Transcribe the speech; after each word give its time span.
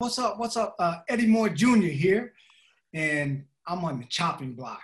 What's 0.00 0.16
up? 0.20 0.38
What's 0.38 0.56
up? 0.56 0.76
Uh, 0.78 0.98
Eddie 1.08 1.26
Moore 1.26 1.48
Jr. 1.48 1.88
here, 1.88 2.32
and 2.94 3.44
I'm 3.66 3.84
on 3.84 3.98
the 3.98 4.04
chopping 4.04 4.52
block 4.52 4.80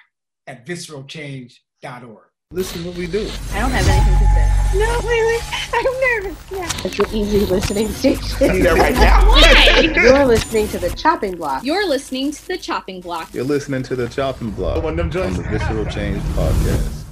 at 0.48 0.67
visceralchange.org. 0.67 2.25
Listen 2.50 2.83
to 2.83 2.88
what 2.88 2.98
we 2.98 3.06
do. 3.06 3.30
I 3.52 3.60
don't 3.60 3.70
have 3.70 3.86
anything 3.86 4.18
to 4.18 4.26
say. 4.34 4.76
No, 4.76 5.00
wait, 5.06 5.24
wait. 5.24 5.40
I'm 5.72 6.00
nervous. 6.24 6.50
Yeah. 6.50 6.84
It's 6.84 6.98
your 6.98 7.06
easy 7.12 7.46
listening 7.46 7.90
station. 7.90 8.24
I'm 8.50 8.61
there 8.61 8.74
right 8.74 8.95
now. 8.95 9.24
Why? 9.29 9.88
You're 9.95 10.24
listening 10.24 10.66
to 10.68 10.80
the 10.80 10.90
chopping 10.90 11.36
block. 11.36 11.62
You're 11.62 11.88
listening 11.88 12.32
to 12.32 12.48
the 12.48 12.58
chopping 12.58 13.00
block. 13.00 13.32
You're 13.32 13.44
listening 13.44 13.84
to 13.84 13.94
the 13.94 14.08
Chopping 14.08 14.50
Block 14.50 14.82
One 14.82 14.98
of 14.98 15.12
them 15.12 15.26
on 15.26 15.34
the 15.34 15.48
Visceral 15.48 15.84
Change 15.86 16.20
podcast. 16.34 17.04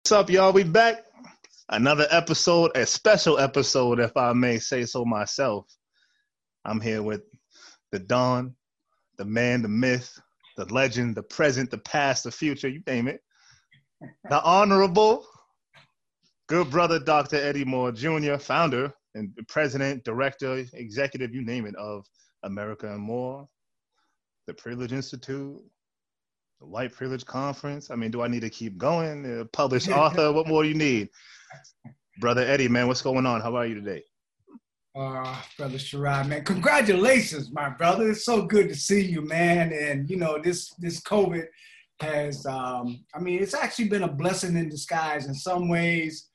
What's 0.00 0.12
up, 0.12 0.30
y'all? 0.30 0.54
We 0.54 0.64
back. 0.64 1.04
Another 1.68 2.06
episode, 2.10 2.76
a 2.76 2.84
special 2.84 3.38
episode, 3.38 4.00
if 4.00 4.16
I 4.16 4.32
may 4.32 4.58
say 4.58 4.84
so 4.84 5.04
myself. 5.04 5.66
I'm 6.64 6.80
here 6.80 7.02
with 7.02 7.22
the 7.92 7.98
Don, 7.98 8.54
the 9.18 9.24
man, 9.24 9.62
the 9.62 9.68
myth, 9.68 10.18
the 10.56 10.64
legend, 10.72 11.14
the 11.14 11.22
present, 11.22 11.70
the 11.70 11.78
past, 11.78 12.24
the 12.24 12.30
future, 12.30 12.68
you 12.68 12.82
name 12.86 13.08
it. 13.08 13.20
The 14.28 14.42
honorable, 14.42 15.26
good 16.48 16.70
brother, 16.70 16.98
Dr. 16.98 17.36
Eddie 17.36 17.64
Moore 17.64 17.92
Jr., 17.92 18.36
founder 18.36 18.92
and 19.14 19.32
president, 19.48 20.04
director, 20.04 20.64
executive, 20.72 21.34
you 21.34 21.44
name 21.44 21.66
it, 21.66 21.76
of 21.76 22.04
America 22.42 22.92
and 22.92 23.00
More, 23.00 23.48
the 24.46 24.54
Privilege 24.54 24.92
Institute, 24.92 25.60
the 26.60 26.66
White 26.66 26.92
Privilege 26.92 27.24
Conference. 27.24 27.90
I 27.90 27.96
mean, 27.96 28.10
do 28.10 28.22
I 28.22 28.28
need 28.28 28.40
to 28.40 28.50
keep 28.50 28.78
going? 28.78 29.40
Uh, 29.40 29.44
published 29.52 29.88
author, 29.90 30.32
what 30.32 30.48
more 30.48 30.62
do 30.62 30.68
you 30.68 30.74
need? 30.74 31.08
Brother 32.18 32.42
Eddie, 32.42 32.68
man, 32.68 32.88
what's 32.88 33.02
going 33.02 33.26
on? 33.26 33.40
How 33.40 33.56
are 33.56 33.66
you 33.66 33.74
today? 33.74 34.02
Uh, 34.94 35.40
brother 35.56 35.78
Sherrod, 35.78 36.28
man, 36.28 36.44
congratulations, 36.44 37.50
my 37.50 37.70
brother. 37.70 38.10
It's 38.10 38.26
so 38.26 38.42
good 38.42 38.68
to 38.68 38.74
see 38.74 39.00
you, 39.00 39.22
man. 39.22 39.72
And 39.72 40.08
you 40.10 40.16
know, 40.16 40.38
this 40.42 40.74
this 40.74 41.00
COVID 41.00 41.46
has, 42.00 42.44
um, 42.44 43.02
I 43.14 43.20
mean, 43.20 43.42
it's 43.42 43.54
actually 43.54 43.88
been 43.88 44.02
a 44.02 44.12
blessing 44.12 44.56
in 44.56 44.68
disguise 44.68 45.26
in 45.26 45.34
some 45.34 45.70
ways, 45.70 46.28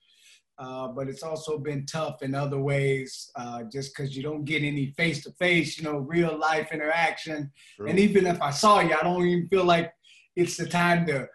uh, 0.58 0.88
but 0.88 1.08
it's 1.08 1.22
also 1.22 1.60
been 1.60 1.86
tough 1.86 2.24
in 2.24 2.34
other 2.34 2.60
ways, 2.60 3.30
uh, 3.36 3.64
just 3.72 3.96
because 3.96 4.18
you 4.18 4.24
don't 4.24 4.44
get 4.44 4.64
any 4.64 4.88
face 4.98 5.24
to 5.24 5.32
face, 5.34 5.78
you 5.78 5.84
know, 5.84 6.00
real 6.00 6.36
life 6.36 6.72
interaction. 6.72 7.52
And 7.88 8.00
even 8.00 8.26
if 8.26 8.42
I 8.42 8.50
saw 8.50 8.80
you, 8.80 8.96
I 8.96 9.04
don't 9.04 9.24
even 9.24 9.48
feel 9.50 9.66
like 9.66 9.94
it's 10.36 10.58
the 10.58 10.66
time 10.66 11.06
to 11.08 11.28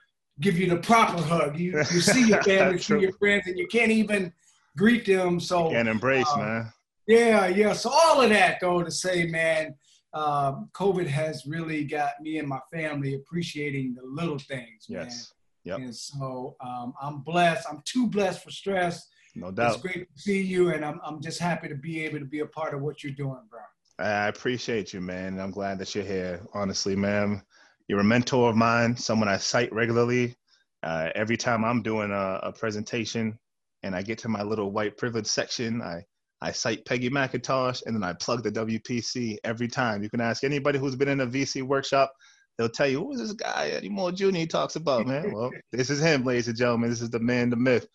give 0.43 0.59
you 0.59 0.69
the 0.69 0.77
proper 0.77 1.23
hug. 1.23 1.59
You, 1.59 1.79
you 1.79 2.01
see 2.01 2.29
your 2.29 2.43
family, 2.45 2.79
see 2.79 2.99
your 2.99 3.13
friends, 3.13 3.47
and 3.47 3.59
you 3.59 3.67
can't 3.67 3.91
even 3.91 4.33
greet 4.77 5.07
them. 5.07 5.41
So 5.41 5.71
and 5.71 5.89
embrace, 5.89 6.29
uh, 6.35 6.39
man. 6.39 6.73
yeah, 7.07 7.47
yeah. 7.47 7.73
So 7.73 7.91
all 7.91 8.21
of 8.21 8.29
that, 8.31 8.59
though, 8.61 8.83
to 8.83 8.91
say, 8.91 9.27
man, 9.27 9.75
um, 10.13 10.69
COVID 10.75 11.07
has 11.07 11.47
really 11.47 11.85
got 11.85 12.21
me 12.21 12.39
and 12.39 12.49
my 12.49 12.61
family 12.71 13.15
appreciating 13.15 13.95
the 13.95 14.03
little 14.05 14.39
things, 14.39 14.87
man. 14.91 15.07
Yes, 15.07 15.33
Yep. 15.65 15.79
And 15.79 15.95
so 15.95 16.57
um, 16.61 16.93
I'm 17.01 17.21
blessed. 17.21 17.67
I'm 17.71 17.83
too 17.85 18.09
blessed 18.09 18.43
for 18.43 18.51
stress. 18.51 19.07
no 19.35 19.53
doubt. 19.53 19.75
It's 19.75 19.83
great 19.83 20.09
to 20.15 20.21
see 20.21 20.43
you, 20.43 20.71
and 20.71 20.85
I'm 20.85 21.01
I'm 21.05 21.21
just 21.21 21.39
happy 21.39 21.69
to 21.69 21.77
be 21.77 22.05
able 22.05 22.19
to 22.19 22.25
be 22.25 22.41
a 22.41 22.47
part 22.47 22.75
of 22.75 22.83
what 22.83 23.05
you're 23.05 23.13
doing, 23.13 23.41
bro. 23.49 23.61
I 23.99 24.27
appreciate 24.27 24.93
you, 24.93 25.01
man. 25.01 25.39
I'm 25.39 25.53
glad 25.53 25.79
that 25.79 25.95
you're 25.95 26.05
here. 26.05 26.41
Honestly, 26.55 26.97
man, 26.97 27.43
you're 27.89 28.01
a 28.01 28.05
mentor 28.05 28.51
of 28.51 28.57
mine, 28.57 28.97
someone 28.97 29.29
I 29.29 29.37
cite 29.37 29.73
regularly. 29.73 30.37
Uh, 30.83 31.11
every 31.15 31.37
time 31.37 31.65
I'm 31.65 31.83
doing 31.83 32.11
a, 32.11 32.41
a 32.43 32.53
presentation 32.53 33.39
and 33.83 33.95
I 33.95 34.03
get 34.03 34.19
to 34.19 34.29
my 34.29 34.43
little 34.43 34.73
white 34.73 34.97
privilege 34.97 35.27
section, 35.27 35.81
I, 35.83 36.05
I 36.41 36.53
cite 36.53 36.85
Peggy 36.85 37.11
McIntosh 37.11 37.83
and 37.87 37.95
then 37.95 38.03
I 38.03 38.15
plug 38.15 38.43
the 38.43 38.51
WPC 38.51 39.37
every 39.45 39.69
time. 39.69 40.03
You 40.03 40.11
can 40.11 40.21
ask 40.21 40.43
anybody 40.43 40.79
who's 40.79 40.97
been 40.97 41.09
in 41.09 41.21
a 41.21 41.27
VC 41.27 41.63
workshop, 41.63 42.13
they'll 42.59 42.69
tell 42.69 42.89
you, 42.89 42.99
who 42.99 43.13
is 43.13 43.21
this 43.21 43.33
guy 43.33 43.69
Eddie 43.69 43.89
Moore 43.89 44.13
Jr. 44.13 44.31
he 44.31 44.47
talks 44.47 44.77
about, 44.77 45.07
man? 45.07 45.33
Well, 45.33 45.51
this 45.73 45.91
is 45.91 46.01
him, 46.01 46.25
ladies 46.25 46.49
and 46.49 46.57
gentlemen. 46.57 46.91
This 46.91 47.01
is 47.01 47.11
the 47.11 47.21
man, 47.21 47.51
the 47.51 47.57
myth. 47.57 47.87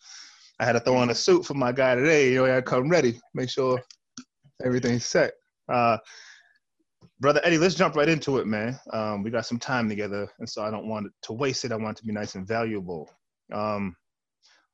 I 0.60 0.64
had 0.64 0.72
to 0.72 0.80
throw 0.80 0.96
on 0.96 1.10
a 1.10 1.14
suit 1.14 1.46
for 1.46 1.54
my 1.54 1.72
guy 1.72 1.94
today. 1.94 2.32
You 2.32 2.46
know, 2.46 2.56
I 2.56 2.60
come 2.60 2.88
ready, 2.88 3.20
make 3.34 3.50
sure 3.50 3.80
everything's 4.64 5.04
set. 5.04 5.32
Uh, 5.68 5.98
brother 7.20 7.40
Eddie, 7.44 7.58
let's 7.58 7.74
jump 7.74 7.96
right 7.96 8.08
into 8.08 8.38
it, 8.38 8.46
man. 8.46 8.78
Um, 8.92 9.22
we 9.22 9.30
got 9.30 9.46
some 9.46 9.58
time 9.58 9.88
together, 9.88 10.28
and 10.38 10.48
so 10.48 10.62
I 10.62 10.70
don't 10.70 10.88
want 10.88 11.08
to 11.22 11.32
waste 11.32 11.64
it. 11.64 11.72
I 11.72 11.76
want 11.76 11.98
it 11.98 12.00
to 12.00 12.06
be 12.06 12.12
nice 12.12 12.34
and 12.34 12.46
valuable. 12.46 13.10
Um, 13.52 13.96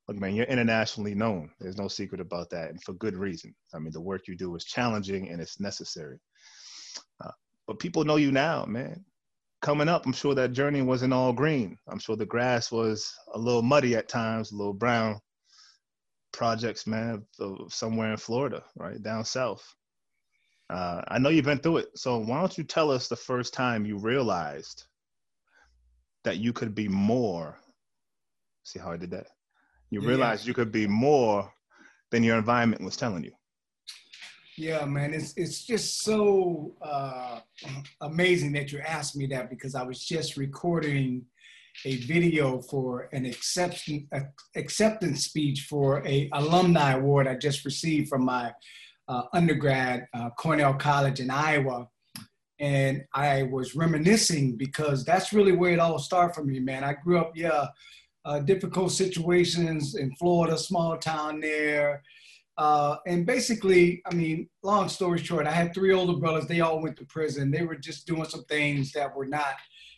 look, 0.08 0.18
man, 0.18 0.34
you're 0.34 0.46
internationally 0.46 1.14
known. 1.14 1.50
There's 1.60 1.78
no 1.78 1.88
secret 1.88 2.20
about 2.20 2.50
that, 2.50 2.70
and 2.70 2.82
for 2.82 2.92
good 2.94 3.16
reason. 3.16 3.54
I 3.74 3.78
mean, 3.78 3.92
the 3.92 4.00
work 4.00 4.28
you 4.28 4.36
do 4.36 4.54
is 4.56 4.64
challenging 4.64 5.30
and 5.30 5.40
it's 5.40 5.60
necessary. 5.60 6.18
Uh, 7.22 7.30
but 7.66 7.78
people 7.78 8.04
know 8.04 8.16
you 8.16 8.32
now, 8.32 8.64
man. 8.66 9.04
Coming 9.62 9.88
up, 9.88 10.04
I'm 10.04 10.12
sure 10.12 10.34
that 10.34 10.52
journey 10.52 10.82
wasn't 10.82 11.14
all 11.14 11.32
green. 11.32 11.78
I'm 11.88 11.98
sure 11.98 12.16
the 12.16 12.26
grass 12.26 12.70
was 12.70 13.10
a 13.32 13.38
little 13.38 13.62
muddy 13.62 13.96
at 13.96 14.08
times, 14.08 14.52
a 14.52 14.56
little 14.56 14.74
brown. 14.74 15.18
Projects, 16.34 16.86
man, 16.86 17.24
somewhere 17.68 18.10
in 18.10 18.16
Florida, 18.18 18.62
right 18.76 19.02
down 19.02 19.24
south. 19.24 19.64
Uh, 20.70 21.02
I 21.08 21.18
know 21.18 21.28
you've 21.28 21.44
been 21.44 21.58
through 21.58 21.78
it. 21.78 21.98
So 21.98 22.18
why 22.18 22.40
don't 22.40 22.56
you 22.56 22.64
tell 22.64 22.90
us 22.90 23.08
the 23.08 23.16
first 23.16 23.52
time 23.52 23.84
you 23.84 23.98
realized 23.98 24.84
that 26.24 26.38
you 26.38 26.52
could 26.52 26.74
be 26.74 26.88
more? 26.88 27.58
See 28.64 28.78
how 28.78 28.92
I 28.92 28.96
did 28.96 29.10
that? 29.10 29.26
You 29.90 30.00
Yeah. 30.00 30.08
realized 30.08 30.46
you 30.46 30.54
could 30.54 30.72
be 30.72 30.86
more 30.86 31.52
than 32.10 32.22
your 32.22 32.38
environment 32.38 32.82
was 32.82 32.96
telling 32.96 33.24
you. 33.24 33.32
Yeah, 34.56 34.84
man, 34.84 35.12
it's 35.12 35.34
it's 35.36 35.64
just 35.64 36.02
so 36.02 36.74
uh, 36.80 37.40
amazing 38.00 38.52
that 38.52 38.72
you 38.72 38.78
asked 38.78 39.16
me 39.16 39.26
that 39.26 39.50
because 39.50 39.74
I 39.74 39.82
was 39.82 40.04
just 40.04 40.36
recording 40.36 41.26
a 41.84 41.96
video 41.96 42.60
for 42.62 43.08
an 43.12 43.26
acceptance 43.26 44.04
acceptance 44.54 45.24
speech 45.24 45.66
for 45.68 46.06
a 46.06 46.28
alumni 46.32 46.92
award 46.92 47.26
I 47.26 47.34
just 47.34 47.64
received 47.64 48.08
from 48.08 48.24
my 48.24 48.46
uh, 48.46 48.52
undergrad 49.32 50.06
uh, 50.14 50.30
Cornell 50.30 50.74
College 50.74 51.20
in 51.20 51.30
Iowa, 51.30 51.88
and 52.60 53.04
I 53.14 53.44
was 53.44 53.74
reminiscing 53.74 54.56
because 54.56 55.04
that's 55.04 55.32
really 55.32 55.52
where 55.52 55.72
it 55.72 55.80
all 55.80 55.98
started 55.98 56.34
for 56.34 56.44
me, 56.44 56.60
man. 56.60 56.84
I 56.84 56.94
grew 56.94 57.18
up, 57.18 57.32
yeah, 57.34 57.66
uh, 58.24 58.40
difficult 58.40 58.92
situations 58.92 59.96
in 59.96 60.14
Florida, 60.16 60.56
small 60.56 60.96
town 60.96 61.40
there. 61.40 62.02
Uh, 62.56 62.96
and 63.06 63.26
basically, 63.26 64.00
I 64.06 64.14
mean, 64.14 64.48
long 64.62 64.88
story 64.88 65.18
short, 65.18 65.46
I 65.46 65.50
had 65.50 65.74
three 65.74 65.92
older 65.92 66.18
brothers. 66.18 66.46
They 66.46 66.60
all 66.60 66.80
went 66.80 66.96
to 66.98 67.04
prison. 67.06 67.50
They 67.50 67.62
were 67.62 67.76
just 67.76 68.06
doing 68.06 68.24
some 68.24 68.44
things 68.44 68.92
that 68.92 69.14
were 69.14 69.26
not 69.26 69.56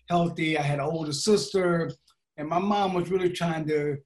healthy. 0.09 0.57
I 0.57 0.63
had 0.63 0.79
an 0.79 0.87
older 0.87 1.13
sister, 1.13 1.91
and 2.39 2.49
my 2.49 2.59
mom 2.59 2.95
was 2.95 3.11
really 3.11 3.31
trying 3.31 3.67
to 3.69 3.99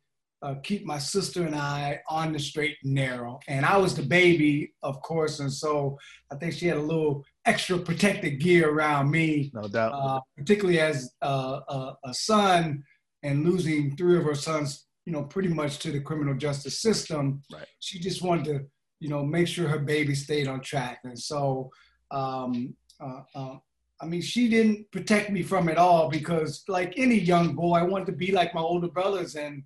uh, 0.43 0.55
keep 0.63 0.85
my 0.85 0.99
sister 0.99 1.47
and 1.47 1.55
I 1.55 2.01
on 2.09 2.33
the 2.33 2.39
straight 2.39 2.77
and 2.83 2.95
narrow. 2.95 3.39
And 3.49 3.65
I 3.67 3.77
was 3.77 3.95
the 3.95 4.03
baby, 4.03 4.73
of 4.83 5.01
course, 5.03 5.41
and 5.41 5.53
so 5.53 5.99
I 6.33 6.37
think 6.37 6.55
she 6.55 6.67
had 6.67 6.79
a 6.79 6.83
little 6.83 7.25
extra 7.45 7.79
protective 7.79 8.39
gear 8.39 8.71
around 8.71 9.11
me 9.11 9.51
No 9.55 9.63
doubt. 9.69 9.93
uh, 9.93 10.21
particularly 10.37 10.81
as 10.81 11.13
uh, 11.23 11.61
a, 11.69 11.95
a 12.05 12.15
son 12.15 12.83
and 13.23 13.45
losing 13.45 13.97
three 13.97 14.17
of 14.17 14.25
her 14.25 14.35
sons, 14.35 14.87
you 15.05 15.13
know, 15.13 15.25
pretty 15.25 15.49
much 15.49 15.79
to 15.81 15.91
the 15.93 16.01
criminal 16.01 16.35
justice 16.35 16.81
system. 16.81 17.43
Right. 17.53 17.67
She 17.81 17.99
just 17.99 18.23
wanted 18.23 18.45
to, 18.47 18.67
you 19.01 19.09
know, 19.09 19.25
make 19.25 19.47
sure 19.47 19.69
her 19.69 19.79
baby 19.79 20.15
stayed 20.15 20.49
on 20.49 20.61
track. 20.61 21.01
And 21.05 21.19
so, 21.19 21.71
um, 22.11 22.75
uh, 23.03 23.23
uh, 23.35 23.57
I 24.03 24.07
mean, 24.07 24.23
she 24.23 24.49
didn't 24.49 24.91
protect 24.91 25.31
me 25.31 25.43
from 25.43 25.69
it 25.69 25.77
all 25.77 26.09
because, 26.09 26.65
like 26.69 26.95
any 26.97 27.19
young 27.19 27.55
boy, 27.55 27.75
I 27.77 27.83
wanted 27.83 28.07
to 28.07 28.13
be 28.13 28.33
like 28.33 28.55
my 28.55 28.63
older 28.63 28.89
brothers. 28.89 29.35
And 29.37 29.63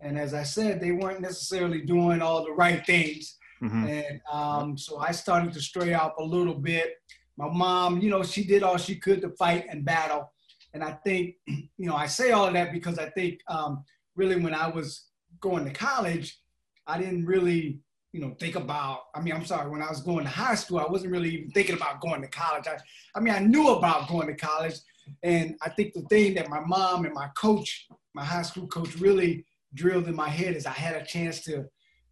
and 0.00 0.18
as 0.18 0.34
I 0.34 0.42
said, 0.42 0.80
they 0.80 0.92
weren't 0.92 1.20
necessarily 1.20 1.80
doing 1.80 2.20
all 2.20 2.44
the 2.44 2.52
right 2.52 2.84
things. 2.84 3.38
Mhm. 3.62 3.88
And 3.88 4.20
um, 4.30 4.76
so 4.76 4.98
I 4.98 5.12
started 5.12 5.52
to 5.54 5.60
stray 5.60 5.94
off 5.94 6.12
a 6.18 6.24
little 6.24 6.54
bit. 6.54 6.94
My 7.36 7.48
mom, 7.48 8.00
you 8.00 8.10
know, 8.10 8.22
she 8.22 8.44
did 8.44 8.62
all 8.62 8.76
she 8.76 8.96
could 8.96 9.20
to 9.22 9.30
fight 9.30 9.66
and 9.70 9.84
battle. 9.84 10.32
And 10.74 10.82
I 10.84 10.92
think, 11.04 11.36
you 11.46 11.88
know, 11.88 11.96
I 11.96 12.06
say 12.06 12.32
all 12.32 12.46
of 12.46 12.54
that 12.54 12.72
because 12.72 12.98
I 12.98 13.08
think 13.10 13.40
um, 13.48 13.84
really 14.16 14.36
when 14.36 14.54
I 14.54 14.68
was 14.68 15.06
going 15.40 15.64
to 15.64 15.70
college, 15.70 16.38
I 16.86 16.98
didn't 16.98 17.24
really, 17.24 17.80
you 18.12 18.20
know, 18.20 18.36
think 18.38 18.56
about, 18.56 19.04
I 19.14 19.20
mean, 19.20 19.34
I'm 19.34 19.46
sorry, 19.46 19.70
when 19.70 19.82
I 19.82 19.88
was 19.88 20.02
going 20.02 20.24
to 20.24 20.30
high 20.30 20.54
school, 20.54 20.78
I 20.78 20.86
wasn't 20.86 21.12
really 21.12 21.30
even 21.30 21.50
thinking 21.50 21.76
about 21.76 22.00
going 22.00 22.20
to 22.20 22.28
college. 22.28 22.66
I, 22.66 22.76
I 23.14 23.20
mean, 23.20 23.34
I 23.34 23.38
knew 23.38 23.70
about 23.70 24.08
going 24.08 24.26
to 24.26 24.34
college. 24.34 24.74
And 25.22 25.56
I 25.62 25.70
think 25.70 25.94
the 25.94 26.02
thing 26.02 26.34
that 26.34 26.48
my 26.48 26.60
mom 26.60 27.04
and 27.04 27.14
my 27.14 27.28
coach, 27.36 27.86
my 28.14 28.24
high 28.24 28.42
school 28.42 28.66
coach, 28.66 28.96
really 28.96 29.44
drilled 29.74 30.08
in 30.08 30.14
my 30.14 30.28
head 30.28 30.56
is 30.56 30.66
I 30.66 30.70
had 30.70 30.96
a 31.00 31.04
chance 31.04 31.42
to, 31.44 31.64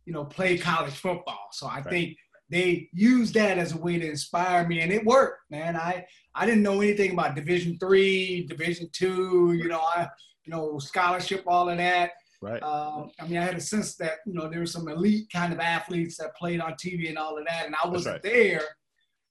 you 0.05 0.12
know, 0.12 0.25
play 0.25 0.59
college 0.59 0.94
football. 0.94 1.49
So 1.53 1.67
I 1.67 1.76
Right. 1.76 1.88
think 1.88 2.17
they 2.50 2.88
used 2.93 3.35
that 3.35 3.56
as 3.59 3.73
a 3.73 3.79
way 3.79 3.99
to 3.99 4.06
inspire 4.09 4.67
me, 4.69 4.81
and 4.81 4.93
it 4.93 5.05
worked, 5.05 5.50
man. 5.50 5.76
I 5.76 6.05
I 6.35 6.47
didn't 6.47 6.62
know 6.62 6.81
anything 6.81 7.12
about 7.12 7.35
Division 7.35 7.79
three, 7.79 8.47
Division 8.47 8.88
two, 8.93 9.53
you 9.55 9.69
know, 9.69 9.81
I 9.81 10.09
you 10.44 10.50
know 10.50 10.79
scholarship, 10.79 11.44
all 11.47 11.69
of 11.69 11.79
that. 11.79 12.11
Right. 12.43 12.62
Um, 12.62 13.11
I 13.20 13.26
mean, 13.29 13.38
I 13.38 13.44
had 13.44 13.56
a 13.56 13.61
sense 13.61 13.94
that 13.97 14.19
you 14.26 14.35
know 14.35 14.49
there 14.49 14.61
were 14.61 14.67
some 14.67 14.88
elite 14.88 15.29
kind 15.32 15.53
of 15.53 15.61
athletes 15.61 16.17
that 16.19 16.37
played 16.37 16.61
on 16.61 16.73
TV 16.75 17.09
and 17.09 17.17
all 17.17 17.38
of 17.38 17.47
that, 17.47 17.67
and 17.67 17.75
I 17.82 17.88
wasn't 17.88 18.14
right. 18.14 18.23
there, 18.23 18.62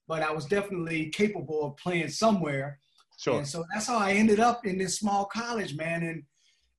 but 0.08 0.22
I 0.22 0.32
was 0.32 0.46
definitely 0.46 1.10
capable 1.10 1.64
of 1.64 1.76
playing 1.76 2.08
somewhere. 2.08 2.78
Sure. 3.18 3.38
And 3.38 3.46
so 3.46 3.64
that's 3.72 3.86
how 3.86 3.98
I 3.98 4.12
ended 4.14 4.40
up 4.40 4.66
in 4.66 4.78
this 4.78 4.98
small 4.98 5.26
college, 5.26 5.76
man. 5.76 6.02
And 6.02 6.24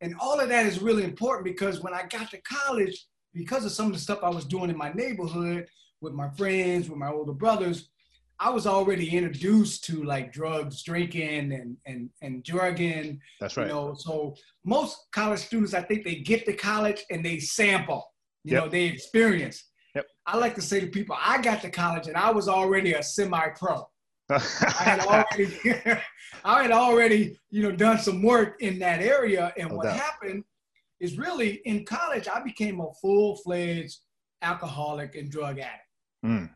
and 0.04 0.16
all 0.20 0.40
of 0.40 0.50
that 0.50 0.66
is 0.66 0.82
really 0.82 1.04
important 1.04 1.46
because 1.46 1.82
when 1.82 1.94
I 1.94 2.04
got 2.08 2.30
to 2.32 2.42
college, 2.42 3.08
because 3.34 3.64
of 3.66 3.72
some 3.72 3.88
of 3.88 3.94
the 3.94 4.00
stuff 4.00 4.20
I 4.22 4.30
was 4.30 4.46
doing 4.46 4.70
in 4.70 4.78
my 4.78 4.92
neighborhood 4.92 5.66
with 6.02 6.14
my 6.14 6.30
friends, 6.32 6.90
with 6.90 7.00
my 7.00 7.08
older 7.10 7.32
brothers, 7.32 7.90
I 8.40 8.50
was 8.50 8.68
already 8.68 9.10
introduced 9.16 9.86
to 9.86 10.04
like 10.04 10.34
drugs, 10.34 10.84
drinking, 10.84 11.54
and 11.54 11.78
and 11.86 12.10
and 12.22 12.44
drugging. 12.44 13.22
That's 13.40 13.56
right. 13.56 13.68
You 13.68 13.74
know, 13.74 13.94
so 13.94 14.36
most 14.66 14.98
college 15.14 15.40
students, 15.40 15.74
I 15.74 15.82
think 15.82 16.04
they 16.04 16.16
get 16.16 16.46
to 16.48 16.54
college 16.54 17.02
and 17.10 17.24
they 17.24 17.40
sample. 17.40 18.04
You 18.44 18.54
Yep. 18.56 18.64
know, 18.64 18.70
they 18.70 18.84
experience. 18.84 19.64
Yep. 19.96 20.06
I 20.26 20.38
like 20.38 20.56
to 20.56 20.62
say 20.62 20.82
to 20.82 20.88
people, 20.88 21.16
I 21.18 21.42
got 21.42 21.62
to 21.62 21.70
college 21.70 22.08
and 22.08 22.18
I 22.18 22.30
was 22.32 22.50
already 22.50 22.94
a 22.94 23.02
semi-pro. 23.04 23.88
I 24.30 24.40
had 24.40 25.00
already, 25.06 25.58
I 26.46 26.62
had 26.64 26.72
already, 26.72 27.40
you 27.50 27.64
know, 27.64 27.72
done 27.72 28.00
some 28.00 28.22
work 28.24 28.62
in 28.62 28.80
that 28.80 29.02
area. 29.02 29.54
And 29.58 29.70
No 29.70 29.76
what 29.78 29.84
doubt. 29.86 29.98
happened 29.98 30.44
is 31.00 31.18
really 31.18 31.62
in 31.66 31.86
college, 31.86 32.28
I 32.28 32.42
became 32.42 32.80
a 32.80 32.88
full-fledged 33.02 33.98
alcoholic 34.42 35.16
and 35.16 35.30
drug 35.30 35.60
addict. 35.60 35.84
Mm. 36.26 36.50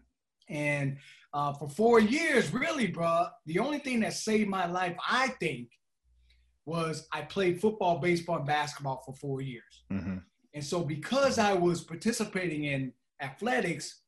And 0.49 0.97
uh, 1.33 1.53
for 1.53 1.69
four 1.69 1.99
years, 1.99 2.53
really, 2.53 2.87
bro, 2.87 3.27
the 3.45 3.59
only 3.59 3.79
thing 3.79 3.99
that 4.01 4.13
saved 4.13 4.49
my 4.49 4.65
life, 4.65 4.95
I 5.09 5.29
think, 5.39 5.69
was 6.65 7.07
I 7.11 7.21
played 7.21 7.61
football, 7.61 7.99
baseball, 7.99 8.37
and 8.37 8.45
basketball 8.45 9.01
for 9.05 9.13
four 9.13 9.41
years. 9.41 9.83
Mhm. 9.91 10.21
And 10.53 10.63
so 10.63 10.83
because 10.83 11.37
I 11.37 11.53
was 11.53 11.83
participating 11.83 12.65
in 12.65 12.91
athletics 13.21 14.01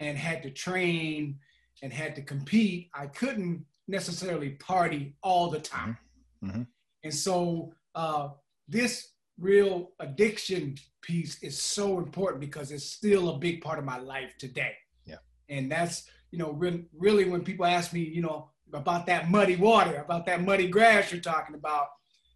and 0.00 0.16
had 0.16 0.42
to 0.44 0.50
train 0.50 1.38
and 1.82 1.92
had 1.92 2.14
to 2.16 2.22
compete, 2.22 2.90
I 2.94 3.06
couldn't 3.06 3.64
necessarily 3.86 4.50
party 4.50 5.16
all 5.22 5.50
the 5.50 5.60
time. 5.60 5.98
Mhm. 6.42 6.66
And 7.04 7.14
so 7.14 7.72
uh, 7.94 8.30
this 8.68 9.12
real 9.38 9.92
addiction 10.00 10.76
piece 11.00 11.42
is 11.42 11.60
so 11.60 11.98
important 11.98 12.40
because 12.40 12.70
it's 12.70 12.84
still 12.84 13.30
a 13.30 13.38
big 13.38 13.62
part 13.62 13.78
of 13.78 13.84
my 13.84 13.98
life 13.98 14.34
today. 14.38 14.74
Yeah. 15.06 15.18
And 15.48 15.70
that's, 15.70 16.08
you 16.30 16.38
know, 16.38 16.52
really, 16.52 16.84
really 16.92 17.28
when 17.28 17.42
people 17.42 17.64
ask 17.64 17.92
me, 17.92 18.00
you 18.00 18.20
know, 18.20 18.50
about 18.72 19.06
that 19.06 19.30
muddy 19.30 19.56
water, 19.56 19.96
about 19.96 20.26
that 20.26 20.42
muddy 20.42 20.68
grass 20.68 21.10
you're 21.10 21.20
talking 21.20 21.54
about, 21.54 21.86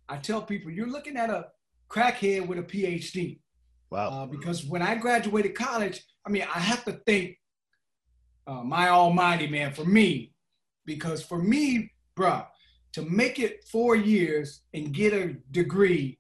I 0.09 0.17
tell 0.17 0.43
people, 0.43 0.71
you're 0.71 0.89
looking 0.89 1.17
at 1.17 1.29
a 1.29 1.49
crackhead 1.91 2.47
with 2.47 2.59
a 2.59 2.63
PhD. 2.63 3.41
Wow. 3.91 4.09
Uh, 4.09 4.27
because 4.27 4.65
when 4.65 4.81
I 4.81 4.95
graduated 4.95 5.55
college, 5.55 6.03
I 6.27 6.31
mean, 6.31 6.43
I 6.43 6.59
have 6.59 6.85
to 6.87 6.93
thank 7.07 7.37
uh, 8.47 8.63
my 8.63 8.89
almighty 8.89 9.47
man 9.47 9.73
for 9.73 9.85
me, 9.85 10.33
because 10.85 11.23
for 11.23 11.39
me, 11.39 11.93
bruh, 12.17 12.47
to 12.93 13.03
make 13.03 13.39
it 13.39 13.65
four 13.65 13.97
years 13.97 14.63
and 14.75 14.93
get 14.93 15.13
a 15.13 15.35
degree 15.51 16.19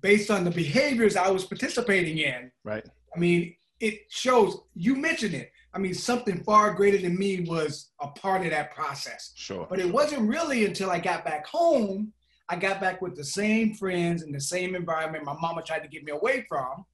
based 0.00 0.30
on 0.30 0.44
the 0.44 0.50
behaviors 0.50 1.16
I 1.16 1.30
was 1.30 1.44
participating 1.44 2.18
in, 2.18 2.50
right. 2.64 2.86
I 3.14 3.18
mean, 3.18 3.54
it 3.80 4.00
shows, 4.08 4.58
you 4.74 4.96
mentioned 4.96 5.34
it. 5.34 5.52
I 5.74 5.78
mean, 5.78 5.94
something 5.94 6.42
far 6.44 6.72
greater 6.74 6.98
than 6.98 7.16
me 7.16 7.40
was 7.40 7.90
a 8.00 8.08
part 8.08 8.44
of 8.44 8.50
that 8.50 8.74
process. 8.74 9.32
Sure. 9.36 9.66
But 9.68 9.78
it 9.78 9.92
wasn't 9.92 10.28
really 10.28 10.64
until 10.64 10.90
I 10.90 10.98
got 10.98 11.24
back 11.24 11.46
home, 11.46 12.12
I 12.48 12.56
got 12.56 12.80
back 12.80 13.02
with 13.02 13.16
the 13.16 13.24
same 13.24 13.74
friends 13.74 14.22
and 14.22 14.34
the 14.34 14.40
same 14.40 14.74
environment 14.74 15.24
my 15.24 15.36
mama 15.38 15.62
tried 15.62 15.82
to 15.82 15.88
get 15.88 16.04
me 16.04 16.12
away 16.12 16.46
from, 16.48 16.84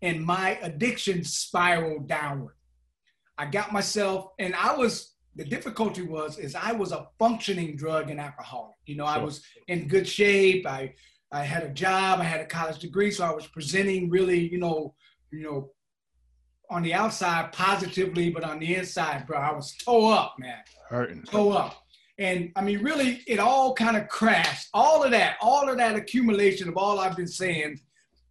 and 0.00 0.24
my 0.24 0.58
addiction 0.62 1.22
spiraled 1.22 2.08
downward. 2.08 2.54
I 3.38 3.46
got 3.46 3.72
myself, 3.72 4.30
and 4.38 4.54
I 4.54 4.74
was, 4.74 5.14
the 5.36 5.44
difficulty 5.44 6.02
was, 6.02 6.38
is 6.38 6.54
I 6.54 6.72
was 6.72 6.92
a 6.92 7.06
functioning 7.18 7.76
drug 7.76 8.10
and 8.10 8.20
alcoholic. 8.20 8.74
You 8.86 8.96
know, 8.96 9.04
I 9.04 9.18
was 9.18 9.42
in 9.68 9.88
good 9.88 10.08
shape. 10.08 10.66
I, 10.66 10.94
I 11.30 11.44
had 11.44 11.62
a 11.62 11.68
job, 11.68 12.20
I 12.20 12.24
had 12.24 12.40
a 12.40 12.46
college 12.46 12.78
degree, 12.80 13.10
so 13.10 13.24
I 13.24 13.30
was 13.30 13.46
presenting 13.46 14.10
really, 14.10 14.48
you 14.48 14.58
know, 14.58 14.94
you 15.30 15.42
know, 15.42 15.70
on 16.70 16.82
the 16.82 16.94
outside 16.94 17.52
positively, 17.52 18.30
but 18.30 18.44
on 18.44 18.58
the 18.58 18.74
inside, 18.74 19.26
bro, 19.26 19.38
I 19.38 19.52
was 19.52 19.74
toe 19.76 20.10
up, 20.10 20.34
man 20.38 20.58
Hurting. 20.88 21.24
go 21.30 21.52
up. 21.52 21.82
And 22.18 22.50
I 22.56 22.62
mean, 22.62 22.82
really, 22.82 23.22
it 23.26 23.38
all 23.38 23.74
kind 23.74 23.96
of 23.96 24.08
crashed. 24.08 24.68
All 24.74 25.04
of 25.04 25.12
that, 25.12 25.36
all 25.40 25.68
of 25.68 25.76
that 25.78 25.96
accumulation 25.96 26.68
of 26.68 26.76
all 26.76 26.98
I've 26.98 27.16
been 27.16 27.28
saying 27.28 27.78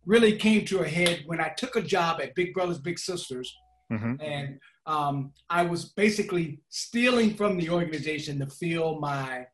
really 0.05 0.35
came 0.35 0.65
to 0.65 0.79
a 0.79 0.87
head 0.87 1.23
when 1.25 1.39
I 1.39 1.49
took 1.57 1.75
a 1.75 1.81
job 1.81 2.19
at 2.21 2.35
Big 2.35 2.53
Brothers 2.53 2.79
Big 2.79 2.99
Sisters. 2.99 3.55
hmm 3.89 4.15
And 4.19 4.59
um, 4.87 5.33
I 5.49 5.63
was 5.63 5.85
basically 5.85 6.61
stealing 6.69 7.35
from 7.35 7.57
the 7.57 7.69
organization 7.69 8.39
to 8.39 8.47
fill 8.47 8.99
my 8.99 9.45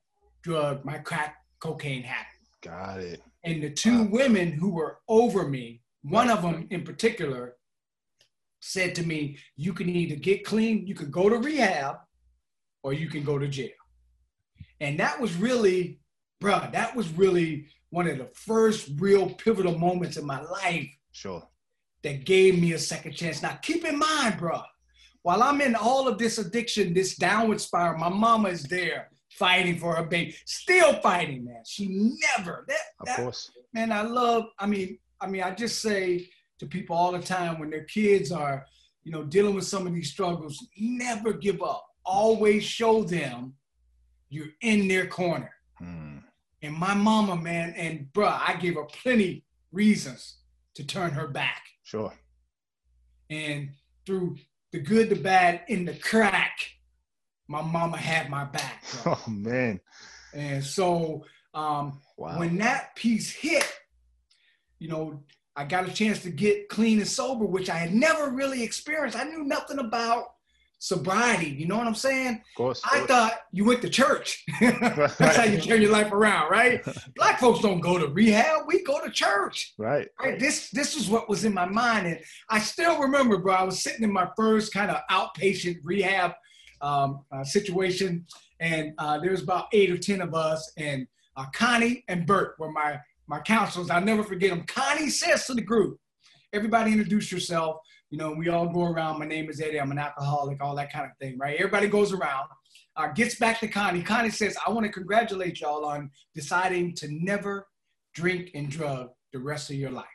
drug, 0.43 0.85
my 0.85 0.99
crack 0.99 1.37
cocaine 1.59 2.03
habit. 2.03 2.27
Got 2.61 2.99
it. 2.99 3.21
And 3.43 3.61
the 3.61 3.71
two 3.71 4.03
women 4.03 4.51
who 4.51 4.69
were 4.69 4.99
over 5.09 5.47
me, 5.49 5.81
one 6.03 6.29
of 6.29 6.43
them 6.43 6.67
in 6.69 6.83
particular, 6.83 7.55
said 8.61 8.95
to 8.95 9.03
me, 9.05 9.37
You 9.57 9.73
can 9.73 9.89
either 9.89 10.15
get 10.15 10.45
clean, 10.45 10.87
you 10.87 10.95
can 10.95 11.11
go 11.11 11.27
to 11.29 11.37
rehab, 11.37 11.97
or 12.83 12.93
you 12.93 13.09
can 13.09 13.23
go 13.23 13.37
to 13.37 13.47
jail. 13.47 13.69
And 14.79 14.99
that 14.99 15.19
was 15.19 15.35
really, 15.35 15.99
bruh, 16.41 16.71
that 16.71 16.95
was 16.95 17.09
really 17.13 17.67
one 17.89 18.07
of 18.07 18.17
the 18.17 18.29
first 18.33 18.89
real 18.97 19.29
pivotal 19.29 19.77
moments 19.77 20.17
in 20.17 20.25
my 20.25 20.41
life 20.41 20.89
Sure. 21.11 21.43
that 22.03 22.25
gave 22.25 22.59
me 22.59 22.73
a 22.73 22.79
second 22.79 23.13
chance. 23.13 23.41
Now, 23.41 23.57
keep 23.61 23.83
in 23.85 23.97
mind, 23.99 24.35
bruh, 24.35 24.63
while 25.23 25.41
I'm 25.41 25.61
in 25.61 25.75
all 25.75 26.07
of 26.07 26.17
this 26.17 26.37
addiction, 26.37 26.93
this 26.93 27.15
downward 27.15 27.59
spiral, 27.59 27.97
my 27.97 28.09
mama 28.09 28.49
is 28.49 28.63
there 28.63 29.09
fighting 29.31 29.79
for 29.79 29.95
her 29.95 30.03
baby, 30.03 30.35
still 30.45 30.93
fighting, 31.01 31.45
man. 31.45 31.63
She 31.65 32.15
never, 32.37 32.65
that, 32.67 32.77
Of 32.99 33.05
that 33.07 33.17
course. 33.17 33.51
man, 33.73 33.91
I 33.91 34.01
love, 34.03 34.45
I 34.59 34.67
mean, 34.67 34.99
I 35.19 35.27
mean, 35.27 35.41
I 35.41 35.51
just 35.51 35.81
say 35.81 36.29
to 36.59 36.65
people 36.67 36.95
all 36.95 37.11
the 37.11 37.21
time 37.21 37.59
when 37.59 37.69
their 37.69 37.85
kids 37.85 38.31
are, 38.31 38.65
you 39.03 39.11
know, 39.11 39.23
dealing 39.23 39.55
with 39.55 39.65
some 39.65 39.87
of 39.87 39.93
these 39.93 40.11
struggles, 40.11 40.65
never 40.77 41.33
give 41.33 41.63
up. 41.63 41.85
Always 42.05 42.63
show 42.63 43.03
them 43.03 43.53
you're 44.29 44.47
in 44.61 44.87
their 44.87 45.07
corner. 45.07 45.51
Mm. 45.81 46.21
And 46.61 46.73
my 46.73 46.93
mama, 46.93 47.35
man, 47.35 47.73
and 47.77 48.07
bruh, 48.13 48.39
I 48.45 48.55
gave 48.55 48.75
her 48.75 48.85
plenty 48.85 49.45
reasons 49.71 50.37
to 50.75 50.85
turn 50.85 51.11
her 51.11 51.27
back. 51.27 51.63
Sure. 51.83 52.13
And 53.29 53.69
through 54.05 54.37
the 54.73 54.79
good, 54.79 55.09
the 55.09 55.15
bad, 55.15 55.61
in 55.69 55.85
the 55.85 55.93
crack, 55.93 56.57
my 57.47 57.61
mama 57.61 57.95
had 57.97 58.29
my 58.29 58.43
back. 58.43 58.83
bruh. 58.83 59.17
Oh 59.27 59.29
man. 59.31 59.79
and 60.33 60.63
so 60.63 61.23
um, 61.53 62.01
Wow. 62.17 62.39
when 62.39 62.57
that 62.57 62.95
piece 62.95 63.31
hit, 63.31 63.71
you 64.79 64.89
know, 64.89 65.23
I 65.55 65.63
got 65.65 65.87
a 65.87 65.93
chance 65.93 66.23
to 66.23 66.31
get 66.31 66.67
clean 66.67 66.97
and 66.99 67.07
sober, 67.07 67.45
which 67.45 67.69
I 67.69 67.75
had 67.77 67.93
never 67.93 68.31
really 68.31 68.63
experienced. 68.63 69.17
I 69.17 69.23
knew 69.25 69.43
nothing 69.43 69.77
about 69.79 70.32
sobriety. 70.83 71.47
You 71.47 71.65
know 71.65 71.77
what 71.77 71.87
I'm 71.87 71.95
saying? 71.95 72.33
of 72.33 72.57
course. 72.57 72.81
I 72.83 73.05
thought 73.05 73.31
you 73.53 73.63
went 73.63 73.81
to 73.83 73.89
church. 73.89 74.43
That's 74.59 75.37
how 75.37 75.45
you 75.45 75.61
turn 75.61 75.81
your 75.81 75.91
life 75.91 76.11
around, 76.11 76.51
right? 76.51 76.85
Black 77.15 77.39
folks 77.39 77.61
don't 77.61 77.79
go 77.79 77.97
to 77.97 78.07
rehab. 78.07 78.63
We 78.67 78.83
go 78.83 79.01
to 79.01 79.09
church. 79.09 79.75
right. 79.77 80.09
Right? 80.21 80.37
This 80.37 80.69
this 80.71 80.97
is 80.97 81.09
what 81.09 81.29
was 81.29 81.45
in 81.45 81.53
my 81.53 81.65
mind, 81.65 82.07
and 82.07 82.19
I 82.49 82.59
still 82.59 82.99
remember, 82.99 83.37
bro. 83.37 83.53
I 83.53 83.63
was 83.63 83.81
sitting 83.81 84.03
in 84.03 84.11
my 84.11 84.27
first 84.35 84.73
kind 84.73 84.91
of 84.91 84.97
outpatient 85.09 85.77
rehab 85.83 86.33
um, 86.81 87.23
uh, 87.31 87.45
situation, 87.45 88.25
and 88.59 88.91
uh, 88.97 89.19
there 89.19 89.31
was 89.31 89.41
about 89.41 89.67
eight 89.71 89.89
or 89.89 89.97
ten 89.97 90.19
of 90.19 90.33
us, 90.33 90.69
and 90.75 91.07
uh, 91.37 91.45
Connie 91.55 92.03
and 92.09 92.27
Bert 92.27 92.55
were 92.59 92.73
my 92.73 92.99
my 93.27 93.39
counselors. 93.39 93.89
I'll 93.89 94.01
never 94.01 94.23
forget 94.23 94.49
them. 94.49 94.65
Connie 94.67 95.09
says 95.09 95.45
to 95.45 95.53
the 95.53 95.61
group, 95.61 95.97
"Everybody 96.51 96.91
introduce 96.91 97.31
yourself." 97.31 97.77
You 98.13 98.19
know, 98.19 98.31
we 98.31 98.47
all 98.49 98.67
go 98.67 98.83
around. 98.83 99.17
My 99.17 99.25
name 99.25 99.49
is 99.49 99.59
Eddie. 99.59 99.81
I'm 99.81 99.89
an 99.89 99.97
alcoholic. 99.97 100.61
All 100.61 100.75
that 100.75 100.93
kind 100.93 101.05
of 101.09 101.17
thing, 101.17 101.35
right? 101.39 101.55
Everybody 101.57 101.87
goes 101.87 102.13
around. 102.13 102.47
Uh, 102.95 103.07
gets 103.07 103.39
back 103.39 103.59
to 103.61 103.67
Connie. 103.67 104.03
Connie 104.03 104.29
says, 104.29 104.55
"I 104.67 104.69
want 104.69 104.85
to 104.85 104.91
congratulate 104.91 105.59
y'all 105.61 105.83
on 105.83 106.11
deciding 106.35 106.93
to 106.97 107.07
never 107.09 107.67
drink 108.13 108.51
and 108.53 108.69
drug 108.69 109.09
the 109.31 109.39
rest 109.39 109.71
of 109.71 109.77
your 109.77 109.89
life." 109.89 110.05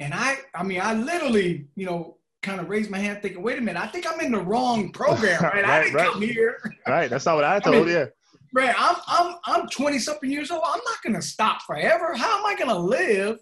And 0.00 0.12
I, 0.12 0.38
I 0.56 0.64
mean, 0.64 0.80
I 0.80 0.94
literally, 0.94 1.68
you 1.76 1.86
know, 1.86 2.16
kind 2.42 2.60
of 2.60 2.68
raised 2.68 2.90
my 2.90 2.98
hand 2.98 3.22
thinking, 3.22 3.40
wait 3.40 3.58
a 3.58 3.60
minute, 3.60 3.80
I 3.80 3.86
think 3.86 4.04
I'm 4.12 4.18
in 4.18 4.32
the 4.32 4.40
wrong 4.40 4.90
program, 4.90 5.40
right? 5.40 5.64
I 5.64 5.68
Right, 5.68 5.82
didn't 5.84 5.94
right. 5.94 6.10
come 6.10 6.22
here. 6.22 6.58
Right. 6.84 7.08
That's 7.08 7.26
not 7.26 7.36
what 7.36 7.44
I 7.44 7.60
told 7.60 7.86
mean- 7.86 7.94
you. 7.94 8.08
Right. 8.52 8.74
I'm 8.76 8.96
I'm 9.06 9.36
I'm 9.44 9.68
20 9.68 10.00
something 10.00 10.28
years 10.32 10.50
old. 10.50 10.62
I'm 10.66 10.80
not 10.84 11.00
gonna 11.04 11.22
stop 11.22 11.62
forever. 11.62 12.12
How 12.16 12.40
am 12.40 12.44
I 12.44 12.56
gonna 12.58 12.76
live 12.76 13.38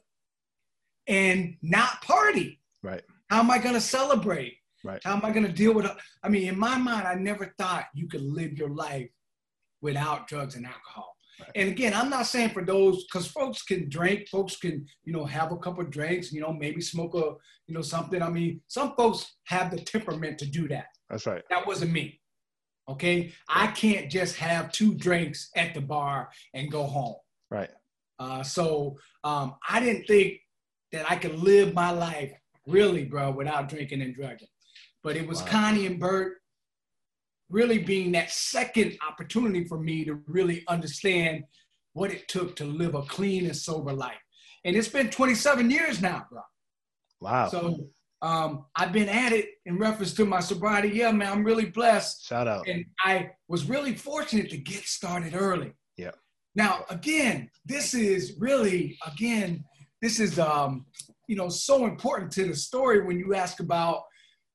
and 1.11 1.57
not 1.61 2.00
party? 2.02 2.61
Right. 2.83 3.02
How 3.29 3.40
am 3.40 3.50
I 3.50 3.59
gonna 3.59 3.81
celebrate? 3.81 4.57
Right. 4.83 5.00
How 5.05 5.14
am 5.14 5.25
I 5.25 5.33
gonna 5.33 5.52
deal 5.52 5.75
with 5.75 5.90
I 6.23 6.29
mean, 6.29 6.49
in 6.49 6.59
my 6.59 6.79
mind, 6.79 7.07
I 7.07 7.14
never 7.14 7.52
thought 7.59 7.87
you 7.93 8.09
could 8.09 8.23
live 8.23 8.57
your 8.57 8.71
life 8.71 9.11
without 9.83 10.29
drugs 10.29 10.55
and 10.55 10.64
alcohol. 10.64 11.17
And 11.55 11.71
again, 11.71 11.95
I'm 11.95 12.11
not 12.11 12.26
saying 12.26 12.50
for 12.50 12.64
those 12.64 13.05
because 13.05 13.26
folks 13.26 13.62
can 13.62 13.88
drink, 13.88 14.29
folks 14.29 14.57
can 14.57 14.87
you 15.05 15.12
know 15.12 15.25
have 15.25 15.52
a 15.52 15.59
couple 15.59 15.83
of 15.83 15.90
drinks, 15.90 16.33
you 16.33 16.40
know 16.40 16.52
maybe 16.52 16.81
smoke 16.81 17.14
a 17.14 17.35
you 17.67 17.75
know 17.75 17.83
something. 17.83 18.23
I 18.23 18.31
mean, 18.31 18.61
some 18.69 18.95
folks 18.97 19.37
have 19.45 19.71
the 19.71 19.79
temperament 19.79 20.38
to 20.38 20.47
do 20.47 20.69
that. 20.69 20.87
That's 21.09 21.26
right. 21.26 21.43
That 21.50 21.67
wasn't 21.67 21.93
me. 21.93 22.21
Okay, 22.88 23.33
I 23.49 23.69
can't 23.69 24.11
just 24.11 24.37
have 24.37 24.73
two 24.73 24.95
drinks 24.95 25.50
at 25.57 25.75
the 25.75 25.81
bar 25.81 26.31
and 26.55 26.71
go 26.71 26.85
home. 26.85 27.17
Right. 27.50 27.71
Uh, 28.19 28.43
so 28.43 28.99
um, 29.25 29.55
I 29.67 29.81
didn't 29.81 30.07
think 30.07 30.40
that 30.93 31.11
I 31.11 31.17
could 31.17 31.39
live 31.39 31.75
my 31.75 31.91
life 31.91 32.33
really, 32.67 33.05
bro, 33.05 33.31
without 33.31 33.69
drinking 33.69 34.03
and 34.03 34.15
drugging. 34.15 34.49
But 35.03 35.17
it 35.17 35.27
was 35.27 35.41
Wow. 35.43 35.49
Connie 35.49 35.87
and 35.87 35.99
Bert 35.99 36.39
really 37.49 37.79
being 37.79 38.13
that 38.13 38.31
second 38.31 38.97
opportunity 39.07 39.65
for 39.65 39.79
me 39.79 40.05
to 40.05 40.23
really 40.27 40.65
understand 40.69 41.45
what 41.95 42.13
it 42.13 42.29
took 42.29 42.55
to 42.57 42.65
live 42.65 42.95
a 42.95 43.03
clean 43.03 43.47
and 43.47 43.57
sober 43.57 43.93
life. 43.93 44.21
And 44.65 44.77
it's 44.77 44.89
been 44.89 45.11
27 45.11 45.71
years 45.71 46.01
now, 46.01 46.27
bro. 46.31 46.43
Wow. 47.21 47.49
So 47.49 47.87
um, 48.23 48.67
I've 48.77 48.93
been 48.93 49.09
at 49.09 49.33
it 49.33 49.49
in 49.67 49.79
reference 49.79 50.15
to 50.15 50.25
my 50.25 50.41
sobriety. 50.41 50.91
Yeah, 50.91 51.11
man, 51.11 51.33
I'm 51.33 51.45
really 51.45 51.67
blessed. 51.67 52.27
Shout 52.27 52.47
out. 52.47 52.69
And 52.69 52.85
I 53.05 53.31
was 53.49 53.69
really 53.69 53.95
fortunate 53.95 54.51
to 54.51 54.59
get 54.59 54.85
started 54.85 55.35
early. 55.35 55.73
Yeah. 55.97 56.13
Now, 56.55 56.85
again, 56.91 57.51
this 57.65 57.95
is 57.95 58.37
really, 58.39 58.99
again, 59.07 59.65
this 60.00 60.21
is, 60.21 60.38
um, 60.38 60.87
you 61.28 61.37
know, 61.37 61.49
so 61.49 61.87
important 61.87 62.33
to 62.33 62.47
the 62.47 62.54
story 62.54 63.02
when 63.02 63.19
you 63.19 63.35
ask 63.35 63.61
about, 63.61 64.02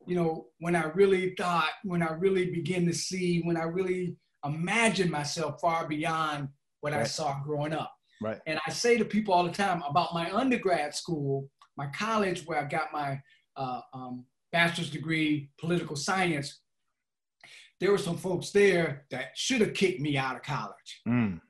you 0.05 0.15
know, 0.15 0.47
when 0.59 0.75
I 0.75 0.85
really 0.85 1.33
thought, 1.35 1.69
when 1.83 2.01
I 2.01 2.11
really 2.13 2.51
begin 2.51 2.85
to 2.87 2.93
see, 2.93 3.41
when 3.41 3.57
I 3.57 3.63
really 3.63 4.15
imagined 4.45 5.11
myself 5.11 5.59
far 5.59 5.87
beyond 5.87 6.49
what 6.81 6.93
I 6.93 7.03
saw 7.03 7.41
growing 7.43 7.73
up. 7.73 7.91
Right. 8.21 8.39
And 8.45 8.59
I 8.65 8.71
say 8.71 8.97
to 8.97 9.05
people 9.05 9.33
all 9.33 9.43
the 9.43 9.51
time 9.51 9.83
about 9.87 10.13
my 10.13 10.31
undergrad 10.31 10.95
school, 10.95 11.49
my 11.77 11.87
college, 11.87 12.45
where 12.45 12.59
I 12.59 12.65
got 12.65 12.93
my 12.93 13.19
uh, 13.57 13.81
um, 13.93 14.25
bachelor's 14.51 14.89
degree, 14.89 15.49
political 15.59 15.95
science. 15.95 16.61
There 17.79 17.91
were 17.91 17.97
some 17.97 18.17
folks 18.17 18.51
there 18.51 19.05
that 19.11 19.31
should 19.35 19.61
have 19.61 19.73
kicked 19.73 19.99
me 19.99 20.17
out 20.17 20.35
of 20.35 20.43
college. 20.43 21.01
Mm. 21.07 21.41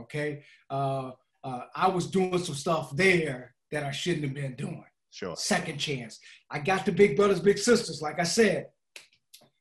Okay, 0.00 0.42
uh, 0.70 1.10
uh, 1.44 1.62
I 1.74 1.88
was 1.88 2.06
doing 2.06 2.38
some 2.38 2.54
stuff 2.54 2.94
there 2.96 3.54
that 3.72 3.84
I 3.84 3.90
shouldn't 3.90 4.24
have 4.24 4.34
been 4.34 4.56
doing. 4.56 4.84
Sure. 5.10 5.36
Second 5.36 5.78
chance. 5.78 6.18
I 6.50 6.58
got 6.60 6.84
the 6.84 6.92
big 6.92 7.16
brothers, 7.16 7.40
big 7.40 7.58
sisters. 7.58 8.00
Like 8.02 8.20
I 8.20 8.24
said, 8.24 8.66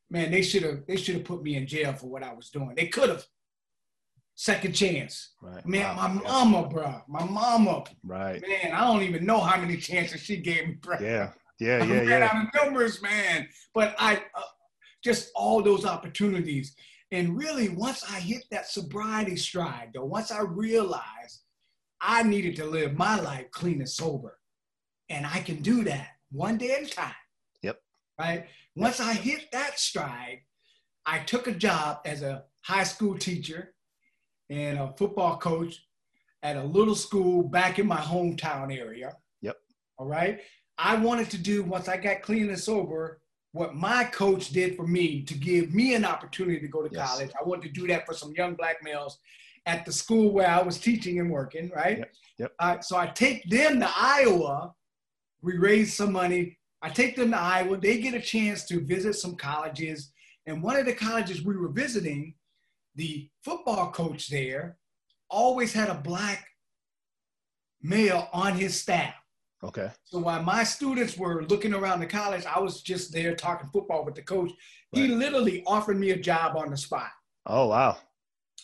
man, 0.10 0.32
they 0.32 0.42
should 0.42 0.64
have 0.64 0.86
they 0.88 0.96
should 0.96 1.16
have 1.16 1.24
put 1.26 1.42
me 1.44 1.56
in 1.56 1.66
jail 1.68 1.94
for 1.94 2.08
what 2.08 2.24
I 2.24 2.34
was 2.34 2.50
doing. 2.50 2.74
They 2.76 2.88
could 2.88 3.10
have. 3.10 3.26
Second 4.36 4.74
chance. 4.74 5.34
Right. 5.42 5.66
Man, 5.66 5.96
Wow. 5.98 6.08
my 6.08 6.14
Yeah. 6.24 6.30
mama, 6.32 6.70
bro, 6.70 7.02
my 7.10 7.26
mama, 7.26 7.84
Right. 8.04 8.42
man, 8.48 8.72
I 8.72 8.82
don't 8.88 9.02
even 9.04 9.26
know 9.26 9.40
how 9.42 9.60
many 9.60 9.76
chances 9.76 10.22
she 10.22 10.38
gave 10.38 10.68
me, 10.68 10.74
bro. 10.76 10.98
Yeah. 11.00 11.34
Yeah. 11.60 11.80
I 11.84 11.86
Yeah. 11.86 11.94
ran 11.94 12.08
Yeah. 12.08 12.30
out 12.32 12.46
of 12.48 12.54
numbers, 12.64 13.02
man. 13.02 13.50
But 13.74 13.96
I 14.00 14.24
uh, 14.36 14.42
just 15.04 15.32
all 15.36 15.62
those 15.62 15.86
opportunities. 15.86 16.74
And 17.12 17.36
really, 17.38 17.70
once 17.70 18.04
I 18.10 18.20
hit 18.20 18.44
that 18.52 18.68
sobriety 18.70 19.36
stride, 19.36 19.92
though, 19.94 20.06
once 20.06 20.32
I 20.32 20.42
realized 20.42 21.39
I 22.02 22.24
needed 22.24 22.56
to 22.58 22.66
live 22.66 22.98
my 22.98 23.20
life 23.20 23.52
clean 23.52 23.80
and 23.80 23.90
sober, 23.90 24.40
and 25.10 25.26
I 25.26 25.40
can 25.40 25.62
do 25.62 25.84
that 25.86 26.08
one 26.32 26.58
day 26.58 26.72
at 26.72 26.84
a 26.84 26.88
time. 26.90 27.14
Yep. 27.62 27.82
Right. 28.20 28.46
Once 28.76 29.00
I 29.00 29.14
hit 29.14 29.52
that 29.52 29.80
stride, 29.80 30.42
I 31.06 31.20
took 31.20 31.48
a 31.48 31.52
job 31.52 32.00
as 32.06 32.22
a 32.22 32.44
high 32.62 32.84
school 32.84 33.18
teacher 33.18 33.74
and 34.50 34.78
a 34.78 34.94
football 34.98 35.38
coach 35.38 35.84
at 36.44 36.56
a 36.56 36.64
little 36.64 36.96
school 36.96 37.44
back 37.44 37.80
in 37.80 37.88
my 37.88 37.98
hometown 37.98 38.76
area. 38.76 39.18
Yep. 39.42 39.58
All 39.98 40.06
right. 40.08 40.40
I 40.78 40.96
wanted 40.96 41.30
to 41.32 41.38
do 41.38 41.64
once 41.64 41.90
I 41.90 41.98
got 41.98 42.22
clean 42.22 42.48
and 42.50 42.60
sober 42.60 43.20
what 43.52 43.76
my 43.76 44.04
coach 44.06 44.50
did 44.50 44.76
for 44.78 44.88
me 44.88 45.24
to 45.24 45.34
give 45.34 45.74
me 45.74 45.96
an 45.96 46.06
opportunity 46.06 46.60
to 46.60 46.68
go 46.68 46.88
to 46.88 46.94
Yes. 46.94 47.10
college. 47.10 47.32
I 47.40 47.44
wanted 47.44 47.64
to 47.74 47.82
do 47.82 47.88
that 47.88 48.06
for 48.06 48.14
some 48.14 48.32
young 48.38 48.54
black 48.56 48.78
males 48.84 49.20
at 49.66 49.86
the 49.86 49.92
school 49.92 50.32
where 50.32 50.48
I 50.50 50.62
was 50.62 50.78
teaching 50.78 51.20
and 51.20 51.32
working, 51.32 51.70
right? 51.76 52.00
Yep, 52.00 52.14
yep. 52.38 52.52
Uh, 52.60 52.80
so 52.82 52.98
I 52.98 53.08
take 53.08 53.50
them 53.50 53.80
to 53.80 53.90
Iowa. 53.96 54.74
We 55.42 55.58
raise 55.58 55.94
some 55.96 56.12
money. 56.12 56.58
I 56.82 56.90
take 56.90 57.16
them 57.16 57.32
to 57.32 57.38
Iowa. 57.38 57.78
They 57.78 58.00
get 58.00 58.14
a 58.14 58.22
chance 58.22 58.66
to 58.66 58.80
visit 58.80 59.16
some 59.16 59.36
colleges. 59.36 60.12
And 60.46 60.64
one 60.64 60.76
of 60.76 60.86
the 60.86 60.94
colleges 60.94 61.44
we 61.44 61.58
were 61.58 61.70
visiting, 61.70 62.36
the 62.96 63.30
football 63.44 63.92
coach 63.92 64.30
there 64.30 64.78
always 65.30 65.74
had 65.74 65.90
a 65.90 65.96
black 65.96 66.46
male 67.82 68.28
on 68.34 68.54
his 68.54 68.80
staff. 68.80 69.14
Okay. 69.64 69.92
So 70.06 70.20
while 70.20 70.42
my 70.42 70.64
students 70.64 71.18
were 71.18 71.44
looking 71.44 71.74
around 71.74 72.00
the 72.00 72.06
college, 72.06 72.46
I 72.46 72.60
was 72.60 72.82
just 72.82 73.12
there 73.12 73.36
talking 73.36 73.70
football 73.72 74.06
with 74.06 74.16
the 74.16 74.22
coach. 74.22 74.52
He 74.94 75.08
literally 75.08 75.64
offered 75.68 76.00
me 76.00 76.12
a 76.12 76.18
job 76.18 76.56
on 76.56 76.72
the 76.72 76.78
spot. 76.78 77.10
Oh 77.46 77.68
wow. 77.68 77.98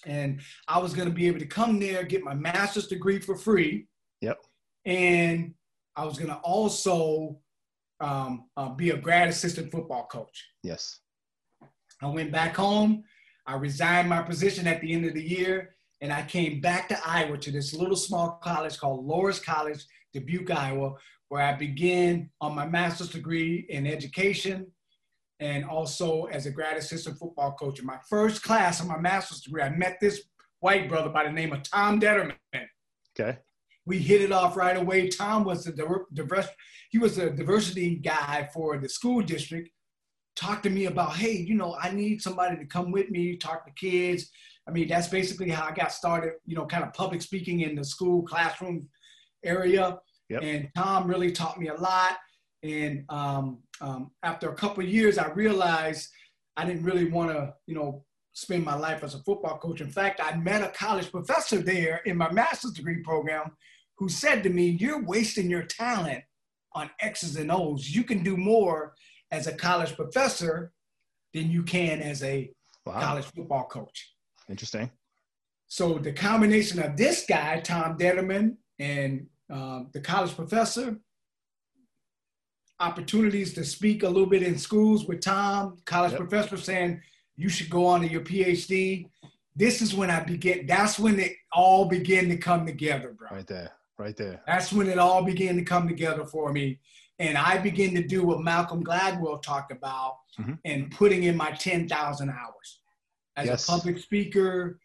And 0.06 0.42
I 0.68 0.80
was 0.80 0.94
going 0.94 1.08
to 1.08 1.14
be 1.14 1.28
able 1.28 1.40
to 1.40 1.46
come 1.46 1.80
there, 1.80 2.04
get 2.04 2.24
my 2.24 2.34
master's 2.34 2.88
degree 2.88 3.20
for 3.20 3.36
free. 3.36 3.88
Yep. 4.22 4.40
And 4.86 5.54
I 5.96 6.06
was 6.06 6.18
going 6.18 6.30
to 6.30 6.38
also 6.38 7.40
um, 8.00 8.46
uh, 8.58 8.70
be 8.70 8.92
a 8.92 8.98
grad 8.98 9.30
assistant 9.30 9.72
football 9.72 10.08
coach. 10.08 10.46
Yes. 10.64 11.00
I 12.02 12.08
went 12.08 12.32
back 12.32 12.56
home. 12.56 13.04
I 13.48 13.56
resigned 13.56 14.10
my 14.10 14.22
position 14.22 14.68
at 14.68 14.82
the 14.82 14.92
end 14.92 15.06
of 15.06 15.14
the 15.14 15.24
year, 15.24 15.76
and 16.02 16.12
I 16.12 16.24
came 16.24 16.62
back 16.62 16.90
to 16.90 17.00
Iowa 17.08 17.38
to 17.38 17.52
this 17.52 17.74
little 17.74 17.96
small 17.96 18.40
college 18.44 18.78
called 18.78 19.08
Loras 19.08 19.44
College, 19.44 19.86
Dubuque, 20.14 20.52
Iowa, 20.52 20.96
where 21.30 21.44
I 21.44 21.54
began 21.54 22.30
on 22.42 22.56
my 22.56 22.68
master's 22.68 23.10
degree 23.10 23.66
in 23.70 23.88
education 23.88 24.68
and 25.40 25.66
also 25.66 26.26
as 26.26 26.46
a 26.46 26.52
grad 26.52 26.78
assistant 26.78 27.18
football 27.18 27.54
coach. 27.54 27.80
In 27.80 27.86
my 27.86 28.00
first 28.10 28.44
class 28.44 28.80
of 28.80 28.88
my 28.88 28.98
master's 28.98 29.42
degree, 29.42 29.62
I 29.62 29.70
met 29.70 29.98
this 30.00 30.22
white 30.60 30.88
brother 30.88 31.10
by 31.10 31.26
the 31.26 31.32
name 31.32 31.54
of 31.54 31.64
Tom 31.64 32.00
Detterman. 32.00 32.36
Okay. 33.20 33.40
We 33.86 34.00
hit 34.00 34.22
it 34.22 34.32
off 34.32 34.58
right 34.58 34.78
away. 34.78 35.10
Tom 35.10 35.44
was 35.44 35.66
the 35.66 35.72
diver- 35.72 36.08
diverse, 36.14 36.48
he 36.90 36.98
was 36.98 37.18
a 37.18 37.30
diversity 37.30 37.96
guy 37.96 38.50
for 38.54 38.78
the 38.78 38.90
school 38.90 39.22
district. 39.22 39.70
Talked 40.36 40.64
to 40.64 40.70
me 40.70 40.86
about, 40.86 41.16
hey, 41.16 41.34
you 41.34 41.56
know, 41.56 41.78
I 41.80 41.92
need 41.92 42.22
somebody 42.22 42.58
to 42.58 42.66
come 42.66 42.92
with 42.92 43.10
me, 43.10 43.38
talk 43.38 43.66
to 43.66 43.72
kids. 43.74 44.30
I 44.68 44.72
mean, 44.72 44.88
that's 44.88 45.08
basically 45.08 45.50
how 45.50 45.68
I 45.68 45.72
got 45.72 45.92
started, 45.92 46.34
you 46.46 46.56
know, 46.56 46.66
kind 46.66 46.84
of 46.84 46.94
public 46.94 47.22
speaking 47.22 47.62
in 47.62 47.76
the 47.76 47.84
school 47.84 48.24
classroom 48.24 48.90
area. 49.44 50.00
Yep. 50.30 50.42
And 50.44 50.70
Tom 50.76 51.08
really 51.08 51.32
taught 51.32 51.60
me 51.60 51.68
a 51.68 51.76
lot. 51.76 52.18
And 52.64 53.06
um, 53.10 53.60
um, 53.82 54.12
after 54.24 54.50
a 54.50 54.56
couple 54.56 54.84
years, 54.84 55.18
I 55.18 55.28
realized 55.32 56.10
I 56.58 56.66
didn't 56.66 56.84
really 56.84 57.10
want 57.10 57.32
to, 57.32 57.54
you 57.68 57.76
know, 57.76 58.04
spend 58.34 58.64
my 58.64 58.76
life 58.76 59.04
as 59.04 59.16
a 59.16 59.20
football 59.24 59.58
coach. 59.58 59.82
In 59.82 59.90
fact, 59.90 60.20
I 60.24 60.36
met 60.38 60.62
a 60.64 60.70
college 60.70 61.12
professor 61.12 61.60
there 61.60 62.02
in 62.06 62.18
my 62.18 62.32
master's 62.32 62.74
degree 62.74 63.02
program 63.02 63.52
who 63.98 64.10
said 64.10 64.44
to 64.44 64.50
me, 64.50 64.68
You're 64.70 65.04
wasting 65.04 65.50
your 65.50 65.64
talent 65.64 66.24
on 66.74 66.90
X's 67.00 67.38
and 67.38 67.52
O's. 67.52 67.90
You 67.90 68.04
can 68.04 68.24
do 68.24 68.36
more 68.38 68.94
as 69.32 69.48
a 69.48 69.54
college 69.54 69.96
professor 69.96 70.74
than 71.34 71.50
you 71.50 71.64
can 71.64 72.02
as 72.02 72.24
a 72.24 72.52
Wow. 72.86 73.00
college 73.02 73.26
football 73.26 73.66
coach. 73.66 74.14
Interesting. 74.48 74.92
So 75.68 75.98
the 75.98 76.14
combination 76.14 76.80
of 76.84 76.96
this 76.96 77.26
guy, 77.28 77.60
Tom 77.62 77.98
Detterman, 77.98 78.58
and 78.78 79.26
um, 79.50 79.90
the 79.92 80.02
college 80.02 80.36
professor, 80.36 81.00
opportunities 82.80 83.54
to 83.54 83.64
speak 83.64 84.04
a 84.04 84.08
little 84.08 84.26
bit 84.30 84.44
in 84.44 84.58
schools 84.58 85.06
with 85.06 85.22
Tom, 85.22 85.78
college 85.86 86.12
Yep. 86.12 86.20
professor 86.20 86.58
saying 86.58 87.02
you 87.38 87.50
should 87.50 87.70
go 87.70 87.86
on 87.86 88.02
to 88.02 88.08
your 88.08 88.22
PhD. 88.22 89.10
This 89.56 89.82
is 89.82 89.94
when 89.94 90.10
I 90.12 90.20
begin. 90.22 90.66
That's 90.66 91.00
when 91.00 91.20
it 91.20 91.34
all 91.54 91.86
began 91.86 92.28
to 92.30 92.38
come 92.38 92.66
together, 92.66 93.14
bro. 93.18 93.30
Right 93.32 93.48
there. 93.48 93.72
Right 93.98 94.16
there. 94.18 94.42
That's 94.46 94.74
when 94.74 94.88
it 94.90 94.98
all 95.00 95.24
began 95.24 95.56
to 95.56 95.64
come 95.64 95.88
together 95.88 96.26
for 96.26 96.52
me. 96.52 96.80
And 97.20 97.38
I 97.38 97.58
began 97.58 97.94
to 97.96 98.04
do 98.04 98.26
what 98.26 98.42
Malcolm 98.42 98.84
Gladwell 98.84 99.42
talked 99.42 99.72
about 99.72 100.18
Mhm. 100.38 100.60
and 100.66 100.92
putting 100.92 101.24
in 101.24 101.38
my 101.38 101.52
10,000 101.52 102.30
hours 102.30 102.80
as 103.38 103.48
Yes. 103.48 103.64
a 103.70 103.72
public 103.72 104.00
speaker, 104.00 104.80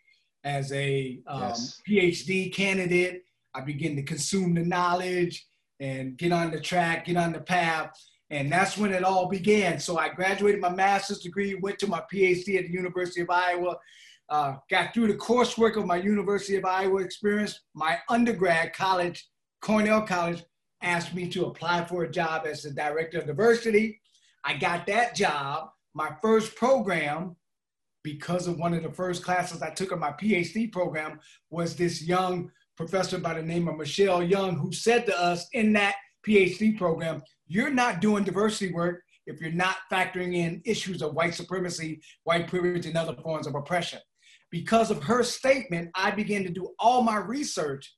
as 0.44 0.70
a 0.72 1.20
um, 1.26 1.40
Yes. 1.42 1.80
PhD 1.88 2.48
candidate. 2.50 3.24
I 3.52 3.62
begin 3.62 3.96
to 3.96 4.02
consume 4.04 4.54
the 4.54 4.64
knowledge 4.64 5.44
and 5.80 6.16
get 6.16 6.32
on 6.32 6.50
the 6.50 6.60
track, 6.60 7.06
get 7.06 7.16
on 7.16 7.32
the 7.32 7.40
path. 7.40 7.90
And 8.28 8.52
that's 8.52 8.78
when 8.78 8.92
it 8.92 9.02
all 9.02 9.26
began. 9.26 9.80
So 9.80 9.98
I 9.98 10.10
graduated 10.10 10.60
my 10.60 10.68
master's 10.68 11.18
degree, 11.18 11.54
went 11.54 11.78
to 11.80 11.88
my 11.88 12.02
PhD 12.12 12.58
at 12.58 12.66
the 12.66 12.72
University 12.72 13.22
of 13.22 13.30
Iowa, 13.30 13.76
uh, 14.28 14.54
got 14.70 14.94
through 14.94 15.08
the 15.08 15.18
coursework 15.18 15.76
of 15.76 15.86
my 15.86 15.96
University 15.96 16.56
of 16.56 16.64
Iowa 16.64 17.00
experience. 17.00 17.60
My 17.74 17.98
undergrad 18.08 18.72
college, 18.72 19.28
Cornell 19.60 20.02
College, 20.02 20.44
asked 20.82 21.14
me 21.14 21.28
to 21.30 21.46
apply 21.46 21.84
for 21.86 22.04
a 22.04 22.10
job 22.10 22.46
as 22.46 22.62
the 22.62 22.70
director 22.70 23.18
of 23.18 23.26
diversity. 23.26 24.00
I 24.44 24.56
got 24.56 24.86
that 24.86 25.16
job. 25.16 25.70
My 25.94 26.12
first 26.22 26.54
program 26.54 27.36
because 28.02 28.46
of 28.46 28.58
one 28.58 28.74
of 28.74 28.82
the 28.82 28.90
first 28.90 29.22
classes 29.22 29.62
I 29.62 29.70
took 29.70 29.92
in 29.92 29.98
my 29.98 30.12
PhD 30.12 30.72
program 30.72 31.20
was 31.50 31.76
this 31.76 32.02
young 32.02 32.50
professor 32.80 33.18
by 33.18 33.34
the 33.34 33.42
name 33.42 33.68
of 33.68 33.76
Michelle 33.76 34.22
Young, 34.22 34.56
who 34.56 34.72
said 34.72 35.04
to 35.04 35.20
us 35.20 35.46
in 35.52 35.74
that 35.74 35.96
PhD 36.26 36.78
program, 36.78 37.22
you're 37.46 37.68
not 37.68 38.00
doing 38.00 38.24
diversity 38.24 38.72
work 38.72 39.02
if 39.26 39.38
you're 39.38 39.52
not 39.52 39.76
factoring 39.92 40.34
in 40.34 40.62
issues 40.64 41.02
of 41.02 41.12
white 41.12 41.34
supremacy, 41.34 42.00
white 42.24 42.48
privilege, 42.48 42.86
and 42.86 42.96
other 42.96 43.14
forms 43.22 43.46
of 43.46 43.54
oppression. 43.54 43.98
Because 44.50 44.90
of 44.90 45.02
her 45.02 45.22
statement, 45.22 45.90
I 45.94 46.10
began 46.10 46.42
to 46.44 46.48
do 46.48 46.70
all 46.78 47.02
my 47.02 47.18
research 47.18 47.94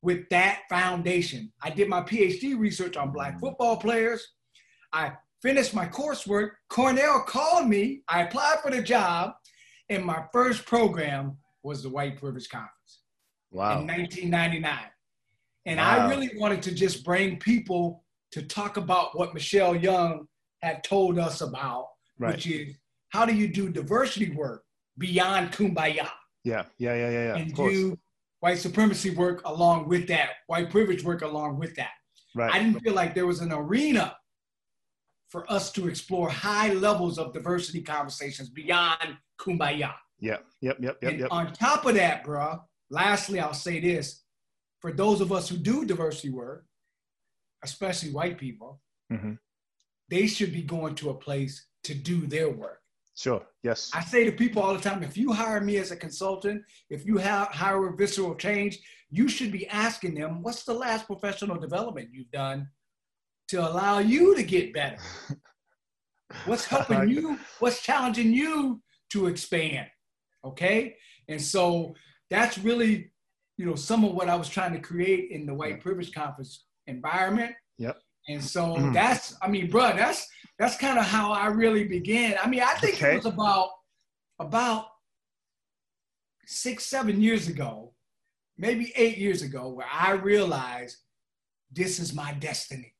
with 0.00 0.26
that 0.30 0.62
foundation. 0.70 1.52
I 1.62 1.68
did 1.68 1.90
my 1.90 2.00
PhD 2.00 2.58
research 2.58 2.96
on 2.96 3.12
Black 3.12 3.36
mm. 3.36 3.40
football 3.40 3.76
players. 3.76 4.26
I 4.94 5.12
finished 5.42 5.74
my 5.74 5.86
coursework. 5.86 6.52
Cornell 6.70 7.20
called 7.20 7.68
me. 7.68 8.00
I 8.08 8.22
applied 8.22 8.60
for 8.62 8.70
the 8.70 8.80
job, 8.80 9.32
and 9.90 10.02
my 10.02 10.24
first 10.32 10.64
program 10.64 11.36
was 11.62 11.82
the 11.82 11.90
White 11.90 12.18
Privilege 12.18 12.48
Conference 12.48 12.99
Wow. 13.52 13.80
in 13.80 13.86
1999. 13.86 14.78
And 15.66 15.78
Wow. 15.78 16.06
I 16.06 16.08
really 16.08 16.30
wanted 16.36 16.62
to 16.62 16.74
just 16.74 17.04
bring 17.04 17.38
people 17.38 18.04
to 18.32 18.42
talk 18.42 18.76
about 18.76 19.16
what 19.18 19.34
Michelle 19.34 19.74
Young 19.76 20.26
had 20.62 20.84
told 20.84 21.18
us 21.18 21.40
about, 21.40 21.88
Right. 22.18 22.34
which 22.34 22.46
is 22.46 22.76
how 23.10 23.24
do 23.26 23.34
you 23.34 23.48
do 23.48 23.68
diversity 23.70 24.30
work 24.30 24.64
beyond 24.98 25.52
kumbaya 25.52 26.08
Yeah. 26.44 26.64
Yeah. 26.78 26.94
Yeah. 26.94 26.94
Yeah. 26.94 27.10
Yeah. 27.10 27.36
and 27.36 27.50
Of 27.50 27.56
course. 27.56 27.72
do 27.74 27.98
white 28.40 28.58
supremacy 28.58 29.10
work 29.10 29.42
along 29.44 29.88
with 29.88 30.06
that, 30.08 30.30
white 30.46 30.70
privilege 30.70 31.02
work 31.04 31.22
along 31.22 31.58
with 31.58 31.74
that. 31.76 31.90
Right. 32.34 32.54
I 32.54 32.58
didn't 32.58 32.80
feel 32.80 32.94
like 32.94 33.14
there 33.14 33.26
was 33.26 33.40
an 33.40 33.52
arena 33.52 34.16
for 35.28 35.50
us 35.52 35.70
to 35.72 35.88
explore 35.88 36.30
high 36.30 36.72
levels 36.72 37.18
of 37.18 37.32
diversity 37.32 37.82
conversations 37.82 38.48
beyond 38.48 39.18
kumbaya. 39.38 39.94
Yep. 40.20 40.46
Yep. 40.60 40.76
Yep. 40.80 40.98
Yep. 41.02 41.10
and 41.12 41.20
Yep. 41.20 41.28
on 41.32 41.52
top 41.52 41.84
of 41.86 41.94
that, 41.94 42.24
bruh, 42.24 42.62
lastly, 42.90 43.40
I'll 43.40 43.54
say 43.54 43.80
this 43.80 44.22
for 44.80 44.92
those 44.92 45.20
of 45.20 45.32
us 45.32 45.48
who 45.48 45.56
do 45.56 45.84
diversity 45.84 46.30
work, 46.30 46.66
especially 47.62 48.10
white 48.12 48.38
people, 48.38 48.80
Mhm. 49.12 49.38
they 50.08 50.26
should 50.26 50.52
be 50.52 50.62
going 50.62 50.94
to 50.96 51.10
a 51.10 51.14
place 51.14 51.66
to 51.84 51.94
do 51.94 52.26
their 52.26 52.48
work. 52.50 52.82
Sure. 53.16 53.46
Yes. 53.62 53.90
I 53.92 54.02
say 54.02 54.24
to 54.24 54.32
people 54.32 54.62
all 54.62 54.74
the 54.74 54.80
time 54.80 55.02
if 55.02 55.16
you 55.16 55.32
hire 55.32 55.60
me 55.60 55.76
as 55.76 55.90
a 55.90 55.96
consultant, 55.96 56.64
if 56.88 57.04
you 57.04 57.18
ha- 57.18 57.50
hire 57.52 57.86
a 57.88 57.96
visceral 57.96 58.34
change, 58.34 58.78
you 59.10 59.28
should 59.28 59.52
be 59.52 59.66
asking 59.68 60.14
them, 60.14 60.42
what's 60.42 60.64
the 60.64 60.72
last 60.72 61.06
professional 61.06 61.58
development 61.58 62.10
you've 62.12 62.30
done 62.30 62.70
to 63.48 63.56
allow 63.60 63.98
you 63.98 64.34
to 64.36 64.42
get 64.42 64.72
better? 64.72 64.96
What's 66.46 66.64
helping 66.64 67.08
you? 67.08 67.38
What's 67.58 67.82
challenging 67.82 68.32
you 68.32 68.80
to 69.10 69.26
expand? 69.26 69.90
Okay. 70.44 70.96
And 71.28 71.42
so 71.42 71.96
that's 72.30 72.58
really, 72.58 73.10
you 73.56 73.66
know, 73.66 73.74
some 73.74 74.04
of 74.04 74.14
what 74.14 74.28
I 74.28 74.36
was 74.36 74.48
trying 74.48 74.72
to 74.72 74.78
create 74.80 75.30
in 75.30 75.46
the 75.46 75.54
white 75.54 75.80
privilege 75.80 76.12
conference 76.12 76.64
environment. 76.86 77.54
Yep. 77.78 78.00
And 78.28 78.42
so 78.42 78.76
Mhm. 78.76 78.94
that's, 78.94 79.36
I 79.42 79.48
mean, 79.48 79.70
bro, 79.70 79.96
that's 79.96 80.28
that's 80.58 80.76
kind 80.76 80.98
of 80.98 81.06
how 81.06 81.32
I 81.32 81.46
really 81.46 81.84
began. 81.84 82.36
I 82.42 82.46
mean, 82.46 82.60
I 82.62 82.74
think 82.74 82.96
Okay. 82.96 83.12
it 83.14 83.16
was 83.16 83.26
about 83.26 83.70
about 84.38 84.88
six, 86.46 86.84
seven 86.86 87.20
years 87.20 87.48
ago, 87.48 87.94
maybe 88.58 88.92
eight 88.96 89.16
years 89.18 89.42
ago, 89.42 89.68
where 89.68 89.86
I 89.90 90.12
realized 90.12 90.98
this 91.70 91.98
is 91.98 92.12
my 92.14 92.32
destiny. 92.34 92.94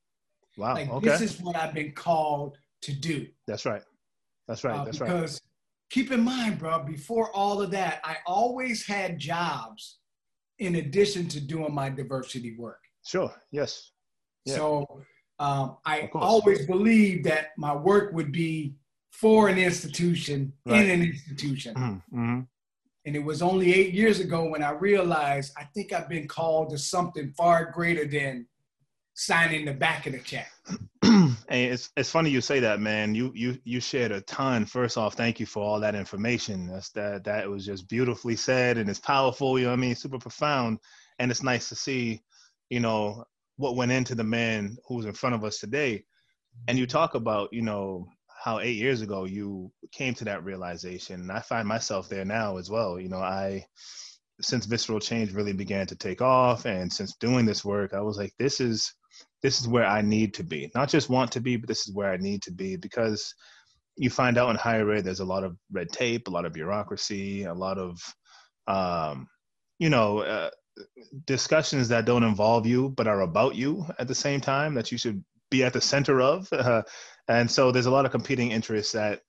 Wow. 0.56 0.75
Like 0.75 0.88
okay. 0.88 1.08
this 1.08 1.20
is 1.20 1.40
what 1.40 1.56
I've 1.56 1.75
been 1.75 1.92
called 1.92 2.58
to 2.82 2.92
do. 2.92 3.28
That's 3.46 3.66
right. 3.66 3.82
That's 4.49 4.64
right. 4.64 4.80
Uh, 4.80 4.84
That's 4.84 5.00
right. 5.00 5.06
because 5.08 5.40
keep 5.90 6.12
in 6.12 6.23
mind, 6.23 6.59
bro, 6.59 6.85
before 6.85 7.30
all 7.35 7.61
of 7.61 7.70
that, 7.73 8.00
I 8.04 8.16
always 8.26 8.87
had 8.87 9.18
jobs 9.18 9.99
in 10.59 10.76
addition 10.76 11.26
to 11.28 11.40
doing 11.40 11.75
my 11.75 11.90
diversity 11.90 12.56
work. 12.56 12.80
Sure. 13.04 13.32
Yes. 13.50 13.92
Yeah. 14.44 14.56
So 14.56 15.02
um, 15.38 15.78
I 15.85 16.11
always 16.14 16.66
believed 16.66 17.25
that 17.25 17.49
my 17.56 17.75
work 17.75 18.12
would 18.12 18.30
be 18.30 18.75
for 19.11 19.49
an 19.49 19.59
institution, 19.59 20.52
Right. 20.66 20.85
in 20.85 20.90
an 20.90 21.02
institution. 21.06 21.75
Mm-hmm. 21.75 22.40
And 23.06 23.17
it 23.17 23.25
was 23.25 23.43
only 23.43 23.75
eight 23.75 23.95
years 23.95 24.21
ago 24.21 24.49
when 24.49 24.62
I 24.62 24.71
realized 24.71 25.52
I 25.56 25.65
think 25.75 25.93
I've 25.93 26.08
been 26.08 26.28
called 26.28 26.71
to 26.71 26.78
something 26.78 27.32
far 27.36 27.71
greater 27.73 28.04
than 28.04 28.47
signing 29.14 29.64
the 29.64 29.75
back 29.75 30.06
of 30.06 30.12
the 30.12 30.18
check. 30.20 30.50
and 31.02 31.36
it's 31.49 31.90
it's 31.96 32.10
funny 32.10 32.30
you 32.30 32.40
say 32.40 32.60
that, 32.60 32.80
man. 32.80 33.14
You 33.14 33.32
you 33.34 33.58
you 33.64 33.80
shared 33.80 34.12
a 34.12 34.20
ton. 34.23 34.64
First 34.64 34.96
off, 34.96 35.14
thank 35.14 35.40
you 35.40 35.46
for 35.46 35.62
all 35.62 35.80
that 35.80 35.94
information. 35.94 36.68
That's 36.68 36.90
that 36.90 37.25
that 37.25 37.49
was 37.49 37.66
just 37.66 37.88
beautifully 37.88 38.36
said 38.36 38.78
and 38.78 38.88
it's 38.88 38.99
powerful. 38.99 39.58
You 39.58 39.66
know 39.66 39.70
what 39.70 39.78
I 39.78 39.80
mean? 39.80 39.94
Super 39.94 40.18
profound, 40.18 40.78
and 41.18 41.30
it's 41.30 41.42
nice 41.42 41.68
to 41.70 41.75
see, 41.75 42.23
you 42.68 42.80
know, 42.80 43.25
what 43.56 43.76
went 43.76 43.92
into 43.92 44.14
the 44.14 44.25
man 44.25 44.76
who's 44.86 45.04
in 45.04 45.12
front 45.12 45.34
of 45.34 45.44
us 45.44 45.58
today. 45.58 46.04
And 46.68 46.78
you 46.78 46.86
talk 46.86 47.14
about, 47.14 47.52
you 47.52 47.62
know, 47.62 48.08
how 48.42 48.60
eight 48.60 48.76
years 48.76 49.02
ago 49.02 49.25
you 49.25 49.70
came 49.92 50.14
to 50.14 50.25
that 50.25 50.44
realization. 50.44 51.20
And 51.20 51.32
I 51.32 51.40
find 51.40 51.68
myself 51.68 52.08
there 52.08 52.25
now 52.25 52.56
as 52.56 52.70
well. 52.70 52.99
You 52.99 53.08
know, 53.08 53.18
I 53.18 53.66
since 54.40 54.64
visceral 54.64 55.00
change 55.00 55.32
really 55.32 55.52
began 55.52 55.86
to 55.86 55.96
take 55.96 56.23
off, 56.23 56.64
and 56.64 56.92
since 56.92 57.14
doing 57.16 57.44
this 57.44 57.64
work, 57.64 57.92
I 57.92 58.00
was 58.00 58.16
like, 58.16 58.32
this 58.38 58.60
is 58.60 58.94
this 59.43 59.61
is 59.61 59.69
where 59.69 59.87
I 59.87 60.03
need 60.03 60.35
to 60.35 60.45
be. 60.45 60.71
Not 60.75 60.89
just 60.89 61.09
want 61.09 61.33
to 61.33 61.41
be, 61.41 61.57
but 61.57 61.69
this 61.69 61.89
is 61.89 61.95
where 61.95 62.13
I 62.13 62.17
need 62.17 62.43
to 62.43 62.53
be 62.53 62.76
because 62.76 63.35
you 63.97 64.11
find 64.11 64.39
out 64.39 64.50
in 64.50 64.57
higher 64.57 64.91
ed 64.93 65.05
there's 65.05 65.21
a 65.21 65.25
lot 65.25 65.45
of 65.45 65.57
red 65.73 65.91
tape, 65.91 66.29
a 66.29 66.31
lot 66.31 66.45
of 66.45 66.53
bureaucracy, 66.53 67.45
a 67.45 67.55
lot 67.55 67.79
of 67.79 67.99
um, 68.67 69.26
you 69.79 69.91
know 69.91 70.21
uh, 70.21 70.50
discussions 71.26 71.89
that 71.89 72.05
don't 72.05 72.23
involve 72.23 72.67
you 72.67 72.91
but 72.91 73.07
are 73.07 73.23
about 73.23 73.55
you 73.55 73.85
at 73.99 74.09
the 74.09 74.15
same 74.15 74.41
time 74.41 74.75
that 74.75 74.93
you 74.93 74.99
should 74.99 75.23
be 75.50 75.65
at 75.65 75.73
the 75.73 75.81
center 75.81 76.21
of. 76.21 76.49
Uh, 76.53 76.83
and 77.29 77.50
so 77.50 77.71
there's 77.71 77.87
a 77.87 77.91
lot 77.91 78.05
of 78.05 78.13
competing 78.13 78.50
interests 78.53 78.93
that 78.93 79.21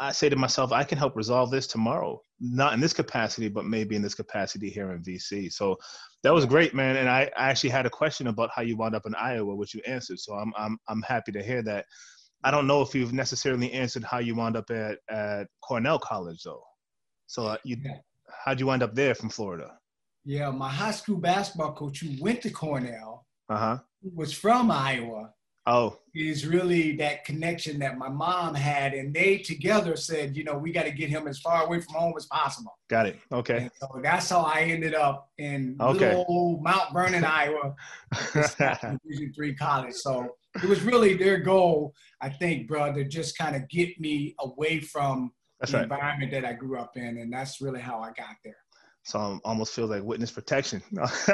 I 0.00 0.12
say 0.12 0.28
to 0.28 0.36
myself, 0.36 0.72
I 0.72 0.84
can 0.84 0.98
help 0.98 1.16
resolve 1.16 1.50
this 1.50 1.66
tomorrow. 1.66 2.22
Not 2.40 2.72
in 2.72 2.80
this 2.80 2.92
capacity, 2.92 3.48
but 3.48 3.64
maybe 3.64 3.96
in 3.96 4.02
this 4.02 4.14
capacity 4.14 4.70
here 4.70 4.92
in 4.92 5.02
VC. 5.02 5.52
So 5.52 5.76
that 6.22 6.32
was 6.32 6.46
great, 6.46 6.72
man. 6.74 6.96
And 6.96 7.08
I, 7.08 7.22
I 7.36 7.48
actually 7.50 7.70
had 7.70 7.84
a 7.86 7.90
question 7.90 8.28
about 8.28 8.50
how 8.54 8.62
you 8.62 8.76
wound 8.76 8.94
up 8.94 9.06
in 9.06 9.14
Iowa, 9.16 9.54
which 9.56 9.74
you 9.74 9.80
answered. 9.86 10.20
So 10.20 10.34
I'm 10.34 10.52
I'm 10.56 10.78
I'm 10.88 11.02
happy 11.02 11.32
to 11.32 11.42
hear 11.42 11.62
that. 11.62 11.86
I 12.44 12.52
don't 12.52 12.68
know 12.68 12.82
if 12.82 12.94
you've 12.94 13.12
necessarily 13.12 13.72
answered 13.72 14.04
how 14.04 14.18
you 14.18 14.36
wound 14.36 14.56
up 14.56 14.70
at, 14.70 14.98
at 15.10 15.48
Cornell 15.60 15.98
College 15.98 16.42
though. 16.44 16.62
So 17.26 17.46
uh, 17.48 17.56
you 17.64 17.76
Yeah. 17.84 17.96
how'd 18.44 18.60
you 18.60 18.66
wind 18.66 18.82
up 18.84 18.94
there 18.94 19.14
from 19.16 19.30
Florida? 19.30 19.76
Yeah, 20.24 20.50
my 20.50 20.68
high 20.68 20.92
school 20.92 21.16
basketball 21.16 21.72
coach 21.74 22.00
who 22.00 22.10
went 22.22 22.42
to 22.42 22.50
Cornell, 22.50 23.26
Uh-huh. 23.48 23.78
was 24.14 24.32
from 24.32 24.70
Iowa, 24.70 25.32
Oh, 25.70 25.98
is 26.14 26.46
really 26.46 26.96
that 26.96 27.24
connection 27.24 27.78
that 27.78 27.98
my 27.98 28.08
mom 28.08 28.54
had. 28.54 28.94
And 28.94 29.14
they 29.14 29.38
together 29.38 29.94
said, 29.96 30.36
you 30.36 30.42
know, 30.42 30.56
we 30.56 30.72
got 30.72 30.84
to 30.84 30.90
get 30.90 31.10
him 31.10 31.28
as 31.28 31.38
far 31.40 31.64
away 31.64 31.80
from 31.80 31.94
home 31.94 32.14
as 32.16 32.26
possible. 32.26 32.72
got 32.88 33.06
it. 33.06 33.18
Okay. 33.30 33.58
And 33.58 33.70
so 33.78 33.86
that's 34.02 34.30
how 34.30 34.40
I 34.40 34.62
ended 34.62 34.94
up 34.94 35.30
in 35.38 35.76
Okay. 35.80 36.08
little 36.08 36.24
old 36.26 36.62
Mount 36.64 36.92
Vernon, 36.92 37.22
Iowa, 37.24 37.74
Division 38.34 39.32
three 39.34 39.54
college. 39.54 39.94
So 39.94 40.28
it 40.62 40.64
was 40.68 40.82
really 40.82 41.14
their 41.14 41.38
goal, 41.38 41.92
I 42.20 42.30
think, 42.30 42.66
bro, 42.66 42.92
to 42.94 43.04
just 43.04 43.36
kind 43.38 43.54
of 43.54 43.68
get 43.68 44.00
me 44.00 44.34
away 44.40 44.80
from 44.80 45.32
That's 45.60 45.72
the 45.72 45.78
right. 45.78 45.84
environment 45.84 46.32
that 46.32 46.44
I 46.44 46.54
grew 46.54 46.78
up 46.78 46.96
in. 46.96 47.18
And 47.18 47.32
that's 47.32 47.60
really 47.60 47.80
how 47.80 48.00
I 48.00 48.08
got 48.08 48.36
there. 48.44 48.56
So 49.08 49.18
I 49.18 49.38
almost 49.48 49.72
feels 49.72 49.88
like 49.88 50.02
witness 50.02 50.30
protection 50.30 50.82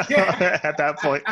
Yeah. 0.09 0.61
at 0.63 0.77
that 0.77 0.97
point. 1.01 1.25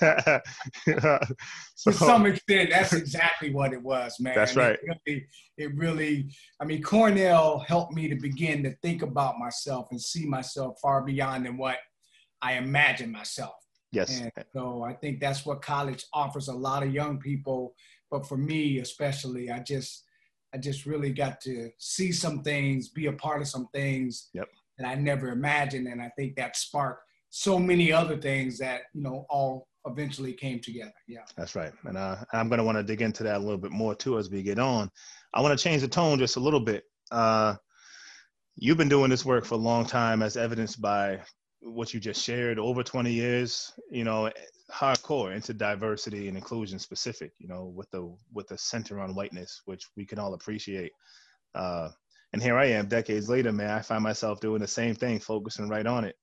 so, 1.74 1.90
to 1.90 1.96
some 1.98 2.24
extent, 2.24 2.70
that's 2.70 2.94
exactly 2.94 3.52
what 3.52 3.74
it 3.74 3.82
was, 3.82 4.18
man. 4.18 4.34
That's 4.34 4.56
right. 4.56 4.78
It 4.82 4.96
really, 5.06 5.26
it 5.58 5.74
really, 5.76 6.30
I 6.58 6.64
mean, 6.64 6.82
Cornell 6.82 7.58
helped 7.58 7.92
me 7.92 8.08
to 8.08 8.14
begin 8.14 8.62
to 8.62 8.70
think 8.76 9.02
about 9.02 9.38
myself 9.38 9.88
and 9.90 10.00
see 10.00 10.24
myself 10.24 10.78
far 10.80 11.02
beyond 11.04 11.44
than 11.44 11.58
what 11.58 11.76
I 12.40 12.54
imagined 12.54 13.12
myself. 13.12 13.56
yes, 13.92 14.20
And 14.22 14.32
so 14.54 14.82
I 14.82 14.94
think 14.94 15.20
that's 15.20 15.44
what 15.44 15.60
college 15.60 16.06
offers 16.14 16.48
a 16.48 16.54
lot 16.54 16.82
of 16.82 16.94
young 16.94 17.18
people. 17.18 17.74
But 18.10 18.26
for 18.26 18.38
me, 18.38 18.78
especially, 18.78 19.50
I 19.50 19.58
just, 19.58 20.04
I 20.54 20.56
just 20.56 20.86
really 20.86 21.12
got 21.12 21.42
to 21.42 21.68
see 21.76 22.10
some 22.10 22.42
things, 22.42 22.88
be 22.88 23.04
a 23.08 23.12
part 23.12 23.42
of 23.42 23.48
some 23.48 23.68
things 23.74 24.30
Yep. 24.32 24.48
That 24.80 24.88
I 24.88 24.94
never 24.94 25.28
imagined. 25.28 25.86
And 25.86 26.00
I 26.00 26.10
think 26.16 26.36
that 26.36 26.56
sparked 26.56 27.02
so 27.28 27.58
many 27.58 27.92
other 27.92 28.16
things 28.16 28.58
that, 28.58 28.82
you 28.94 29.02
know, 29.02 29.26
all 29.28 29.68
eventually 29.86 30.32
came 30.32 30.60
together. 30.60 30.92
Yeah. 31.06 31.20
that's 31.36 31.54
right. 31.54 31.72
And 31.84 31.96
uh, 31.96 32.16
I'm 32.32 32.48
going 32.48 32.58
to 32.58 32.64
want 32.64 32.78
to 32.78 32.84
dig 32.84 33.02
into 33.02 33.22
that 33.24 33.36
a 33.36 33.38
little 33.38 33.58
bit 33.58 33.70
more 33.70 33.94
too 33.94 34.18
as 34.18 34.30
we 34.30 34.42
get 34.42 34.58
on. 34.58 34.90
I 35.32 35.40
want 35.40 35.56
to 35.56 35.62
change 35.62 35.82
the 35.82 35.88
tone 35.88 36.18
just 36.18 36.36
a 36.36 36.40
little 36.40 36.60
bit. 36.60 36.84
Uh, 37.10 37.54
you've 38.56 38.78
been 38.78 38.88
doing 38.88 39.10
this 39.10 39.24
work 39.24 39.44
for 39.44 39.54
a 39.54 39.58
long 39.58 39.84
time, 39.86 40.22
as 40.22 40.36
evidenced 40.36 40.80
by 40.80 41.20
what 41.60 41.92
you 41.94 42.00
just 42.00 42.22
shared 42.22 42.58
over 42.58 42.82
20 42.82 43.12
years. 43.12 43.72
You 43.90 44.04
know, 44.04 44.30
hardcore 44.72 45.34
into 45.34 45.54
diversity 45.54 46.28
and 46.28 46.36
inclusion 46.36 46.78
specific. 46.78 47.32
You 47.38 47.48
know, 47.48 47.72
with 47.74 47.90
the 47.90 48.14
with 48.32 48.48
the 48.48 48.58
center 48.58 49.00
on 49.00 49.14
whiteness, 49.14 49.62
which 49.66 49.84
we 49.96 50.04
can 50.04 50.18
all 50.18 50.34
appreciate. 50.34 50.92
Uh, 51.54 51.90
And 52.32 52.42
here 52.42 52.56
I 52.56 52.66
am, 52.66 52.86
decades 52.86 53.28
later, 53.28 53.52
man. 53.52 53.70
I 53.70 53.82
find 53.82 54.02
myself 54.02 54.40
doing 54.40 54.60
the 54.60 54.68
same 54.68 54.94
thing, 54.94 55.18
focusing 55.18 55.68
right 55.68 55.86
on 55.86 56.04
it. 56.04 56.16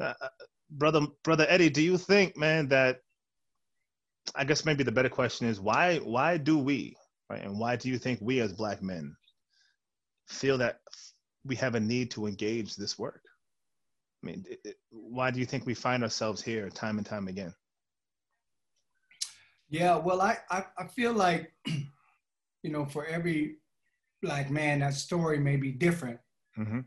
Uh, 0.00 0.14
uh 0.20 0.28
brother, 0.70 1.02
brother 1.22 1.46
Eddie, 1.48 1.70
do 1.70 1.82
you 1.82 1.98
think, 1.98 2.36
man, 2.36 2.68
that 2.68 3.00
I 4.34 4.44
guess 4.44 4.64
maybe 4.64 4.82
the 4.82 4.92
better 4.92 5.08
question 5.08 5.46
is 5.46 5.60
why? 5.60 5.98
Why 5.98 6.36
do 6.36 6.58
we, 6.58 6.96
right? 7.30 7.42
And 7.42 7.58
why 7.58 7.76
do 7.76 7.88
you 7.88 7.98
think 7.98 8.18
we 8.20 8.40
as 8.40 8.52
black 8.52 8.82
men 8.82 9.14
feel 10.26 10.58
that 10.58 10.80
we 11.44 11.54
have 11.56 11.74
a 11.74 11.80
need 11.80 12.10
to 12.12 12.26
engage 12.26 12.74
this 12.74 12.98
work? 12.98 13.22
I 14.22 14.26
mean, 14.26 14.44
it, 14.48 14.60
it, 14.64 14.76
why 14.90 15.30
do 15.30 15.38
you 15.38 15.46
think 15.46 15.66
we 15.66 15.74
find 15.74 16.02
ourselves 16.02 16.42
here 16.42 16.68
time 16.70 16.98
and 16.98 17.06
time 17.06 17.28
again? 17.28 17.54
Yeah, 19.68 19.96
well, 19.96 20.20
I, 20.20 20.38
I, 20.50 20.64
I 20.78 20.86
feel 20.86 21.12
like, 21.12 21.52
you 21.66 22.70
know, 22.70 22.86
for 22.86 23.04
every 23.04 23.58
black 24.26 24.50
man, 24.50 24.80
that 24.80 24.94
story 24.94 25.38
may 25.38 25.56
be 25.56 25.70
different. 25.70 26.18
Mm-hmm. 26.58 26.80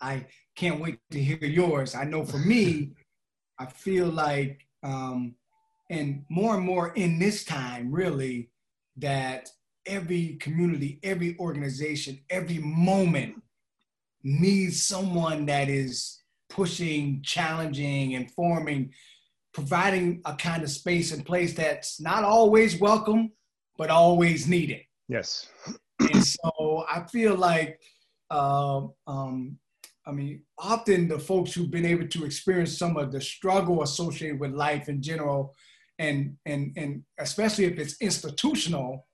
I 0.00 0.26
can't 0.56 0.80
wait 0.80 0.98
to 1.10 1.22
hear 1.22 1.38
yours. 1.38 1.94
I 1.94 2.04
know 2.04 2.24
for 2.24 2.38
me, 2.38 2.92
I 3.58 3.66
feel 3.66 4.08
like, 4.08 4.66
um, 4.82 5.34
and 5.90 6.24
more 6.30 6.56
and 6.56 6.64
more 6.64 6.92
in 6.94 7.18
this 7.18 7.44
time, 7.44 7.92
really, 7.92 8.50
that 8.96 9.50
every 9.84 10.36
community, 10.40 10.98
every 11.02 11.36
organization, 11.38 12.20
every 12.30 12.58
moment 12.58 13.42
needs 14.22 14.82
someone 14.82 15.46
that 15.46 15.68
is 15.68 16.22
pushing, 16.48 17.22
challenging, 17.22 18.12
informing, 18.12 18.92
providing 19.52 20.20
a 20.24 20.34
kind 20.34 20.62
of 20.62 20.70
space 20.70 21.12
and 21.12 21.24
place 21.24 21.54
that's 21.54 22.00
not 22.00 22.24
always 22.24 22.80
welcome, 22.80 23.30
but 23.78 23.90
always 23.90 24.48
needed. 24.48 24.80
Yes. 25.08 25.48
So 26.22 26.84
I 26.90 27.04
feel 27.04 27.34
like, 27.34 27.80
uh, 28.30 28.82
um, 29.06 29.58
I 30.06 30.12
mean, 30.12 30.42
often 30.58 31.08
the 31.08 31.18
folks 31.18 31.52
who've 31.52 31.70
been 31.70 31.86
able 31.86 32.06
to 32.08 32.24
experience 32.24 32.78
some 32.78 32.96
of 32.96 33.12
the 33.12 33.20
struggle 33.20 33.82
associated 33.82 34.38
with 34.38 34.52
life 34.52 34.88
in 34.88 35.02
general, 35.02 35.54
and 35.98 36.36
and 36.46 36.72
and 36.76 37.02
especially 37.18 37.64
if 37.64 37.78
it's 37.78 37.96
institutional, 38.00 39.06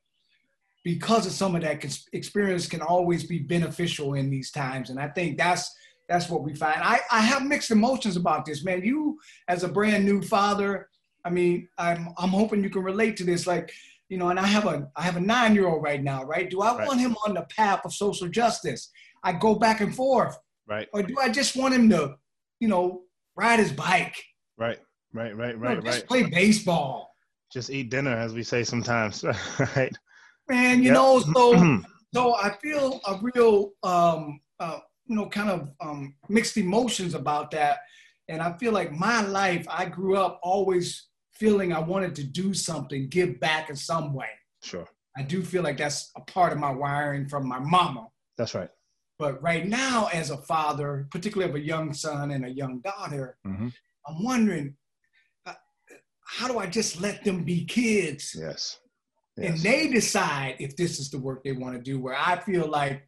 because 0.84 1.26
of 1.26 1.32
some 1.32 1.54
of 1.54 1.62
that 1.62 1.84
experience 2.12 2.66
can 2.66 2.82
always 2.82 3.24
be 3.24 3.38
beneficial 3.38 4.14
in 4.14 4.30
these 4.30 4.50
times. 4.50 4.90
And 4.90 4.98
I 4.98 5.08
think 5.08 5.38
that's 5.38 5.74
that's 6.08 6.28
what 6.28 6.42
we 6.42 6.54
find. 6.54 6.80
I, 6.82 7.00
I 7.10 7.20
have 7.20 7.44
mixed 7.44 7.70
emotions 7.70 8.16
about 8.16 8.44
this, 8.44 8.64
man. 8.64 8.84
You 8.84 9.18
as 9.48 9.62
a 9.62 9.68
brand 9.68 10.04
new 10.04 10.20
father, 10.20 10.88
I 11.24 11.30
mean, 11.30 11.68
I'm 11.78 12.08
I'm 12.18 12.30
hoping 12.30 12.62
you 12.62 12.70
can 12.70 12.82
relate 12.82 13.16
to 13.18 13.24
this. 13.24 13.46
Like, 13.46 13.72
you 14.12 14.18
know, 14.18 14.28
and 14.28 14.38
I 14.38 14.46
have 14.46 14.66
a 14.66 14.86
I 14.94 15.00
have 15.00 15.16
a 15.16 15.20
nine 15.20 15.54
year 15.54 15.66
old 15.66 15.82
right 15.82 16.02
now, 16.02 16.22
right? 16.22 16.50
Do 16.50 16.60
I 16.60 16.76
right. 16.76 16.86
want 16.86 17.00
him 17.00 17.16
on 17.26 17.32
the 17.32 17.46
path 17.56 17.80
of 17.86 17.94
social 17.94 18.28
justice? 18.28 18.90
I 19.24 19.32
go 19.32 19.54
back 19.54 19.80
and 19.80 19.96
forth. 19.96 20.36
Right. 20.68 20.86
Or 20.92 21.02
do 21.02 21.16
I 21.18 21.30
just 21.30 21.56
want 21.56 21.72
him 21.72 21.88
to, 21.88 22.16
you 22.60 22.68
know, 22.68 23.04
ride 23.36 23.58
his 23.58 23.72
bike? 23.72 24.22
Right. 24.58 24.78
Right. 25.14 25.34
Right. 25.34 25.58
Right. 25.58 25.70
You 25.70 25.76
know, 25.76 25.80
just 25.80 26.00
right. 26.00 26.08
play 26.08 26.22
baseball. 26.24 27.14
Just 27.50 27.70
eat 27.70 27.88
dinner, 27.88 28.14
as 28.14 28.34
we 28.34 28.42
say 28.42 28.64
sometimes. 28.64 29.24
right. 29.76 29.96
Man, 30.46 30.82
you 30.82 30.92
yep. 30.92 30.94
know, 30.94 31.20
so 31.34 31.82
so 32.12 32.34
I 32.34 32.54
feel 32.62 33.00
a 33.06 33.18
real 33.34 33.70
um 33.82 34.42
uh, 34.60 34.80
you 35.06 35.16
know, 35.16 35.26
kind 35.30 35.48
of 35.48 35.70
um, 35.80 36.16
mixed 36.28 36.58
emotions 36.58 37.14
about 37.14 37.50
that. 37.52 37.78
And 38.28 38.42
I 38.42 38.52
feel 38.58 38.72
like 38.72 38.92
my 38.92 39.22
life, 39.22 39.64
I 39.70 39.86
grew 39.86 40.18
up 40.18 40.38
always 40.42 41.08
feeling 41.42 41.72
I 41.72 41.80
wanted 41.80 42.14
to 42.14 42.22
do 42.22 42.54
something, 42.54 43.08
give 43.08 43.40
back 43.40 43.68
in 43.68 43.74
some 43.74 44.14
way. 44.14 44.28
Sure. 44.62 44.86
I 45.16 45.22
do 45.22 45.42
feel 45.42 45.64
like 45.64 45.76
that's 45.76 46.12
a 46.16 46.20
part 46.20 46.52
of 46.52 46.58
my 46.58 46.70
wiring 46.70 47.28
from 47.28 47.48
my 47.48 47.58
mama. 47.58 48.06
That's 48.38 48.54
right. 48.54 48.68
But 49.18 49.42
right 49.42 49.66
now, 49.66 50.08
as 50.12 50.30
a 50.30 50.36
father, 50.36 51.08
particularly 51.10 51.50
of 51.50 51.56
a 51.56 51.60
young 51.60 51.94
son 51.94 52.30
and 52.30 52.44
a 52.44 52.48
young 52.48 52.80
daughter, 52.80 53.38
mm-hmm. 53.44 53.68
I'm 54.06 54.22
wondering, 54.22 54.76
uh, 55.44 55.54
how 56.24 56.46
do 56.46 56.60
I 56.60 56.66
just 56.66 57.00
let 57.00 57.24
them 57.24 57.42
be 57.42 57.64
kids? 57.64 58.36
Yes. 58.38 58.78
yes. 59.36 59.50
And 59.50 59.58
they 59.58 59.88
decide 59.88 60.54
if 60.60 60.76
this 60.76 61.00
is 61.00 61.10
the 61.10 61.18
work 61.18 61.42
they 61.42 61.52
want 61.52 61.74
to 61.74 61.82
do. 61.82 62.00
Where 62.00 62.16
I 62.16 62.38
feel 62.38 62.68
like 62.70 63.02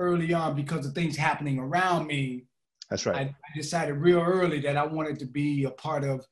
early 0.00 0.34
on 0.34 0.56
because 0.56 0.84
of 0.84 0.94
things 0.94 1.16
happening 1.16 1.60
around 1.60 2.08
me. 2.08 2.46
That's 2.90 3.06
right. 3.06 3.16
I, 3.16 3.20
I, 3.20 3.56
decided 3.56 3.94
real 3.98 4.20
early 4.20 4.58
that 4.62 4.76
I 4.76 4.84
wanted 4.84 5.20
to 5.20 5.26
be 5.26 5.62
a 5.64 5.70
part 5.70 6.02
of, 6.02 6.26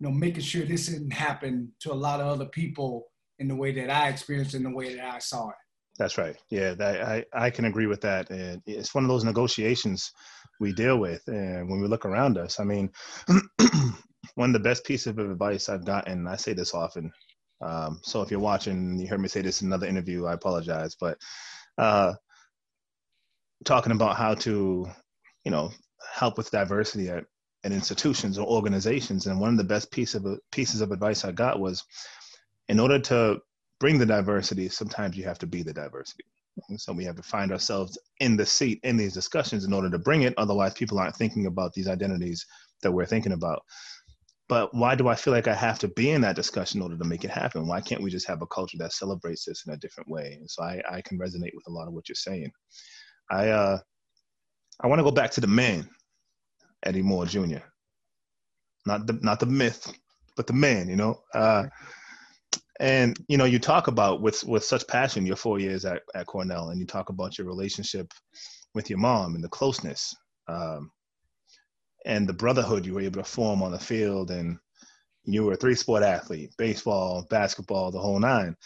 you 0.00 0.08
know, 0.08 0.12
making 0.12 0.42
sure 0.42 0.64
this 0.64 0.86
didn't 0.86 1.12
happen 1.12 1.70
to 1.80 1.92
a 1.92 1.94
lot 1.94 2.20
of 2.20 2.26
other 2.26 2.46
people 2.46 3.08
in 3.38 3.48
the 3.48 3.54
way 3.54 3.72
that 3.72 3.90
I 3.90 4.08
experienced, 4.08 4.54
in 4.54 4.62
the 4.62 4.74
way 4.74 4.94
that 4.94 5.04
I 5.04 5.18
saw 5.18 5.50
it. 5.50 5.54
That's 5.98 6.16
right. 6.16 6.36
Yeah, 6.48 6.72
that, 6.74 7.02
I, 7.02 7.24
I 7.34 7.50
can 7.50 7.66
agree 7.66 7.86
with 7.86 8.00
that. 8.00 8.30
And 8.30 8.62
it's 8.66 8.94
one 8.94 9.04
of 9.04 9.08
those 9.08 9.24
negotiations 9.24 10.10
we 10.58 10.72
deal 10.72 10.98
with. 10.98 11.22
And 11.26 11.68
when 11.68 11.80
we 11.80 11.88
look 11.88 12.06
around 12.06 12.38
us, 12.38 12.58
I 12.58 12.64
mean, 12.64 12.90
one 14.34 14.50
of 14.50 14.52
the 14.54 14.60
best 14.60 14.84
pieces 14.84 15.08
of 15.08 15.18
advice 15.18 15.68
I've 15.68 15.84
gotten, 15.84 16.26
I 16.26 16.36
say 16.36 16.54
this 16.54 16.72
often. 16.72 17.12
Um, 17.62 18.00
so 18.02 18.22
if 18.22 18.30
you're 18.30 18.40
watching, 18.40 18.98
you 18.98 19.06
heard 19.06 19.20
me 19.20 19.28
say 19.28 19.42
this 19.42 19.60
in 19.60 19.68
another 19.68 19.86
interview, 19.86 20.24
I 20.24 20.32
apologize. 20.32 20.96
But 20.98 21.18
uh, 21.76 22.14
talking 23.66 23.92
about 23.92 24.16
how 24.16 24.34
to, 24.36 24.86
you 25.44 25.50
know, 25.50 25.70
help 26.14 26.38
with 26.38 26.50
diversity 26.50 27.10
at, 27.10 27.24
at 27.64 27.72
institutions 27.72 28.38
or 28.38 28.46
organizations. 28.46 29.26
And 29.26 29.40
one 29.40 29.50
of 29.50 29.56
the 29.58 29.64
best 29.64 29.90
piece 29.90 30.14
of, 30.14 30.26
pieces 30.50 30.80
of 30.80 30.92
advice 30.92 31.24
I 31.24 31.32
got 31.32 31.60
was, 31.60 31.84
in 32.68 32.80
order 32.80 32.98
to 32.98 33.40
bring 33.80 33.98
the 33.98 34.06
diversity, 34.06 34.68
sometimes 34.68 35.16
you 35.16 35.24
have 35.24 35.38
to 35.40 35.46
be 35.46 35.62
the 35.62 35.72
diversity. 35.72 36.24
And 36.68 36.80
so 36.80 36.92
we 36.92 37.04
have 37.04 37.16
to 37.16 37.22
find 37.22 37.52
ourselves 37.52 37.98
in 38.18 38.36
the 38.36 38.46
seat 38.46 38.80
in 38.82 38.96
these 38.96 39.14
discussions 39.14 39.64
in 39.64 39.72
order 39.72 39.90
to 39.90 39.98
bring 39.98 40.22
it. 40.22 40.34
Otherwise, 40.36 40.74
people 40.74 40.98
aren't 40.98 41.16
thinking 41.16 41.46
about 41.46 41.72
these 41.72 41.88
identities 41.88 42.46
that 42.82 42.92
we're 42.92 43.06
thinking 43.06 43.32
about. 43.32 43.62
But 44.48 44.74
why 44.74 44.96
do 44.96 45.06
I 45.06 45.14
feel 45.14 45.32
like 45.32 45.46
I 45.46 45.54
have 45.54 45.78
to 45.78 45.88
be 45.88 46.10
in 46.10 46.20
that 46.22 46.34
discussion 46.34 46.78
in 46.78 46.82
order 46.82 46.98
to 46.98 47.04
make 47.04 47.24
it 47.24 47.30
happen? 47.30 47.68
Why 47.68 47.80
can't 47.80 48.02
we 48.02 48.10
just 48.10 48.26
have 48.26 48.42
a 48.42 48.46
culture 48.46 48.78
that 48.78 48.92
celebrates 48.92 49.44
this 49.44 49.64
in 49.66 49.72
a 49.72 49.76
different 49.76 50.10
way? 50.10 50.36
And 50.40 50.50
so 50.50 50.64
I, 50.64 50.82
I 50.90 51.00
can 51.02 51.18
resonate 51.18 51.54
with 51.54 51.68
a 51.68 51.72
lot 51.72 51.86
of 51.86 51.94
what 51.94 52.08
you're 52.08 52.16
saying. 52.16 52.50
I 53.30 53.48
uh, 53.48 53.78
I 54.80 54.86
want 54.86 54.98
to 54.98 55.04
go 55.04 55.12
back 55.12 55.30
to 55.32 55.40
the 55.40 55.46
man, 55.46 55.88
Eddie 56.82 57.02
Moore 57.02 57.26
Jr. 57.26 57.58
Not 58.86 59.06
the 59.06 59.18
not 59.22 59.40
the 59.40 59.46
myth, 59.46 59.92
but 60.36 60.46
the 60.46 60.52
man. 60.52 60.88
You 60.88 60.96
know, 60.96 61.20
uh, 61.34 61.64
and 62.78 63.18
you 63.28 63.36
know, 63.36 63.44
you 63.44 63.58
talk 63.58 63.88
about 63.88 64.22
with 64.22 64.42
with 64.44 64.64
such 64.64 64.86
passion 64.86 65.26
your 65.26 65.36
four 65.36 65.58
years 65.58 65.84
at 65.84 66.02
at 66.14 66.26
Cornell, 66.26 66.70
and 66.70 66.80
you 66.80 66.86
talk 66.86 67.08
about 67.10 67.36
your 67.36 67.46
relationship 67.46 68.12
with 68.74 68.88
your 68.88 68.98
mom 68.98 69.34
and 69.34 69.44
the 69.44 69.48
closeness, 69.48 70.14
um, 70.48 70.90
and 72.06 72.28
the 72.28 72.32
brotherhood 72.32 72.86
you 72.86 72.94
were 72.94 73.00
able 73.00 73.22
to 73.22 73.28
form 73.28 73.62
on 73.62 73.72
the 73.72 73.78
field, 73.78 74.30
and 74.30 74.58
you 75.24 75.44
were 75.44 75.52
a 75.52 75.56
three 75.56 75.74
sport 75.74 76.02
athlete, 76.02 76.50
baseball, 76.56 77.26
basketball, 77.28 77.90
the 77.90 78.00
whole 78.00 78.18
nine. 78.18 78.56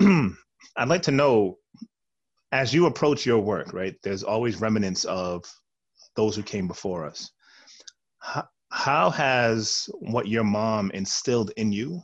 I'd 0.76 0.88
like 0.88 1.02
to 1.02 1.12
know 1.12 1.58
as 2.52 2.72
you 2.72 2.86
approach 2.86 3.26
your 3.26 3.38
work, 3.38 3.72
right, 3.72 3.94
there's 4.02 4.22
always 4.22 4.60
remnants 4.60 5.04
of 5.04 5.44
those 6.14 6.36
who 6.36 6.42
came 6.42 6.68
before 6.68 7.04
us. 7.04 7.30
How, 8.26 8.48
how 8.70 9.10
has 9.10 9.88
what 10.00 10.26
your 10.26 10.42
mom 10.42 10.90
instilled 10.90 11.52
in 11.56 11.70
you 11.70 12.02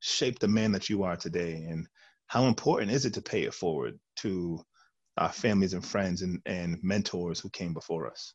shaped 0.00 0.40
the 0.40 0.48
man 0.48 0.72
that 0.72 0.90
you 0.90 1.04
are 1.04 1.16
today? 1.16 1.64
And 1.68 1.86
how 2.26 2.46
important 2.46 2.90
is 2.90 3.04
it 3.04 3.14
to 3.14 3.22
pay 3.22 3.44
it 3.44 3.54
forward 3.54 3.98
to 4.16 4.60
our 5.18 5.32
families 5.32 5.72
and 5.72 5.84
friends 5.84 6.22
and, 6.22 6.40
and 6.46 6.78
mentors 6.82 7.38
who 7.38 7.48
came 7.50 7.72
before 7.72 8.10
us? 8.10 8.34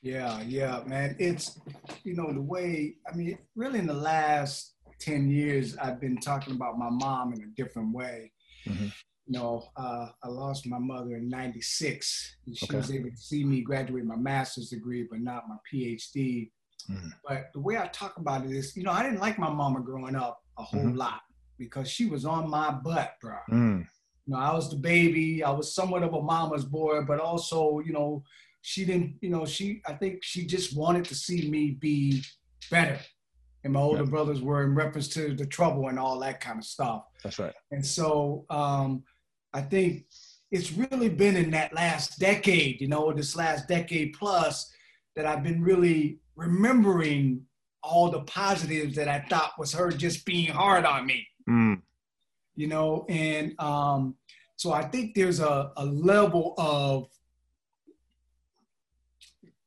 Yeah, 0.00 0.40
yeah, 0.42 0.84
man. 0.86 1.16
It's, 1.18 1.58
you 2.04 2.14
know, 2.14 2.32
the 2.32 2.40
way, 2.40 2.94
I 3.10 3.16
mean, 3.16 3.36
really 3.56 3.80
in 3.80 3.88
the 3.88 3.92
last 3.92 4.74
10 5.00 5.28
years, 5.28 5.76
I've 5.76 6.00
been 6.00 6.18
talking 6.18 6.54
about 6.54 6.78
my 6.78 6.90
mom 6.90 7.32
in 7.32 7.42
a 7.42 7.46
different 7.56 7.92
way. 7.92 8.30
Mm-hmm 8.68 8.86
you 9.28 9.38
know, 9.38 9.68
uh, 9.76 10.08
I 10.22 10.28
lost 10.28 10.66
my 10.66 10.78
mother 10.78 11.16
in 11.16 11.28
96. 11.28 12.36
She 12.54 12.66
okay. 12.66 12.76
was 12.76 12.90
able 12.90 13.10
to 13.10 13.16
see 13.16 13.44
me 13.44 13.60
graduate 13.60 14.04
my 14.04 14.16
master's 14.16 14.70
degree, 14.70 15.06
but 15.08 15.20
not 15.20 15.44
my 15.48 15.56
PhD. 15.70 16.50
Mm. 16.90 17.10
But 17.26 17.50
the 17.52 17.60
way 17.60 17.76
I 17.76 17.88
talk 17.88 18.16
about 18.16 18.46
it 18.46 18.52
is, 18.52 18.74
you 18.74 18.84
know, 18.84 18.90
I 18.90 19.02
didn't 19.02 19.20
like 19.20 19.38
my 19.38 19.50
mama 19.50 19.80
growing 19.80 20.16
up 20.16 20.40
a 20.58 20.62
whole 20.62 20.80
mm-hmm. 20.80 20.96
lot 20.96 21.20
because 21.58 21.90
she 21.90 22.06
was 22.06 22.24
on 22.24 22.48
my 22.48 22.70
butt, 22.70 23.16
bro. 23.20 23.36
Mm. 23.50 23.86
You 24.26 24.34
know, 24.34 24.38
I 24.38 24.54
was 24.54 24.70
the 24.70 24.76
baby. 24.76 25.44
I 25.44 25.50
was 25.50 25.74
somewhat 25.74 26.02
of 26.02 26.14
a 26.14 26.22
mama's 26.22 26.64
boy, 26.64 27.02
but 27.02 27.20
also, 27.20 27.80
you 27.80 27.92
know, 27.92 28.22
she 28.62 28.86
didn't, 28.86 29.16
you 29.20 29.28
know, 29.28 29.44
she, 29.44 29.82
I 29.86 29.92
think 29.92 30.20
she 30.22 30.46
just 30.46 30.74
wanted 30.74 31.04
to 31.04 31.14
see 31.14 31.50
me 31.50 31.72
be 31.72 32.22
better 32.70 32.98
and 33.64 33.72
my 33.72 33.80
older 33.80 34.04
brothers 34.04 34.40
were 34.40 34.62
in 34.62 34.74
reference 34.74 35.08
to 35.08 35.34
the 35.34 35.46
trouble 35.46 35.88
and 35.88 35.98
all 35.98 36.18
that 36.20 36.40
kind 36.40 36.58
of 36.58 36.64
stuff. 36.64 37.04
That's 37.22 37.38
right. 37.38 37.54
And 37.70 37.84
so, 37.84 38.46
um, 38.50 39.02
I 39.52 39.62
think 39.62 40.06
it's 40.50 40.72
really 40.72 41.08
been 41.08 41.36
in 41.36 41.50
that 41.52 41.74
last 41.74 42.18
decade, 42.18 42.80
you 42.80 42.88
know, 42.88 43.12
this 43.12 43.36
last 43.36 43.68
decade 43.68 44.14
plus, 44.18 44.72
that 45.16 45.26
I've 45.26 45.42
been 45.42 45.62
really 45.62 46.20
remembering 46.36 47.42
all 47.82 48.10
the 48.10 48.20
positives 48.20 48.96
that 48.96 49.08
I 49.08 49.20
thought 49.28 49.58
was 49.58 49.72
her 49.72 49.90
just 49.90 50.24
being 50.24 50.50
hard 50.50 50.84
on 50.84 51.06
me. 51.06 51.26
Mm. 51.48 51.82
You 52.56 52.66
know, 52.66 53.06
and 53.08 53.58
um, 53.60 54.16
So 54.56 54.72
I 54.72 54.82
think 54.82 55.14
there's 55.14 55.40
a, 55.40 55.72
a 55.76 55.84
level 55.84 56.54
of 56.58 57.08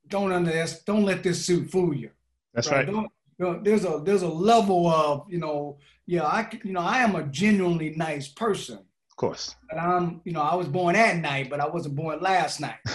don't 0.09 0.33
under 0.33 0.65
don't 0.85 1.05
let 1.05 1.23
this 1.23 1.45
suit 1.45 1.71
fool 1.71 1.93
you. 1.95 2.09
That's 2.53 2.69
right. 2.69 2.85
Don't, 2.85 3.07
don't- 3.39 3.63
there's 3.63 3.85
a 3.85 4.01
there's 4.03 4.21
a 4.21 4.27
level 4.27 4.87
of 4.87 5.25
you 5.27 5.39
know 5.39 5.79
yeah 6.05 6.25
I 6.25 6.47
you 6.63 6.73
know 6.73 6.81
I 6.81 6.97
am 6.99 7.15
a 7.15 7.23
genuinely 7.23 7.91
nice 7.95 8.27
person, 8.27 8.79
course. 9.21 9.55
but 9.69 9.77
I'm 9.79 10.05
you 10.25 10.33
know 10.35 10.41
I 10.53 10.55
was 10.61 10.67
born 10.67 10.95
at 10.95 11.15
night, 11.17 11.47
but 11.51 11.59
I 11.65 11.67
wasn't 11.75 11.95
born 11.95 12.19
last 12.31 12.59
night. 12.59 12.79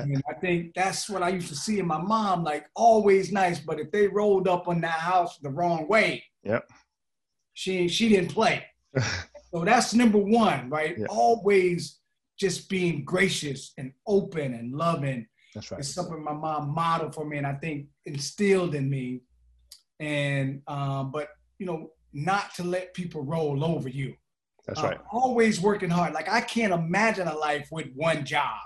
And 0.00 0.22
I 0.32 0.34
think 0.44 0.58
that's 0.80 1.02
what 1.12 1.22
I 1.26 1.30
used 1.38 1.48
to 1.48 1.56
see 1.56 1.76
in 1.82 1.86
my 1.86 2.00
mom, 2.14 2.44
like 2.44 2.64
always 2.76 3.32
nice, 3.32 3.58
but 3.68 3.80
if 3.80 3.88
they 3.90 4.06
rolled 4.06 4.46
up 4.54 4.68
on 4.68 4.80
that 4.82 5.00
house 5.12 5.32
the 5.38 5.50
wrong 5.58 5.80
way, 5.94 6.10
Yep. 6.44 6.62
she 7.54 7.88
she 7.88 8.08
didn't 8.08 8.32
play. 8.38 8.56
so 9.50 9.64
that's 9.70 9.92
number 9.94 10.18
one, 10.44 10.60
right? 10.70 10.94
Yeah. 10.98 11.06
Always 11.08 11.98
just 12.44 12.68
being 12.68 13.04
gracious 13.04 13.60
and 13.78 13.88
open 14.06 14.48
and 14.58 14.66
loving 14.84 15.20
That's 15.54 15.70
right. 15.70 15.80
it's 15.80 15.88
something 15.96 16.22
my 16.22 16.32
mom 16.46 16.62
modeled 16.74 17.14
for 17.14 17.24
me 17.30 17.36
and 17.38 17.46
I 17.46 17.54
think 17.54 17.86
instilled 18.06 18.74
in 18.80 18.86
me. 18.96 19.22
And 20.00 20.62
um, 20.66 21.10
but 21.16 21.28
you 21.58 21.66
know, 21.66 21.90
not 22.12 22.46
to 22.56 22.62
let 22.64 22.94
people 22.94 23.22
roll 23.34 23.64
over 23.64 23.88
you. 23.88 24.10
That's 24.66 24.82
right. 24.82 24.98
always 25.12 25.60
working 25.60 25.90
hard. 25.90 26.14
Like 26.14 26.28
I 26.28 26.40
can't 26.40 26.72
imagine 26.72 27.28
a 27.28 27.34
life 27.36 27.68
with 27.70 27.88
one 27.94 28.24
job. 28.24 28.60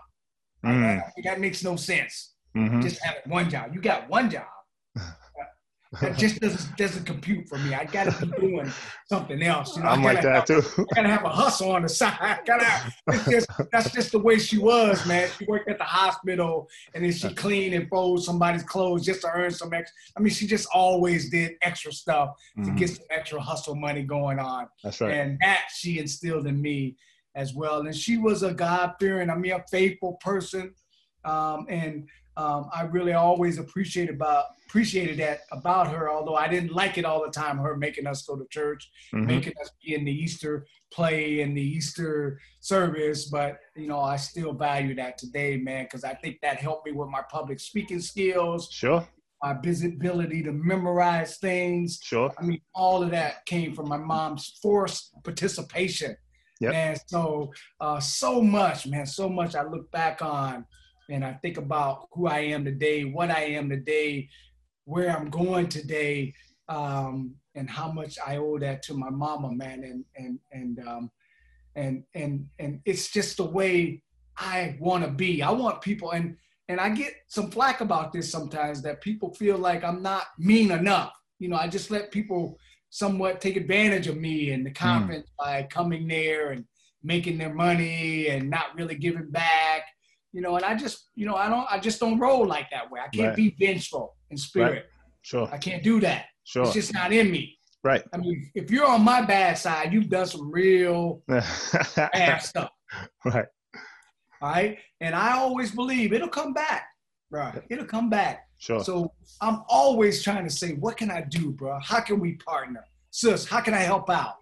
Mm. 0.64 0.96
that, 0.96 1.12
that 1.24 1.40
makes 1.40 1.62
no 1.62 1.76
sense. 1.76 2.34
Mhm. 2.56 2.82
Just 2.82 3.00
having 3.02 3.30
one 3.30 3.48
job. 3.50 3.74
You 3.74 3.80
got 3.80 4.08
one 4.08 4.30
job. 4.30 4.46
That 6.03 6.18
just 6.18 6.38
doesn't 6.40 6.77
doesn't 6.77 7.05
compute 7.05 7.48
for 7.48 7.57
me. 7.59 7.72
I 7.72 7.85
gotta 7.85 8.11
be 8.27 8.31
doing 8.38 8.70
something 9.09 9.42
else. 9.42 9.74
You 9.77 9.83
know, 9.83 9.88
I'm 9.88 10.03
like 10.03 10.20
that 10.20 10.35
have- 10.35 10.44
too. 10.44 10.62
I 10.92 10.94
gotta 10.96 11.09
have 11.09 11.24
a 11.24 11.31
hustle 11.31 11.70
on 11.70 11.83
the 11.83 11.88
side. 11.88 12.16
I 12.20 12.38
gotta 12.46 12.92
it's 13.09 13.24
just, 13.31 13.48
that's 13.72 13.90
just 13.92 14.12
the 14.12 14.18
way 14.18 14.38
she 14.38 14.59
was, 14.59 15.07
man. 15.07 15.31
She 15.38 15.46
worked 15.46 15.68
at 15.70 15.79
the 15.79 15.85
hospital 15.85 16.68
and 16.94 17.03
then 17.05 17.12
she 17.12 17.33
cleaned 17.33 17.74
and 17.74 17.88
folded 17.88 18.22
somebody's 18.22 18.64
clothes 18.64 19.05
just 19.07 19.22
to 19.22 19.31
earn 19.33 19.51
some 19.51 19.72
extra. 19.72 19.94
I 20.14 20.20
mean, 20.20 20.33
she 20.33 20.46
just 20.46 20.68
always 20.74 21.31
did 21.31 21.53
extra 21.62 21.90
stuff 21.92 22.37
to 22.57 22.62
Mhm. 22.70 22.77
get 22.77 22.90
some 22.90 23.07
extra 23.11 23.40
hustle 23.40 23.74
money 23.74 24.03
going 24.03 24.38
on. 24.38 24.68
That's 24.85 25.01
right. 25.01 25.14
And 25.14 25.38
that 25.40 25.68
she 25.74 25.98
instilled 25.98 26.46
in 26.46 26.61
me 26.61 26.96
as 27.35 27.55
well. 27.55 27.81
And 27.87 27.96
she 27.96 28.18
was 28.18 28.42
a 28.42 28.53
God 28.53 28.94
fearing, 29.01 29.31
I 29.31 29.37
mean, 29.37 29.53
a 29.53 29.64
faithful 29.70 30.14
person. 30.20 30.74
Um, 31.24 31.66
and 31.70 32.09
um, 32.38 32.70
I 32.72 32.83
really 32.83 33.12
always 33.14 33.59
appreciated 33.59 34.14
about 34.14 34.44
appreciated 34.68 35.16
that 35.18 35.40
about 35.51 35.90
her, 35.90 36.11
although 36.11 36.37
I 36.37 36.46
didn't 36.46 36.72
like 36.72 36.98
it 36.98 37.05
all 37.07 37.24
the 37.24 37.33
time, 37.33 37.57
her 37.59 37.74
making 37.77 38.07
us 38.07 38.22
go 38.22 38.37
to 38.37 38.46
church 38.51 38.83
Mhm. 39.12 39.27
making 39.27 39.55
us 39.62 39.70
be 39.83 39.94
in 39.94 40.05
the 40.05 40.12
Easter 40.12 40.66
play 40.92 41.40
and 41.40 41.57
the 41.57 41.62
Easter 41.62 42.38
service. 42.61 43.31
But 43.31 43.59
you 43.77 43.88
know, 43.88 44.01
I 44.01 44.16
still 44.16 44.53
value 44.53 44.94
that 44.96 45.18
today, 45.18 45.57
man, 45.57 45.85
because 45.87 46.05
I 46.05 46.14
think 46.14 46.40
that 46.42 46.59
helped 46.59 46.87
me 46.87 46.92
with 46.92 47.09
my 47.09 47.22
public 47.31 47.59
speaking 47.61 48.01
skills, 48.01 48.68
Sure. 48.70 49.07
my 49.42 49.55
visibility 49.68 50.42
to 50.42 50.53
memorize 50.53 51.38
things. 51.38 51.98
Sure. 52.03 52.31
I 52.38 52.42
mean, 52.42 52.61
all 52.74 53.03
of 53.03 53.11
that 53.11 53.46
came 53.46 53.74
from 53.74 53.88
my 53.88 53.96
mom's 53.98 54.59
forced 54.62 55.12
participation. 55.24 56.14
Yep. 56.61 56.74
And 56.74 57.01
so, 57.07 57.53
uh, 57.81 58.01
so 58.01 58.42
much, 58.42 58.87
man, 58.87 59.07
so 59.07 59.29
much 59.29 59.55
I 59.55 59.62
look 59.62 59.90
back 59.92 60.20
on 60.22 60.66
and 61.09 61.25
I 61.25 61.33
think 61.35 61.57
about 61.57 62.09
who 62.12 62.27
I 62.27 62.40
am 62.40 62.64
today, 62.64 63.05
what 63.05 63.31
I 63.31 63.44
am 63.44 63.68
today, 63.68 64.29
where 64.85 65.16
I'm 65.16 65.31
going 65.31 65.68
today, 65.68 66.35
um, 66.68 67.35
and 67.55 67.68
how 67.68 67.90
much 67.90 68.18
I 68.25 68.37
owe 68.37 68.59
that 68.59 68.83
to 68.85 68.94
my 68.94 69.11
mama, 69.11 69.53
man. 69.53 69.85
And, 69.85 70.05
and, 70.16 70.38
and, 70.53 70.87
um, 70.87 71.11
and, 71.75 72.05
and, 72.14 72.47
and 72.59 72.81
it's 72.85 73.11
just 73.11 73.38
the 73.38 73.44
way 73.44 74.03
I 74.37 74.77
want 74.81 75.05
to 75.05 75.11
be. 75.11 75.42
I 75.42 75.51
want 75.51 75.81
people, 75.81 76.12
and, 76.12 76.37
and 76.68 76.81
I 76.81 76.90
get 76.90 77.14
some 77.29 77.51
flack 77.51 77.81
about 77.81 78.12
this 78.12 78.31
sometimes 78.31 78.83
that 78.83 79.01
people 79.01 79.35
feel 79.35 79.59
like 79.59 79.85
I'm 79.85 80.03
not 80.03 80.25
mean 80.38 80.71
enough. 80.71 81.12
You 81.38 81.49
know, 81.49 81.57
I 81.57 81.68
just 81.68 81.90
let 81.90 82.12
people 82.12 82.59
somewhat 82.90 83.40
take 83.40 83.57
advantage 83.57 84.07
of 84.07 84.16
me 84.16 84.51
and 84.51 84.64
the 84.64 84.71
conference 84.71 85.29
by 85.38 85.62
coming 85.71 86.09
there 86.09 86.51
and 86.51 86.64
making 87.03 87.38
their 87.38 87.55
money 87.55 88.29
and 88.29 88.51
not 88.51 88.75
really 88.77 88.94
giving 88.94 89.31
back. 89.31 89.83
You 90.33 90.43
know, 90.43 90.57
and 90.57 90.64
I 90.64 90.75
just, 90.75 91.09
you 91.14 91.27
know, 91.27 91.35
I 91.37 91.49
don't, 91.49 91.67
I 91.71 91.79
just 91.79 91.99
don't 92.01 92.19
roll 92.19 92.47
like 92.47 92.69
that 92.71 92.91
way. 92.91 93.01
I 93.01 93.09
can't 93.09 93.29
Right. 93.29 93.37
be 93.37 93.57
vengeful 93.59 94.17
in 94.31 94.37
spirit. 94.37 94.87
Sure. 95.23 95.49
I 95.51 95.59
can't 95.59 95.83
do 95.83 96.01
that. 96.01 96.27
Sure. 96.45 96.64
It's 96.64 96.75
just 96.75 96.93
not 96.93 97.12
in 97.12 97.31
me. 97.31 97.59
Right. 97.83 98.03
I 98.12 98.19
mean, 98.19 98.51
if 98.55 98.71
you're 98.71 98.87
on 98.87 99.03
my 99.03 99.23
bad 99.23 99.57
side, 99.57 99.93
you've 99.93 100.09
done 100.11 100.27
some 100.27 100.51
real 100.51 101.23
bad 101.29 102.38
stuff. 102.38 102.71
right. 103.25 103.47
All 104.43 104.51
right. 104.51 104.79
And 105.01 105.14
I 105.14 105.33
always 105.38 105.71
believe 105.71 106.12
it'll 106.12 106.29
come 106.29 106.53
back, 106.53 106.87
bro. 107.31 107.53
It'll 107.71 107.87
come 107.87 108.11
back. 108.11 108.47
Sure. 108.59 108.83
So 108.85 109.12
I'm 109.41 109.62
always 109.69 110.23
trying 110.23 110.45
to 110.45 110.51
say, 110.51 110.75
what 110.75 110.97
can 110.97 111.11
I 111.11 111.23
do, 111.23 111.53
bro? 111.53 111.79
How 111.83 112.01
can 112.01 112.21
we 112.21 112.35
partner? 112.35 112.85
Sis, 113.11 113.47
how 113.47 113.61
can 113.61 113.75
I 113.75 113.79
help 113.81 114.11
out? 114.11 114.35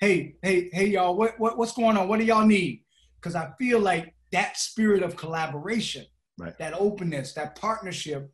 Hey, 0.00 0.36
hey, 0.42 0.70
hey, 0.72 0.86
y'all, 0.86 1.16
what, 1.16 1.38
what 1.38 1.58
what's 1.58 1.72
going 1.72 1.96
on? 1.96 2.08
What 2.08 2.18
do 2.20 2.24
y'all 2.24 2.46
need? 2.46 2.84
Because 3.20 3.34
I 3.34 3.50
feel 3.58 3.80
like 3.80 4.14
that 4.32 4.56
spirit 4.56 5.02
of 5.02 5.16
collaboration, 5.16 6.04
Right. 6.38 6.56
that 6.58 6.74
openness, 6.74 7.32
that 7.34 7.56
partnership 7.56 8.30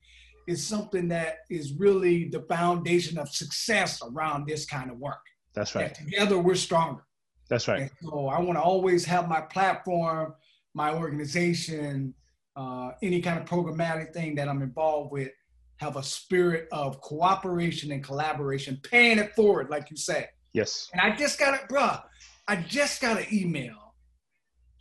is 0.47 0.67
something 0.67 1.09
that 1.09 1.39
is 1.49 1.73
really 1.79 2.29
the 2.29 2.43
foundation 2.43 3.17
of 3.19 3.29
success 3.31 4.03
around 4.03 4.47
this 4.47 4.67
kind 4.67 4.91
of 4.91 4.99
work. 4.99 5.23
That's 5.55 5.75
right. 5.75 5.95
That 5.95 6.05
together 6.05 6.39
we're 6.39 6.55
stronger. 6.55 7.03
That's 7.49 7.67
right. 7.69 7.83
And 7.83 7.91
so 8.03 8.29
I 8.29 8.41
want 8.41 8.59
to 8.59 8.63
always 8.63 9.05
have 9.07 9.29
my 9.29 9.41
platform, 9.41 10.35
my 10.75 10.93
organization, 10.95 12.15
uh, 12.57 12.91
any 13.03 13.21
kind 13.21 13.39
of 13.39 13.49
programmatic 13.49 14.13
thing 14.13 14.35
that 14.37 14.49
I'm 14.49 14.63
involved 14.63 15.13
with, 15.13 15.31
have 15.79 15.97
a 15.97 16.03
spirit 16.03 16.69
of 16.73 17.01
cooperation 17.01 17.91
and 17.93 18.03
collaboration, 18.05 18.79
paying 18.83 19.19
it 19.19 19.35
forward, 19.35 19.71
like 19.71 19.91
you 19.91 19.97
said. 19.97 20.29
Yes. 20.53 20.89
And 20.93 21.01
I 21.01 21.17
just 21.17 21.39
got 21.39 21.55
it, 21.55 21.63
bruh. 21.69 22.03
I 22.47 22.57
just 22.57 23.01
got 23.01 23.19
an 23.19 23.27
email 23.33 23.84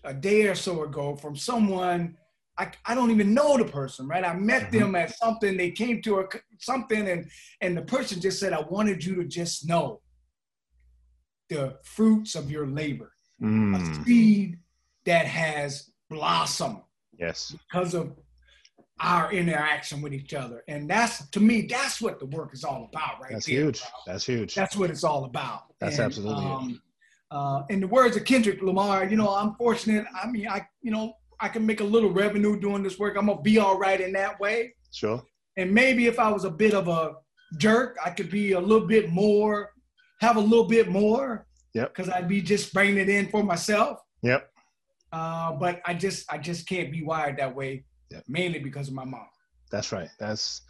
a 0.04 0.14
day 0.14 0.48
or 0.48 0.56
so 0.56 0.84
ago 0.84 1.16
from 1.16 1.36
someone. 1.36 2.18
I, 2.58 2.72
I 2.86 2.94
don't 2.94 3.10
even 3.10 3.34
know 3.34 3.58
the 3.58 3.66
person, 3.66 4.08
right? 4.08 4.24
I 4.24 4.36
met 4.36 4.64
Mhm. 4.70 4.72
them 4.72 4.96
at 4.96 5.16
something. 5.18 5.58
They 5.58 5.72
came 5.72 6.02
to 6.04 6.20
a, 6.20 6.26
something, 6.60 7.08
and 7.10 7.30
and 7.62 7.76
the 7.76 7.82
person 7.82 8.22
just 8.22 8.40
said, 8.40 8.54
"I 8.54 8.62
wanted 8.62 9.04
you 9.04 9.16
to 9.16 9.26
just 9.26 9.68
know 9.68 10.02
the 11.50 11.80
fruits 11.84 12.36
of 12.36 12.52
your 12.52 12.68
labor, 12.68 13.14
a 13.42 13.46
Mm. 13.46 14.06
seed 14.06 14.60
that 15.06 15.26
has 15.26 15.92
blossomed 16.10 16.82
Yes. 17.18 17.56
because 17.68 17.94
of 17.96 18.16
our 19.00 19.32
interaction 19.34 20.02
with 20.04 20.14
each 20.14 20.36
other." 20.36 20.64
And 20.68 20.88
that's 20.88 21.28
to 21.32 21.40
me, 21.40 21.64
that's 21.64 22.00
what 22.02 22.20
the 22.20 22.28
work 22.28 22.54
is 22.54 22.64
all 22.64 22.86
about, 22.86 23.20
right 23.20 23.32
That's 23.32 23.48
there. 23.48 23.56
huge. 23.66 23.80
bro. 23.80 23.90
That's 24.06 24.26
huge. 24.28 24.54
That's 24.54 24.76
what 24.76 24.92
it's 24.92 25.04
all 25.04 25.26
about. 25.26 25.74
That's 25.80 25.96
And, 25.98 26.06
absolutely. 26.06 26.46
Um, 26.46 26.82
uh, 27.34 27.64
in 27.70 27.80
the 27.80 27.88
words 27.88 28.16
of 28.16 28.24
Kendrick 28.26 28.62
Lamar, 28.62 29.06
you 29.06 29.18
know, 29.18 29.34
I'm 29.34 29.56
fortunate. 29.56 30.06
I 30.22 30.28
mean, 30.28 30.48
I, 30.48 30.68
you 30.84 30.92
know, 30.92 31.16
I 31.40 31.48
can 31.48 31.66
make 31.66 31.80
a 31.80 31.84
little 31.84 32.12
revenue 32.12 32.60
doing 32.60 32.84
this 32.84 33.00
work. 33.00 33.18
I'm 33.18 33.26
gonna 33.26 33.42
be 33.42 33.58
all 33.58 33.78
right 33.78 34.00
in 34.00 34.14
that 34.14 34.40
way. 34.40 34.76
Sure. 34.92 35.22
And 35.58 35.74
maybe 35.74 36.06
if 36.06 36.20
I 36.20 36.30
was 36.32 36.46
a 36.46 36.50
bit 36.52 36.76
of 36.76 36.88
a 36.88 37.16
jerk, 37.58 37.98
I 38.06 38.12
could 38.12 38.30
be 38.30 38.52
a 38.52 38.60
little 38.60 38.88
bit 38.88 39.10
more, 39.10 39.72
have 40.22 40.38
a 40.38 40.40
little 40.40 40.68
bit 40.68 40.90
more. 40.90 41.48
Yep. 41.74 41.96
Because 41.96 42.12
I'd 42.12 42.28
be 42.28 42.40
just 42.40 42.72
bringing 42.72 42.98
it 42.98 43.10
in 43.10 43.30
for 43.30 43.44
myself. 43.44 44.00
Yep. 44.22 44.48
Uh, 45.12 45.54
but 45.54 45.82
I 45.86 45.96
just, 45.96 46.32
I 46.32 46.38
just 46.38 46.68
can't 46.68 46.92
be 46.92 47.04
wired 47.04 47.38
that 47.38 47.56
way. 47.56 47.84
Yep. 48.12 48.26
Mainly 48.28 48.60
because 48.60 48.90
of 48.90 48.94
my 48.94 49.06
mom. 49.06 49.26
That's 49.72 49.92
right. 49.92 50.10
That's 50.20 50.62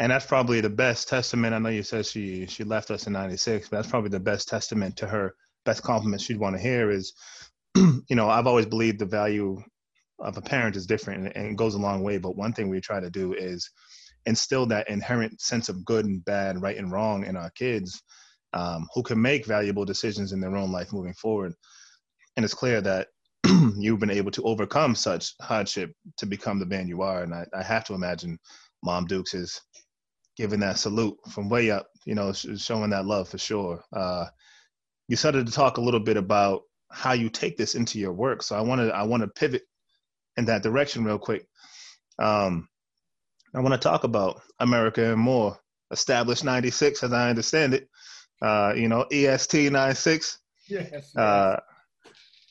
and 0.00 0.10
that's 0.10 0.26
probably 0.26 0.60
the 0.60 0.70
best 0.70 1.08
testament. 1.08 1.54
I 1.54 1.58
know 1.58 1.68
you 1.68 1.84
said 1.84 2.06
she 2.06 2.46
she 2.46 2.64
left 2.64 2.90
us 2.90 3.06
in 3.06 3.12
'96, 3.12 3.68
but 3.68 3.76
that's 3.76 3.88
probably 3.88 4.10
the 4.10 4.18
best 4.18 4.48
testament 4.48 4.96
to 4.96 5.06
her. 5.06 5.36
Best 5.68 5.82
compliment 5.82 6.22
she'd 6.22 6.40
want 6.40 6.56
to 6.56 6.62
hear 6.62 6.90
is, 6.90 7.12
you 7.76 8.16
know, 8.16 8.30
I've 8.30 8.46
always 8.46 8.64
believed 8.64 8.98
the 8.98 9.04
value 9.04 9.62
of 10.18 10.38
a 10.38 10.40
parent 10.40 10.76
is 10.76 10.86
different 10.86 11.30
and, 11.36 11.58
goes 11.58 11.74
a 11.74 11.78
long 11.78 12.02
way. 12.02 12.16
But 12.16 12.36
one 12.36 12.54
thing 12.54 12.70
we 12.70 12.80
try 12.80 13.00
to 13.00 13.10
do 13.10 13.34
is 13.34 13.70
instill 14.24 14.64
that 14.68 14.88
inherent 14.88 15.42
sense 15.42 15.68
of 15.68 15.84
good 15.84 16.06
and 16.06 16.24
bad, 16.24 16.62
right 16.62 16.78
and 16.78 16.90
wrong 16.90 17.26
in 17.26 17.36
our 17.36 17.50
kids, 17.50 18.02
um, 18.54 18.88
who 18.94 19.02
can 19.02 19.20
make 19.20 19.44
valuable 19.44 19.84
decisions 19.84 20.32
in 20.32 20.40
their 20.40 20.56
own 20.56 20.72
life 20.72 20.90
moving 20.90 21.12
forward. 21.12 21.52
And 22.38 22.46
it's 22.46 22.54
clear 22.54 22.80
that 22.80 23.08
you've 23.76 24.00
been 24.00 24.08
able 24.08 24.30
to 24.30 24.44
overcome 24.44 24.94
such 24.94 25.34
hardship 25.42 25.92
to 26.16 26.24
become 26.24 26.58
the 26.58 26.64
man 26.64 26.88
you 26.88 27.02
are. 27.02 27.24
And 27.24 27.34
I, 27.34 27.44
I 27.54 27.62
have 27.62 27.84
to 27.84 27.94
imagine 27.94 28.38
Mom 28.82 29.04
Dukes 29.04 29.34
is 29.34 29.60
giving 30.34 30.60
that 30.60 30.78
salute 30.78 31.18
from 31.30 31.50
way 31.50 31.70
up, 31.70 31.88
you 32.06 32.14
know, 32.14 32.32
sh- 32.32 32.46
showing 32.56 32.88
that 32.88 33.04
love 33.04 33.28
for 33.28 33.36
sure. 33.36 33.84
Uh, 33.94 34.24
you 35.08 35.16
started 35.16 35.46
to 35.46 35.52
talk 35.52 35.78
a 35.78 35.80
little 35.80 36.00
bit 36.00 36.16
about 36.16 36.62
how 36.90 37.12
you 37.12 37.28
take 37.28 37.56
this 37.56 37.74
into 37.74 37.98
your 37.98 38.12
work. 38.12 38.42
So 38.42 38.56
I 38.56 38.60
want 38.60 38.80
to 38.80 38.94
I 38.94 39.02
want 39.02 39.22
to 39.22 39.28
pivot 39.28 39.62
in 40.36 40.44
that 40.46 40.62
direction 40.62 41.04
real 41.04 41.18
quick. 41.18 41.46
Um, 42.18 42.68
I 43.54 43.60
want 43.60 43.72
to 43.72 43.78
talk 43.78 44.04
about 44.04 44.40
America 44.60 45.12
and 45.12 45.20
More, 45.20 45.58
established 45.90 46.44
96 46.44 47.02
as 47.02 47.12
I 47.12 47.30
understand 47.30 47.74
it. 47.74 47.88
Uh, 48.40 48.72
you 48.76 48.88
know, 48.88 49.04
EST 49.10 49.72
96. 49.72 50.38
Yes. 50.68 51.16
Uh, 51.16 51.58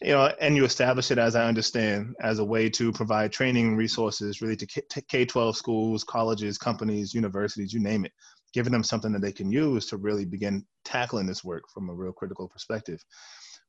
you 0.02 0.12
know, 0.12 0.32
and 0.40 0.56
you 0.56 0.64
establish 0.64 1.10
it, 1.10 1.18
as 1.18 1.36
I 1.36 1.46
understand, 1.46 2.16
as 2.22 2.40
a 2.40 2.46
way 2.46 2.70
to 2.70 2.92
provide 2.92 3.32
training 3.32 3.76
resources 3.76 4.42
really 4.42 4.56
to 4.56 4.68
K 5.08 5.26
12 5.26 5.58
schools, 5.58 6.04
colleges, 6.04 6.58
companies, 6.58 7.14
universities, 7.16 7.74
you 7.74 7.80
name 7.80 8.06
it, 8.06 8.12
giving 8.58 8.74
them 8.74 8.84
something 8.84 9.12
that 9.12 9.22
they 9.22 9.32
can 9.32 9.52
use 9.52 9.86
to 9.86 9.98
really 9.98 10.26
begin 10.26 10.66
tackling 10.84 11.28
this 11.28 11.44
work 11.44 11.62
from 11.72 11.92
a 11.92 11.94
real 11.94 12.12
critical 12.12 12.48
perspective. 12.48 13.00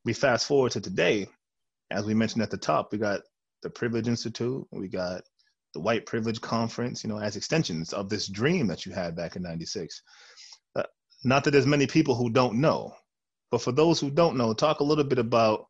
We 0.06 0.14
fast 0.14 0.46
forward 0.46 0.72
to 0.72 0.80
today, 0.80 1.26
as 1.90 2.06
we 2.06 2.14
mentioned 2.14 2.42
at 2.42 2.50
the 2.50 2.56
top, 2.56 2.90
we 2.90 2.96
got 2.96 3.20
the 3.62 3.68
Privilege 3.68 4.08
Institute, 4.08 4.66
we 4.72 4.88
got 4.88 5.24
the 5.74 5.80
White 5.80 6.06
Privilege 6.06 6.40
Conference, 6.40 7.04
you 7.04 7.10
know, 7.10 7.18
as 7.18 7.36
extensions 7.36 7.92
of 7.92 8.08
this 8.08 8.28
dream 8.28 8.66
that 8.68 8.86
you 8.86 8.92
had 8.92 9.14
back 9.14 9.36
in 9.36 9.42
96. 9.42 10.00
Uh, 10.74 10.84
not 11.22 11.44
that 11.44 11.50
there's 11.50 11.66
many 11.66 11.86
people 11.86 12.14
who 12.14 12.30
don't 12.30 12.58
know, 12.58 12.94
but 13.50 13.60
for 13.60 13.72
those 13.72 14.00
who 14.00 14.10
don't 14.10 14.38
know, 14.38 14.54
talk 14.54 14.80
a 14.80 14.84
little 14.84 15.04
bit 15.04 15.18
about 15.18 15.66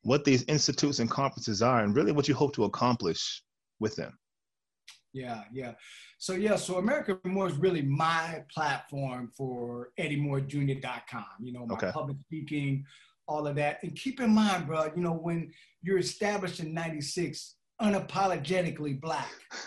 what 0.00 0.24
these 0.24 0.44
institutes 0.44 0.98
and 0.98 1.10
conferences 1.10 1.60
are 1.60 1.84
and 1.84 1.94
really 1.94 2.12
what 2.12 2.26
you 2.26 2.34
hope 2.34 2.54
to 2.54 2.64
accomplish 2.64 3.42
with 3.80 3.94
them. 3.96 4.18
Yeah, 5.12 5.42
yeah. 5.52 5.72
So 6.18 6.32
yeah, 6.34 6.56
so 6.56 6.78
America 6.78 7.18
& 7.22 7.24
Moore 7.24 7.48
is 7.48 7.56
really 7.56 7.82
my 7.82 8.44
platform 8.52 9.30
for 9.36 9.90
EddieMooreJr.com. 9.98 11.24
You 11.40 11.52
know, 11.52 11.66
my 11.66 11.74
okay. 11.74 11.90
public 11.92 12.16
speaking, 12.26 12.84
all 13.28 13.46
of 13.46 13.56
that. 13.56 13.82
And 13.82 13.94
keep 13.94 14.20
in 14.20 14.30
mind, 14.30 14.66
bro, 14.66 14.90
you 14.96 15.02
know, 15.02 15.12
when 15.12 15.52
you're 15.82 15.98
established 15.98 16.60
in 16.60 16.72
96, 16.72 17.56
unapologetically 17.80 19.00
black. 19.00 19.30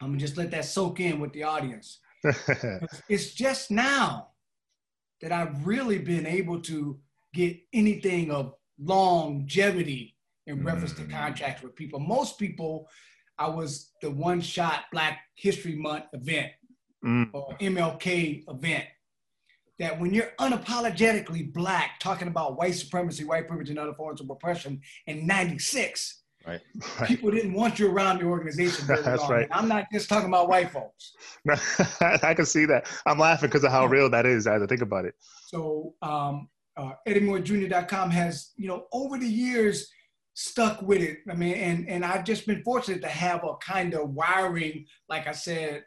I'm 0.00 0.10
gonna 0.10 0.18
just 0.18 0.36
let 0.36 0.50
that 0.52 0.64
soak 0.64 1.00
in 1.00 1.18
with 1.20 1.32
the 1.32 1.42
audience. 1.42 1.98
it's 3.08 3.32
just 3.34 3.70
now 3.70 4.28
that 5.20 5.32
I've 5.32 5.66
really 5.66 5.98
been 5.98 6.26
able 6.26 6.60
to 6.62 6.98
get 7.34 7.58
anything 7.72 8.30
of 8.30 8.54
longevity 8.78 10.16
in 10.48 10.64
reference 10.64 10.92
mm-hmm. 10.92 11.08
to 11.08 11.14
mm. 11.14 11.20
contracts 11.20 11.62
with 11.62 11.76
people. 11.76 12.00
Most 12.00 12.38
people, 12.38 12.88
I 13.38 13.48
was 13.48 13.92
the 14.02 14.10
one 14.10 14.40
shot 14.40 14.84
Black 14.92 15.20
History 15.36 15.76
Month 15.76 16.04
event 16.12 16.50
mm. 17.04 17.28
or 17.32 17.56
MLK 17.60 18.44
event. 18.48 18.84
That 19.78 20.00
when 20.00 20.12
you're 20.12 20.32
unapologetically 20.40 21.52
black, 21.52 22.00
talking 22.00 22.26
about 22.26 22.58
white 22.58 22.74
supremacy, 22.74 23.22
white 23.22 23.46
privilege, 23.46 23.70
and 23.70 23.78
other 23.78 23.94
forms 23.94 24.20
of 24.20 24.28
oppression 24.28 24.80
in 25.06 25.24
'96, 25.24 26.22
Right. 26.46 26.60
right. 27.00 27.08
People 27.08 27.30
didn't 27.30 27.52
want 27.52 27.78
you 27.78 27.90
around 27.90 28.20
the 28.20 28.24
organization. 28.24 28.86
That's 28.88 29.22
long. 29.22 29.30
right. 29.30 29.44
And 29.44 29.52
I'm 29.52 29.68
not 29.68 29.84
just 29.92 30.08
talking 30.08 30.28
about 30.28 30.48
white 30.48 30.70
folks. 30.70 31.12
I 32.22 32.34
can 32.34 32.46
see 32.46 32.64
that. 32.66 32.88
I'm 33.06 33.18
laughing 33.18 33.48
because 33.48 33.64
of 33.64 33.70
how 33.70 33.86
real 33.86 34.08
that 34.10 34.26
is 34.26 34.46
as 34.46 34.62
I 34.62 34.66
think 34.66 34.80
about 34.80 35.04
it. 35.04 35.14
So 35.46 35.94
um, 36.02 36.48
uh, 36.76 36.92
EddieMooreJr.com 37.06 38.10
has, 38.10 38.52
you 38.56 38.68
know, 38.68 38.86
over 38.92 39.18
the 39.18 39.26
years 39.26 39.90
stuck 40.38 40.80
with 40.82 41.02
it. 41.02 41.18
I 41.28 41.34
mean, 41.34 41.54
and 41.54 41.88
and 41.88 42.04
I've 42.04 42.22
just 42.22 42.46
been 42.46 42.62
fortunate 42.62 43.02
to 43.02 43.08
have 43.08 43.42
a 43.42 43.56
kind 43.56 43.92
of 43.94 44.10
wiring, 44.10 44.86
like 45.08 45.26
I 45.26 45.32
said, 45.32 45.82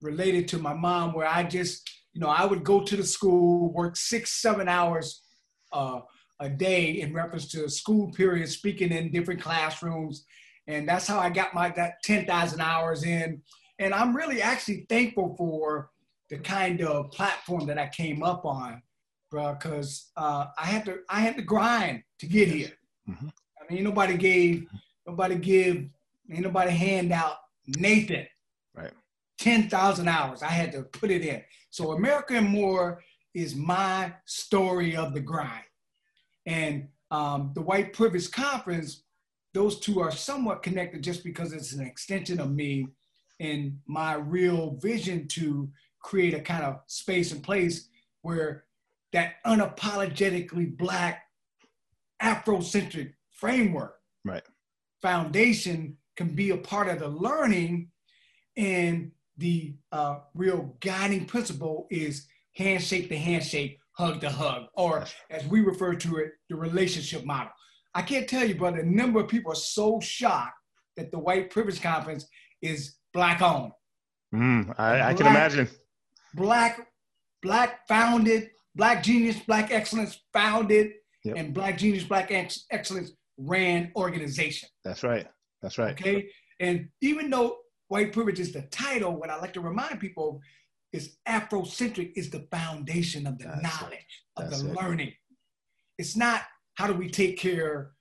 related 0.00 0.48
to 0.48 0.58
my 0.58 0.74
mom, 0.74 1.12
where 1.12 1.28
I 1.28 1.44
just, 1.44 1.88
you 2.12 2.20
know, 2.20 2.26
I 2.26 2.44
would 2.44 2.64
go 2.64 2.82
to 2.82 2.96
the 2.96 3.04
school, 3.04 3.72
work 3.72 3.94
six, 3.96 4.42
seven 4.42 4.68
hours 4.68 5.22
uh, 5.72 6.00
a 6.40 6.48
day 6.48 7.00
in 7.00 7.14
reference 7.14 7.46
to 7.52 7.68
school 7.68 8.10
period, 8.10 8.48
speaking 8.48 8.90
in 8.90 9.12
different 9.12 9.40
classrooms, 9.40 10.26
and 10.66 10.88
that's 10.88 11.06
how 11.06 11.20
I 11.20 11.30
got 11.30 11.54
my 11.54 11.70
that 11.70 12.02
ten 12.02 12.26
thousand 12.26 12.60
hours 12.60 13.04
in. 13.04 13.40
And 13.78 13.94
I'm 13.94 14.16
really 14.16 14.42
actually 14.42 14.84
thankful 14.88 15.36
for 15.38 15.90
the 16.28 16.38
kind 16.38 16.82
of 16.82 17.12
platform 17.12 17.66
that 17.66 17.78
I 17.78 17.88
came 17.88 18.24
up 18.24 18.44
on 18.44 18.82
bro, 19.30 19.54
because 19.54 20.10
uh, 20.16 20.46
I 20.58 20.66
had 20.66 20.84
to 20.86 20.98
I 21.08 21.20
had 21.20 21.36
to 21.36 21.42
grind 21.42 22.02
to 22.18 22.26
get 22.26 22.48
here. 22.48 22.72
Mm-hmm. 23.08 23.28
Mean, 23.72 23.84
nobody 23.84 24.16
gave, 24.16 24.68
nobody 25.06 25.36
give, 25.36 25.76
ain't 26.30 26.40
nobody 26.40 26.70
hand 26.70 27.12
out 27.12 27.36
Nathan. 27.66 28.26
Right. 28.74 28.92
Ten 29.38 29.68
thousand 29.68 30.08
hours. 30.08 30.42
I 30.42 30.48
had 30.48 30.72
to 30.72 30.82
put 30.82 31.10
it 31.10 31.24
in. 31.24 31.42
So 31.70 31.92
America 31.92 32.40
& 32.40 32.42
Moore 32.42 33.02
is 33.34 33.54
my 33.54 34.12
story 34.26 34.94
of 34.94 35.14
the 35.14 35.20
grind, 35.20 35.64
and 36.46 36.88
um, 37.10 37.52
the 37.54 37.62
White 37.62 37.92
Privilege 37.92 38.30
Conference. 38.30 39.02
Those 39.54 39.78
two 39.80 40.00
are 40.00 40.10
somewhat 40.10 40.62
connected 40.62 41.02
just 41.02 41.22
because 41.22 41.52
it's 41.52 41.74
an 41.74 41.86
extension 41.86 42.40
of 42.40 42.52
me 42.52 42.86
and 43.38 43.78
my 43.86 44.14
real 44.14 44.78
vision 44.80 45.28
to 45.28 45.68
create 46.00 46.32
a 46.32 46.40
kind 46.40 46.64
of 46.64 46.80
space 46.86 47.32
and 47.32 47.42
place 47.42 47.88
where 48.22 48.64
that 49.12 49.34
unapologetically 49.44 50.74
black 50.76 51.24
Afrocentric 52.22 53.12
framework. 53.42 53.96
Right. 54.24 54.44
Foundation 55.02 55.96
can 56.16 56.28
be 56.28 56.50
a 56.50 56.56
part 56.56 56.88
of 56.88 57.00
the 57.00 57.08
learning, 57.08 57.90
and 58.56 59.10
the 59.36 59.74
uh, 59.90 60.18
real 60.34 60.76
guiding 60.78 61.24
principle 61.26 61.88
is 61.90 62.28
handshake 62.54 63.08
to 63.08 63.18
handshake, 63.18 63.80
hug 63.98 64.20
to 64.20 64.30
hug, 64.30 64.66
or 64.74 65.04
as 65.28 65.44
we 65.46 65.60
refer 65.60 65.94
to 65.96 66.18
it, 66.18 66.30
the 66.48 66.54
relationship 66.54 67.24
model. 67.24 67.50
I 67.96 68.02
can't 68.02 68.28
tell 68.28 68.46
you, 68.46 68.54
brother, 68.54 68.78
a 68.78 68.86
number 68.86 69.18
of 69.18 69.26
people 69.26 69.50
are 69.50 69.56
so 69.56 69.98
shocked 69.98 70.54
that 70.96 71.10
the 71.10 71.18
White 71.18 71.50
Privilege 71.50 71.82
Conference 71.82 72.24
is 72.62 72.94
black 73.12 73.42
owned. 73.42 73.72
Mm, 74.32 74.72
I, 74.78 75.10
I 75.10 75.14
can 75.14 75.26
imagine. 75.26 75.68
Black, 76.34 76.86
black 77.42 77.88
founded, 77.88 78.50
Black 78.76 79.02
Genius, 79.02 79.40
Black 79.40 79.72
Excellence 79.72 80.20
founded, 80.32 80.92
yep. 81.24 81.36
and 81.36 81.52
Black 81.52 81.76
Genius, 81.76 82.04
Black 82.04 82.30
Ex- 82.30 82.66
Excellence 82.70 83.12
ran 83.38 83.92
organization. 83.96 84.68
That's 84.84 85.02
right. 85.02 85.26
That's 85.62 85.78
right. 85.78 85.92
Okay. 85.92 86.28
And 86.60 86.88
even 87.00 87.30
though 87.30 87.56
white 87.88 88.12
privilege 88.12 88.40
is 88.40 88.52
the 88.52 88.62
title, 88.62 89.16
what 89.16 89.30
I 89.30 89.38
like 89.38 89.52
to 89.54 89.60
remind 89.60 90.00
people 90.00 90.40
is 90.92 91.16
Afrocentric 91.28 92.12
is 92.16 92.30
the 92.30 92.46
foundation 92.50 93.26
of 93.26 93.38
the 93.38 93.44
That's 93.44 93.62
knowledge, 93.62 94.22
of 94.36 94.50
the 94.50 94.70
it. 94.70 94.76
learning. 94.76 95.12
It's 95.98 96.16
not 96.16 96.42
how 96.74 96.86
do 96.86 96.94
we 96.94 97.08
take 97.08 97.38
care 97.38 97.92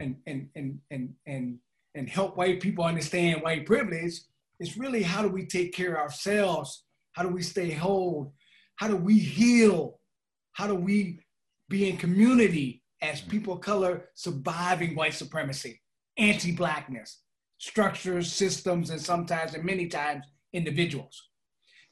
and 0.00 0.16
and 0.26 0.48
and 0.54 0.78
and 0.90 1.14
and 1.26 1.58
and 1.94 2.08
help 2.08 2.36
white 2.36 2.60
people 2.60 2.84
understand 2.84 3.42
white 3.42 3.64
privilege. 3.64 4.20
It's 4.60 4.76
really 4.76 5.02
how 5.02 5.22
do 5.22 5.28
we 5.28 5.46
take 5.46 5.74
care 5.74 5.94
of 5.94 6.02
ourselves? 6.02 6.84
How 7.12 7.22
do 7.22 7.28
we 7.28 7.42
stay 7.42 7.70
whole? 7.70 8.34
How 8.76 8.88
do 8.88 8.96
we 8.96 9.18
heal 9.18 9.98
how 10.56 10.66
do 10.66 10.74
we 10.74 11.20
be 11.68 11.88
in 11.90 11.98
community 11.98 12.82
as 13.02 13.20
people 13.20 13.54
of 13.54 13.60
color 13.60 14.08
surviving 14.14 14.94
white 14.94 15.14
supremacy, 15.14 15.80
anti-blackness, 16.16 17.20
structures, 17.58 18.32
systems, 18.32 18.90
and 18.90 19.00
sometimes 19.00 19.54
and 19.54 19.64
many 19.64 19.86
times 19.86 20.24
individuals. 20.52 21.28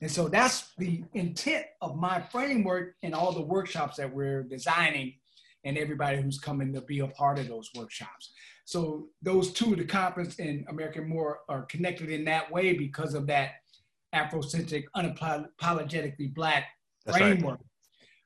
And 0.00 0.10
so 0.10 0.28
that's 0.28 0.72
the 0.76 1.04
intent 1.14 1.66
of 1.80 1.96
my 1.96 2.20
framework 2.20 2.94
and 3.02 3.14
all 3.14 3.32
the 3.32 3.40
workshops 3.40 3.96
that 3.96 4.12
we're 4.12 4.42
designing 4.42 5.14
and 5.64 5.78
everybody 5.78 6.20
who's 6.20 6.38
coming 6.38 6.72
to 6.74 6.82
be 6.82 6.98
a 7.00 7.08
part 7.08 7.38
of 7.38 7.48
those 7.48 7.70
workshops. 7.74 8.32
So 8.66 9.08
those 9.22 9.52
two, 9.52 9.76
the 9.76 9.84
conference 9.84 10.38
and 10.38 10.64
America 10.68 11.00
& 11.02 11.02
Moore, 11.02 11.40
are 11.48 11.62
connected 11.62 12.10
in 12.10 12.24
that 12.26 12.50
way 12.50 12.74
because 12.74 13.14
of 13.14 13.26
that 13.28 13.52
Afrocentric, 14.14 14.84
unapologetically 14.96 16.34
Black 16.34 16.64
that's 17.04 17.18
framework. 17.18 17.58
Right. 17.58 17.66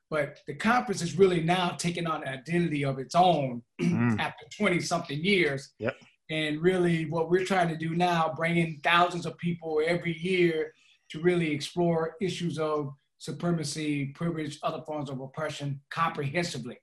But 0.09 0.39
the 0.47 0.55
conference 0.55 1.01
is 1.01 1.17
really 1.17 1.41
now 1.41 1.75
taking 1.77 2.07
on 2.07 2.23
an 2.23 2.29
identity 2.29 2.83
of 2.83 2.97
its 2.97 3.15
own 3.15 3.61
mm. 3.79 4.17
after 4.19 4.45
20 4.57 4.79
something 4.79 5.23
years. 5.23 5.73
Yep. 5.79 5.95
And 6.31 6.61
really, 6.61 7.05
what 7.05 7.29
we're 7.29 7.45
trying 7.45 7.69
to 7.69 7.77
do 7.77 7.95
now, 7.95 8.33
bringing 8.35 8.79
thousands 8.83 9.25
of 9.25 9.37
people 9.37 9.81
every 9.85 10.17
year 10.17 10.73
to 11.11 11.19
really 11.21 11.51
explore 11.51 12.15
issues 12.21 12.59
of 12.59 12.93
supremacy, 13.17 14.07
privilege, 14.07 14.59
other 14.63 14.81
forms 14.85 15.09
of 15.09 15.19
oppression 15.19 15.81
comprehensively. 15.89 16.77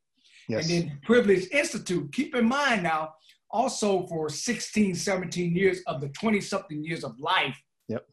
Yes. 0.48 0.70
And 0.70 0.88
then 0.88 0.98
Privilege 1.04 1.48
Institute, 1.50 2.12
keep 2.12 2.34
in 2.34 2.46
mind 2.46 2.82
now, 2.82 3.14
also 3.50 4.06
for 4.06 4.28
16, 4.28 4.94
17 4.94 5.54
years 5.54 5.80
of 5.86 6.00
the 6.00 6.08
20 6.10 6.40
something 6.40 6.84
years 6.84 7.04
of 7.04 7.18
life, 7.18 7.60
yep. 7.88 8.06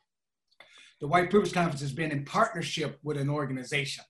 the 1.02 1.08
White 1.08 1.30
Privilege 1.30 1.54
Conference 1.54 1.82
has 1.82 1.94
been 1.94 2.12
in 2.12 2.26
partnership 2.26 3.00
with 3.04 3.18
an 3.18 3.30
organization. 3.30 4.04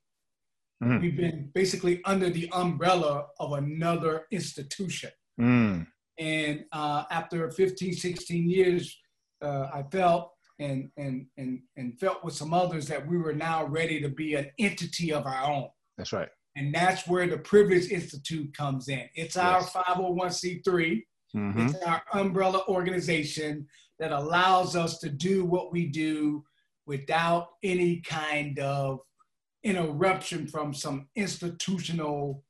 Mm. 0.84 1.02
We've 1.02 1.18
been 1.18 1.50
basically 1.54 2.02
under 2.06 2.30
the 2.30 2.50
umbrella 2.52 3.28
of 3.40 3.54
another 3.54 4.26
institution. 4.32 5.12
Mm. 5.40 5.88
And 6.20 6.66
uh, 6.72 7.04
after 7.10 7.50
15, 7.50 7.94
16 7.94 8.50
years, 8.50 8.98
uh, 9.42 9.68
I 9.74 9.84
felt 9.92 10.32
and, 10.60 10.90
and, 10.98 11.26
and, 11.38 11.62
and 11.78 12.00
felt 12.00 12.24
with 12.24 12.34
some 12.34 12.54
others 12.54 12.88
that 12.88 13.06
we 13.08 13.18
were 13.18 13.34
now 13.34 13.66
ready 13.66 14.02
to 14.02 14.10
be 14.10 14.36
an 14.36 14.52
entity 14.60 15.12
of 15.12 15.26
our 15.26 15.52
own. 15.52 15.70
That's 15.98 16.14
right. 16.14 16.30
And 16.56 16.74
that's 16.74 17.08
where 17.08 17.28
the 17.28 17.40
Privilege 17.40 17.90
Institute 17.90 18.56
comes 18.56 18.88
in. 18.88 19.10
It's 19.16 19.38
our 19.38 19.62
yes. 19.62 19.74
501c3. 19.74 21.02
Mm-hmm. 21.36 21.60
It's 21.60 21.76
our 21.84 22.04
umbrella 22.14 22.64
organization 22.68 23.68
that 24.00 24.12
allows 24.12 24.76
us 24.76 25.00
to 25.00 25.10
do 25.10 25.46
what 25.46 25.72
we 25.72 25.88
do 25.88 26.44
without 26.86 27.48
any 27.64 28.02
kind 28.02 28.60
of 28.60 29.00
interruption 29.64 30.48
from 30.48 30.74
some 30.74 31.08
institutional 31.16 32.44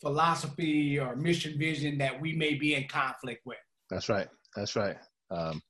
philosophy 0.00 0.98
or 0.98 1.16
mission 1.16 1.58
vision 1.58 1.98
that 1.98 2.20
we 2.20 2.32
may 2.32 2.54
be 2.54 2.74
in 2.74 2.86
conflict 2.88 3.42
with. 3.44 3.58
That's 3.90 4.08
right. 4.08 4.28
That's 4.54 4.76
right. 4.76 4.96
Um, 5.30 5.62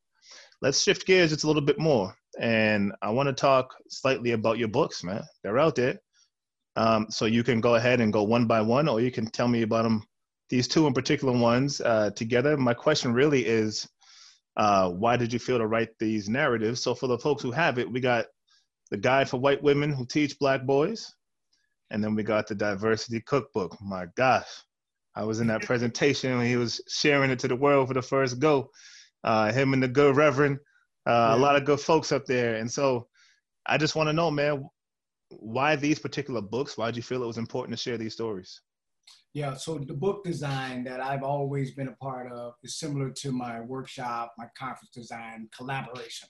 let's 0.62 0.82
shift 0.82 1.07
gears 1.07 1.30
just 1.30 1.45
a 1.45 1.47
little 1.47 1.62
bit 1.62 1.78
more. 1.78 2.14
And 2.41 2.93
I 3.03 3.11
want 3.11 3.28
to 3.28 3.32
talk 3.32 3.74
slightly 3.89 4.32
about 4.32 4.59
your 4.59 4.68
books, 4.68 5.03
man. 5.03 5.22
They're 5.43 5.59
out 5.59 5.74
there. 5.74 5.99
Um, 6.76 7.07
so 7.11 7.24
you 7.24 7.43
can 7.43 7.61
go 7.61 7.74
ahead 7.74 8.01
and 8.01 8.12
go 8.12 8.22
one 8.22 8.47
by 8.47 8.61
one, 8.61 8.89
or 8.89 9.01
you 9.01 9.11
can 9.11 9.26
tell 9.26 9.49
me 9.49 9.62
about 9.62 9.82
them, 9.82 10.05
these 10.49 10.68
two 10.68 10.86
in 10.86 10.95
particular 10.95 11.36
ones 11.36 11.80
uh, 11.80 12.11
together. 12.11 12.57
My 12.57 12.72
question 12.72 13.12
really 13.12 13.45
is 13.45 13.86
uh, 14.57 14.91
why 14.91 15.16
did 15.16 15.32
you 15.32 15.39
feel 15.39 15.59
to 15.59 15.66
write 15.66 15.91
these 15.99 16.28
narratives? 16.28 16.80
So 16.80 16.95
for 16.95 17.07
the 17.07 17.18
folks 17.18 17.43
who 17.43 17.51
have 17.51 17.78
it, 17.78 17.91
we 17.91 18.01
got 18.01 18.26
the 18.91 18.97
guide 18.97 19.28
for 19.28 19.39
white 19.39 19.62
women 19.62 19.93
who 19.93 20.07
teach 20.07 20.39
black 20.39 20.64
boys, 20.64 21.14
and 21.91 22.03
then 22.03 22.14
we 22.14 22.22
got 22.22 22.47
the 22.47 22.55
diversity 22.55 23.20
cookbook. 23.20 23.76
My 23.80 24.07
gosh, 24.16 24.49
I 25.14 25.24
was 25.24 25.41
in 25.41 25.47
that 25.49 25.62
presentation 25.62 26.36
when 26.36 26.47
he 26.47 26.57
was 26.57 26.80
sharing 26.89 27.30
it 27.30 27.39
to 27.41 27.49
the 27.49 27.57
world 27.57 27.89
for 27.89 27.95
the 27.95 28.03
first 28.03 28.39
go. 28.39 28.70
Uh, 29.24 29.53
him 29.53 29.72
and 29.72 29.82
the 29.82 29.89
good 29.89 30.16
reverend, 30.16 30.59
uh, 31.07 31.11
yeah. 31.11 31.34
a 31.34 31.36
lot 31.36 31.57
of 31.57 31.64
good 31.64 31.80
folks 31.80 32.12
up 32.12 32.24
there. 32.24 32.57
And 32.57 32.70
so 32.70 33.09
I 33.66 33.76
just 33.76 33.97
want 33.97 34.09
to 34.09 34.12
know, 34.12 34.30
man, 34.30 34.64
why 35.30 35.76
these 35.76 35.99
particular 35.99 36.41
books? 36.41 36.78
Why 36.78 36.86
did 36.86 36.97
you 36.97 37.03
feel 37.03 37.22
it 37.22 37.26
was 37.26 37.39
important 37.39 37.76
to 37.76 37.82
share 37.82 37.99
these 37.99 38.14
stories? 38.14 38.61
Yeah, 39.34 39.55
so 39.55 39.78
the 39.78 39.95
book 39.95 40.24
design 40.24 40.84
that 40.84 41.01
I've 41.01 41.22
always 41.22 41.74
been 41.74 41.89
a 41.89 41.97
part 41.97 42.32
of 42.32 42.55
is 42.62 42.78
similar 42.78 43.11
to 43.11 43.32
my 43.32 43.61
workshop, 43.61 44.34
my 44.39 44.47
conference 44.59 44.91
design 44.95 45.49
collaboration. 45.57 46.28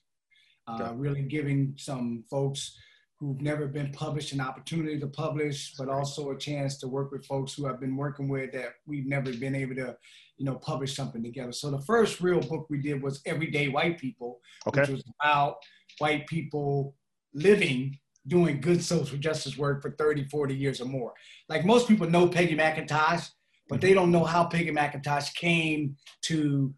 Uh, 0.69 0.83
okay. 0.83 0.95
Really 0.97 1.23
giving 1.23 1.75
some 1.77 2.25
folks 2.31 2.77
who've 3.19 3.41
never 3.41 3.67
been 3.67 3.91
published 3.93 4.33
an 4.33 4.41
opportunity 4.41 4.99
to 5.01 5.09
publish, 5.09 5.75
but 5.77 5.89
also 5.89 6.31
a 6.31 6.39
chance 6.39 6.79
to 6.79 6.87
work 6.87 7.11
with 7.11 7.27
folks 7.27 7.55
who 7.55 7.67
I've 7.67 7.81
been 7.81 7.97
working 7.97 8.29
with 8.29 8.53
that 8.53 8.75
we've 8.87 9.07
never 9.07 9.33
been 9.33 9.57
able 9.57 9.75
to, 9.77 9.97
you 10.37 10.45
know, 10.45 10.55
publish 10.57 10.95
something 10.95 11.23
together. 11.23 11.51
So 11.51 11.71
the 11.71 11.81
first 11.81 12.21
real 12.21 12.41
book 12.41 12.67
we 12.71 12.81
did 12.81 13.03
was 13.03 13.21
Everyday 13.27 13.69
White 13.69 13.99
People, 13.99 14.41
okay. 14.69 14.83
which 14.83 14.91
was 14.91 15.05
about 15.21 15.57
white 15.99 16.29
people 16.29 16.95
living 17.35 17.99
doing 18.29 18.61
good 18.61 18.83
social 18.83 19.19
justice 19.19 19.57
work 19.57 19.83
for 19.83 19.93
30, 19.93 20.29
40 20.29 20.55
years 20.55 20.81
or 20.81 20.85
more. 20.85 21.13
Like 21.49 21.65
most 21.65 21.89
people 21.89 22.09
know 22.09 22.29
Peggy 22.29 22.57
McIntosh, 22.57 23.29
but 23.69 23.81
they 23.81 23.95
don't 23.95 24.13
know 24.13 24.25
how 24.25 24.45
Peggy 24.45 24.71
McIntosh 24.71 25.35
came 25.35 25.97
to 26.23 26.73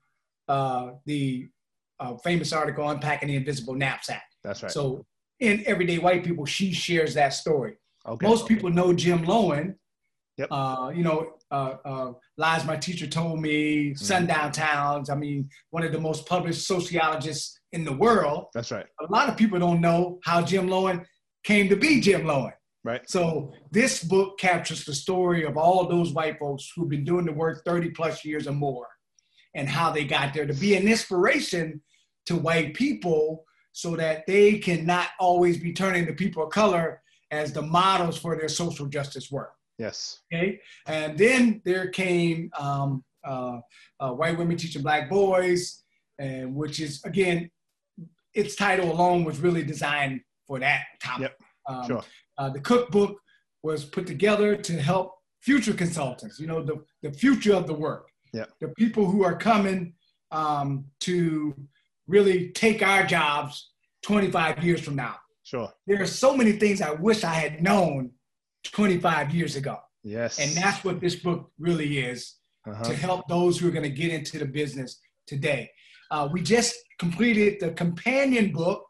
uh, 0.49 0.93
the 1.07 1.49
uh, 2.01 2.17
famous 2.19 2.53
article 2.53 2.89
Unpacking 2.89 3.29
the 3.29 3.37
Invisible 3.37 3.75
Knapsack. 3.75 4.23
That's 4.43 4.63
right. 4.63 4.73
So 4.73 5.05
in 5.39 5.63
Everyday 5.67 5.99
White 5.99 6.25
People, 6.25 6.47
she 6.47 6.73
shares 6.73 7.15
that 7.15 7.35
story. 7.35 7.77
Okay. 8.07 8.27
Most 8.27 8.49
people 8.49 8.71
know 8.71 8.93
Jim 8.93 9.25
Loewen. 9.25 9.75
Yep. 10.39 10.49
Uh, 10.51 10.91
you 10.95 11.05
know, 11.05 11.35
uh, 11.51 11.75
uh, 11.85 12.13
Lies 12.39 12.65
My 12.65 12.77
Teacher 12.77 13.07
Told 13.07 13.41
Me, 13.41 13.91
mm. 13.91 13.99
Sundown 13.99 14.53
Towns. 14.53 15.11
I 15.11 15.15
mean, 15.15 15.51
one 15.71 15.85
of 15.85 15.93
the 15.93 16.01
most 16.01 16.27
published 16.27 16.67
sociologists 16.67 17.59
in 17.73 17.85
the 17.85 17.93
world. 17.93 18.47
That's 18.55 18.71
right. 18.71 18.87
A 19.01 19.13
lot 19.13 19.29
of 19.29 19.37
people 19.37 19.59
don't 19.59 19.81
know 19.81 20.19
how 20.25 20.41
Jim 20.41 20.69
Loewen 20.69 21.05
came 21.45 21.69
to 21.69 21.77
be 21.77 22.01
Jim 22.01 22.23
Loewen. 22.23 22.53
Right. 22.83 23.03
So 23.11 23.53
this 23.71 24.03
book 24.03 24.39
captures 24.39 24.85
the 24.85 24.95
story 24.95 25.45
of 25.45 25.59
all 25.59 25.87
those 25.87 26.13
white 26.13 26.39
folks 26.39 26.73
who've 26.75 26.89
been 26.89 27.05
doing 27.05 27.27
the 27.27 27.33
work 27.33 27.63
30 27.67 27.91
plus 27.91 28.25
years 28.25 28.49
or 28.49 28.53
more 28.53 28.87
and 29.55 29.69
how 29.69 29.91
they 29.91 30.05
got 30.05 30.33
there 30.33 30.47
to 30.47 30.55
be 30.55 30.77
an 30.77 30.89
inspiration 30.89 31.83
to 32.27 32.37
white 32.37 32.75
people 32.75 33.45
so 33.73 33.97
that 33.97 34.27
they 34.27 34.59
cannot 34.59 35.09
always 35.19 35.59
be 35.59 35.73
turning 35.73 36.07
to 36.07 36.13
people 36.13 36.43
of 36.45 36.51
color 36.51 37.03
as 37.31 37.53
the 37.53 37.63
models 37.63 38.19
for 38.19 38.37
their 38.37 38.49
social 38.49 38.87
justice 38.87 39.31
work. 39.31 39.53
Yes. 39.79 40.21
Okay. 40.33 40.61
And 40.87 41.17
then 41.17 41.63
there 41.65 41.89
came 41.89 42.51
um, 42.59 43.03
uh, 43.25 43.61
uh, 44.01 44.11
White 44.11 44.37
Women 44.37 44.57
Teaching 44.57 44.83
Black 44.83 45.09
Boys, 45.09 45.85
and 46.19 46.55
which 46.55 46.81
is, 46.81 47.03
again, 47.05 47.51
its 48.35 48.57
title 48.57 48.91
alone 48.93 49.25
was 49.25 49.39
really 49.39 49.63
designed 49.63 50.21
for 50.47 50.59
that 50.59 50.83
topic. 51.03 51.33
Yep. 51.39 51.39
Um, 51.69 51.87
sure. 51.87 52.05
Uh, 52.37 52.51
the 52.51 52.61
cookbook 52.61 53.19
was 53.63 53.85
put 53.85 54.07
together 54.07 54.57
to 54.57 54.81
help 54.81 55.15
future 55.41 55.73
consultants, 55.73 56.39
you 56.39 56.47
know, 56.47 56.63
the, 56.63 56.83
the 57.03 57.13
future 57.13 57.55
of 57.55 57.67
the 57.67 57.75
work. 57.75 58.09
Yeah. 58.35 58.45
The 58.61 58.69
people 58.69 59.07
who 59.07 59.25
are 59.25 59.37
coming 59.37 59.95
um, 60.31 60.85
to 61.01 61.55
really 62.11 62.51
take 62.51 62.83
our 62.83 63.05
jobs 63.07 63.71
25 64.03 64.65
years 64.65 64.81
from 64.81 64.97
now. 64.97 65.17
Sure. 65.43 65.73
There 65.87 66.01
are 66.03 66.07
so 66.07 66.37
many 66.37 66.53
things 66.53 66.83
I 66.83 66.93
wish 66.93 67.25
I 67.25 67.35
had 67.35 67.63
known 67.63 68.11
25 68.65 69.35
years 69.35 69.57
ago. 69.57 69.79
Yes. 70.03 70.39
And 70.39 70.51
that's 70.57 70.85
what 70.85 71.01
this 71.01 71.17
book 71.17 71.51
really 71.59 71.99
is 71.99 72.37
uh-huh. 72.67 72.85
to 72.85 72.95
help 72.95 73.29
those 73.29 73.59
who 73.59 73.69
are 73.69 73.73
going 73.73 73.85
to 73.85 73.89
get 73.91 74.13
into 74.13 74.39
the 74.39 74.45
business 74.45 75.01
today. 75.27 75.71
Uh, 76.11 76.29
we 76.33 76.43
just 76.43 76.75
completed 76.99 77.59
the 77.61 77.71
companion 77.73 78.53
book 78.53 78.85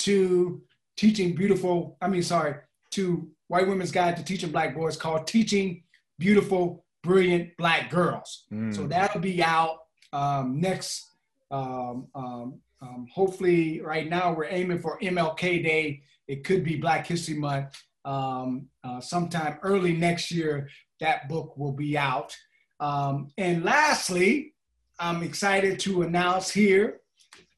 to 0.00 0.62
teaching 0.96 1.34
beautiful, 1.34 1.96
I 2.00 2.08
mean, 2.08 2.22
sorry, 2.22 2.56
to 2.92 3.28
White 3.48 3.68
Women's 3.68 3.92
Guide 3.92 4.16
to 4.16 4.24
Teaching 4.24 4.50
Black 4.50 4.74
Boys 4.74 4.96
called 4.96 5.26
Teaching 5.26 5.82
Beautiful, 6.18 6.84
Brilliant 7.02 7.56
Black 7.56 7.90
Girls. 7.90 8.44
Mm. 8.52 8.74
So 8.74 8.86
that'll 8.86 9.20
be 9.20 9.42
out 9.42 9.78
um, 10.12 10.60
next 10.60 11.15
um, 11.50 12.08
um, 12.14 12.60
um, 12.82 13.06
hopefully, 13.12 13.80
right 13.80 14.08
now 14.08 14.32
we're 14.32 14.46
aiming 14.46 14.78
for 14.78 14.98
MLK 15.00 15.62
Day. 15.62 16.02
It 16.28 16.44
could 16.44 16.64
be 16.64 16.76
Black 16.76 17.06
History 17.06 17.34
Month. 17.36 17.80
Um, 18.04 18.68
uh, 18.84 19.00
sometime 19.00 19.58
early 19.62 19.92
next 19.92 20.30
year, 20.30 20.68
that 21.00 21.28
book 21.28 21.56
will 21.56 21.72
be 21.72 21.96
out. 21.96 22.36
Um, 22.80 23.28
and 23.38 23.64
lastly, 23.64 24.54
I'm 24.98 25.22
excited 25.22 25.78
to 25.80 26.02
announce 26.02 26.50
here 26.50 27.00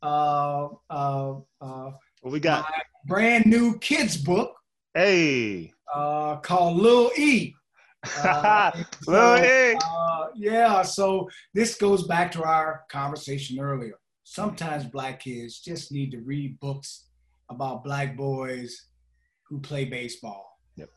uh, 0.02 0.68
uh, 0.90 1.34
uh 1.60 1.90
what 2.20 2.32
we 2.32 2.40
got? 2.40 2.66
brand 3.06 3.46
new 3.46 3.78
kids 3.78 4.16
book. 4.16 4.54
Hey. 4.94 5.72
Uh, 5.92 6.36
called 6.36 6.76
Lil 6.76 7.10
E. 7.16 7.54
Uh, 9.08 9.40
E. 9.42 9.74
Uh, 9.74 10.26
yeah, 10.34 10.82
so 10.82 11.28
this 11.54 11.76
goes 11.76 12.06
back 12.06 12.30
to 12.32 12.42
our 12.42 12.84
conversation 12.90 13.58
earlier 13.58 13.94
sometimes 14.28 14.84
black 14.84 15.20
kids 15.20 15.58
just 15.58 15.90
need 15.90 16.10
to 16.10 16.18
read 16.18 16.60
books 16.60 17.06
about 17.48 17.82
black 17.82 18.14
boys 18.14 18.88
who 19.48 19.58
play 19.58 19.86
baseball, 19.86 20.58
yep. 20.76 20.90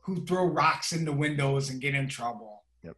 who 0.00 0.24
throw 0.24 0.46
rocks 0.46 0.94
in 0.94 1.04
the 1.04 1.12
windows 1.12 1.68
and 1.68 1.82
get 1.82 1.94
in 1.94 2.08
trouble, 2.08 2.64
yep. 2.82 2.96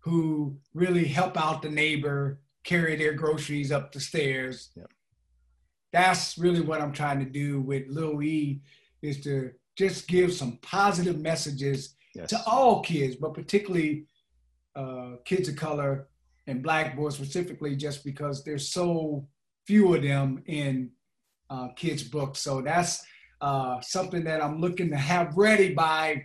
who 0.00 0.58
really 0.74 1.06
help 1.06 1.40
out 1.42 1.62
the 1.62 1.70
neighbor 1.70 2.38
carry 2.64 2.96
their 2.96 3.14
groceries 3.14 3.72
up 3.72 3.92
the 3.92 4.00
stairs. 4.00 4.68
Yep. 4.76 4.90
That's 5.90 6.36
really 6.36 6.60
what 6.60 6.82
I'm 6.82 6.92
trying 6.92 7.20
to 7.20 7.30
do 7.30 7.62
with 7.62 7.88
Lil 7.88 8.22
E 8.22 8.60
is 9.00 9.22
to 9.22 9.52
just 9.74 10.06
give 10.06 10.34
some 10.34 10.58
positive 10.60 11.18
messages 11.18 11.94
yes. 12.18 12.30
to 12.30 12.42
all 12.46 12.82
kids, 12.82 13.16
but 13.16 13.34
particularly 13.34 14.06
uh, 14.76 15.16
kids 15.24 15.48
of 15.48 15.56
color 15.56 16.08
and 16.46 16.62
black 16.62 16.96
boys 16.96 17.14
specifically 17.14 17.76
just 17.76 18.04
because 18.04 18.42
there's 18.42 18.68
so 18.68 19.26
few 19.66 19.94
of 19.94 20.02
them 20.02 20.42
in 20.46 20.90
uh, 21.50 21.68
kids 21.76 22.02
books 22.02 22.40
so 22.40 22.60
that's 22.60 23.04
uh, 23.40 23.80
something 23.80 24.24
that 24.24 24.42
i'm 24.42 24.60
looking 24.60 24.90
to 24.90 24.96
have 24.96 25.36
ready 25.36 25.74
by 25.74 26.24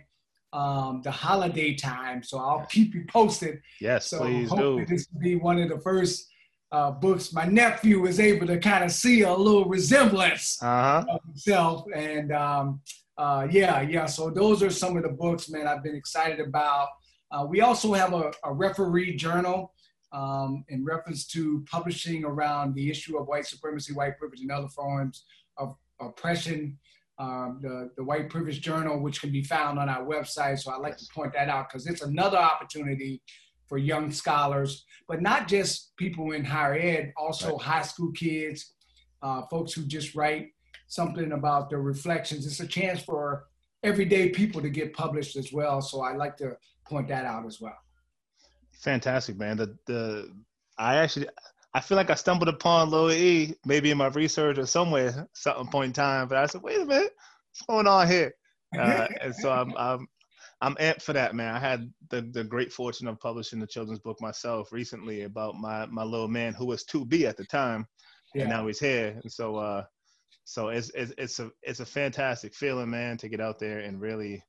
um, 0.52 1.00
the 1.02 1.10
holiday 1.10 1.74
time 1.74 2.22
so 2.22 2.38
i'll 2.38 2.66
keep 2.70 2.94
you 2.94 3.04
posted 3.08 3.60
yes 3.80 4.06
so 4.06 4.20
please 4.20 4.48
hopefully 4.48 4.84
do. 4.84 4.94
this 4.94 5.06
will 5.12 5.20
be 5.20 5.36
one 5.36 5.58
of 5.58 5.68
the 5.68 5.80
first 5.80 6.28
uh, 6.72 6.90
books 6.90 7.32
my 7.32 7.44
nephew 7.44 8.00
was 8.00 8.18
able 8.18 8.46
to 8.46 8.58
kind 8.58 8.82
of 8.82 8.90
see 8.90 9.22
a 9.22 9.32
little 9.32 9.66
resemblance 9.66 10.60
uh-huh. 10.62 11.04
of 11.08 11.20
himself 11.24 11.84
and 11.94 12.32
um, 12.32 12.80
uh, 13.18 13.46
yeah 13.50 13.80
yeah 13.80 14.06
so 14.06 14.30
those 14.30 14.62
are 14.62 14.70
some 14.70 14.96
of 14.96 15.02
the 15.02 15.08
books 15.08 15.48
man 15.48 15.66
i've 15.66 15.82
been 15.82 15.94
excited 15.94 16.40
about 16.40 16.88
uh, 17.30 17.44
we 17.44 17.60
also 17.60 17.92
have 17.92 18.12
a, 18.12 18.32
a 18.44 18.52
referee 18.52 19.16
journal 19.16 19.72
um, 20.14 20.64
in 20.68 20.84
reference 20.84 21.26
to 21.26 21.64
publishing 21.68 22.24
around 22.24 22.74
the 22.74 22.88
issue 22.88 23.18
of 23.18 23.26
white 23.26 23.46
supremacy, 23.46 23.92
white 23.92 24.16
privilege, 24.18 24.40
and 24.40 24.50
other 24.50 24.68
forms 24.68 25.24
of 25.58 25.74
oppression. 26.00 26.78
Um, 27.18 27.60
the, 27.62 27.90
the 27.96 28.02
White 28.02 28.28
Privilege 28.28 28.60
Journal, 28.60 28.98
which 28.98 29.20
can 29.20 29.30
be 29.30 29.42
found 29.44 29.78
on 29.78 29.88
our 29.88 30.04
website. 30.04 30.58
So 30.58 30.72
I'd 30.72 30.80
like 30.80 30.96
to 30.96 31.06
point 31.14 31.32
that 31.34 31.48
out 31.48 31.68
because 31.68 31.86
it's 31.86 32.02
another 32.02 32.38
opportunity 32.38 33.22
for 33.68 33.78
young 33.78 34.10
scholars, 34.10 34.84
but 35.06 35.22
not 35.22 35.46
just 35.46 35.96
people 35.96 36.32
in 36.32 36.44
higher 36.44 36.74
ed, 36.74 37.12
also 37.16 37.52
right. 37.52 37.60
high 37.60 37.82
school 37.82 38.10
kids, 38.12 38.74
uh, 39.22 39.42
folks 39.48 39.72
who 39.72 39.82
just 39.86 40.16
write 40.16 40.48
something 40.86 41.32
about 41.32 41.70
their 41.70 41.80
reflections. 41.80 42.46
It's 42.46 42.60
a 42.60 42.66
chance 42.66 43.00
for 43.02 43.44
everyday 43.82 44.30
people 44.30 44.62
to 44.62 44.70
get 44.70 44.94
published 44.94 45.36
as 45.36 45.52
well. 45.52 45.80
So 45.80 46.02
I'd 46.02 46.16
like 46.16 46.36
to 46.38 46.56
point 46.86 47.08
that 47.08 47.24
out 47.24 47.46
as 47.46 47.60
well. 47.60 47.76
Fantastic, 48.72 49.38
man. 49.38 49.56
The 49.56 49.76
the 49.86 50.30
I 50.78 50.96
actually 50.96 51.28
I 51.74 51.80
feel 51.80 51.96
like 51.96 52.10
I 52.10 52.14
stumbled 52.14 52.48
upon 52.48 52.90
Lil 52.90 53.12
E 53.12 53.54
maybe 53.64 53.90
in 53.90 53.98
my 53.98 54.08
research 54.08 54.58
or 54.58 54.66
somewhere, 54.66 55.28
some 55.32 55.68
point 55.68 55.86
in 55.88 55.92
time. 55.92 56.28
But 56.28 56.38
I 56.38 56.46
said, 56.46 56.62
wait 56.62 56.80
a 56.80 56.84
minute, 56.84 57.12
what's 57.50 57.62
going 57.68 57.86
on 57.86 58.08
here? 58.08 58.32
Uh, 58.78 59.06
and 59.20 59.34
so 59.34 59.50
I'm, 59.50 59.72
I'm 59.76 60.06
I'm 60.60 60.74
amped 60.76 61.02
for 61.02 61.12
that, 61.12 61.34
man. 61.34 61.54
I 61.54 61.58
had 61.58 61.92
the, 62.10 62.22
the 62.22 62.42
great 62.44 62.72
fortune 62.72 63.06
of 63.06 63.20
publishing 63.20 63.60
the 63.60 63.66
children's 63.66 64.00
book 64.00 64.20
myself 64.20 64.72
recently 64.72 65.22
about 65.22 65.54
my 65.56 65.86
my 65.86 66.02
little 66.04 66.28
man 66.28 66.54
who 66.54 66.66
was 66.66 66.84
2B 66.84 67.24
at 67.24 67.36
the 67.36 67.44
time, 67.44 67.86
Yeah. 68.34 68.42
and 68.42 68.50
now 68.50 68.66
he's 68.66 68.80
here. 68.80 69.18
And 69.22 69.30
so, 69.32 69.56
uh, 69.56 69.84
so 70.44 70.68
it's, 70.68 70.90
it's 70.90 71.12
it's 71.16 71.38
a 71.38 71.50
it's 71.62 71.80
a 71.80 71.86
fantastic 71.86 72.54
feeling, 72.54 72.90
man, 72.90 73.16
to 73.18 73.28
get 73.28 73.40
out 73.40 73.58
there 73.58 73.80
and 73.80 74.00
really, 74.00 74.42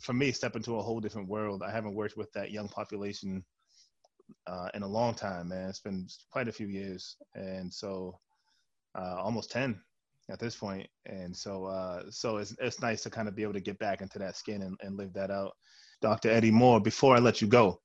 for 0.00 0.12
me, 0.12 0.32
step 0.32 0.56
into 0.56 0.76
a 0.76 0.82
whole 0.82 1.00
different 1.00 1.28
world. 1.28 1.62
I 1.62 1.70
haven't 1.70 1.94
worked 1.94 2.16
with 2.16 2.32
that 2.32 2.50
young 2.50 2.68
population 2.68 3.44
uh, 4.46 4.68
in 4.74 4.82
a 4.82 4.88
long 4.88 5.14
time, 5.14 5.48
man. 5.48 5.68
It's 5.68 5.80
been 5.80 6.06
quite 6.30 6.48
a 6.48 6.52
few 6.52 6.66
years, 6.66 7.16
and 7.34 7.72
so 7.72 8.18
uh, 8.98 9.16
almost 9.18 9.50
ten 9.50 9.80
at 10.30 10.38
this 10.38 10.56
point. 10.56 10.86
And 11.06 11.36
so, 11.36 11.66
uh, 11.66 12.02
so 12.10 12.38
it's 12.38 12.54
it's 12.60 12.80
nice 12.80 13.02
to 13.02 13.10
kind 13.10 13.28
of 13.28 13.36
be 13.36 13.42
able 13.42 13.54
to 13.54 13.60
get 13.60 13.78
back 13.78 14.00
into 14.00 14.18
that 14.18 14.36
skin 14.36 14.62
and, 14.62 14.76
and 14.82 14.96
live 14.96 15.12
that 15.14 15.30
out. 15.30 15.52
Dr. 16.02 16.30
Eddie 16.30 16.50
Moore, 16.50 16.80
before 16.80 17.16
I 17.16 17.20
let 17.20 17.40
you 17.40 17.48
go, 17.48 17.80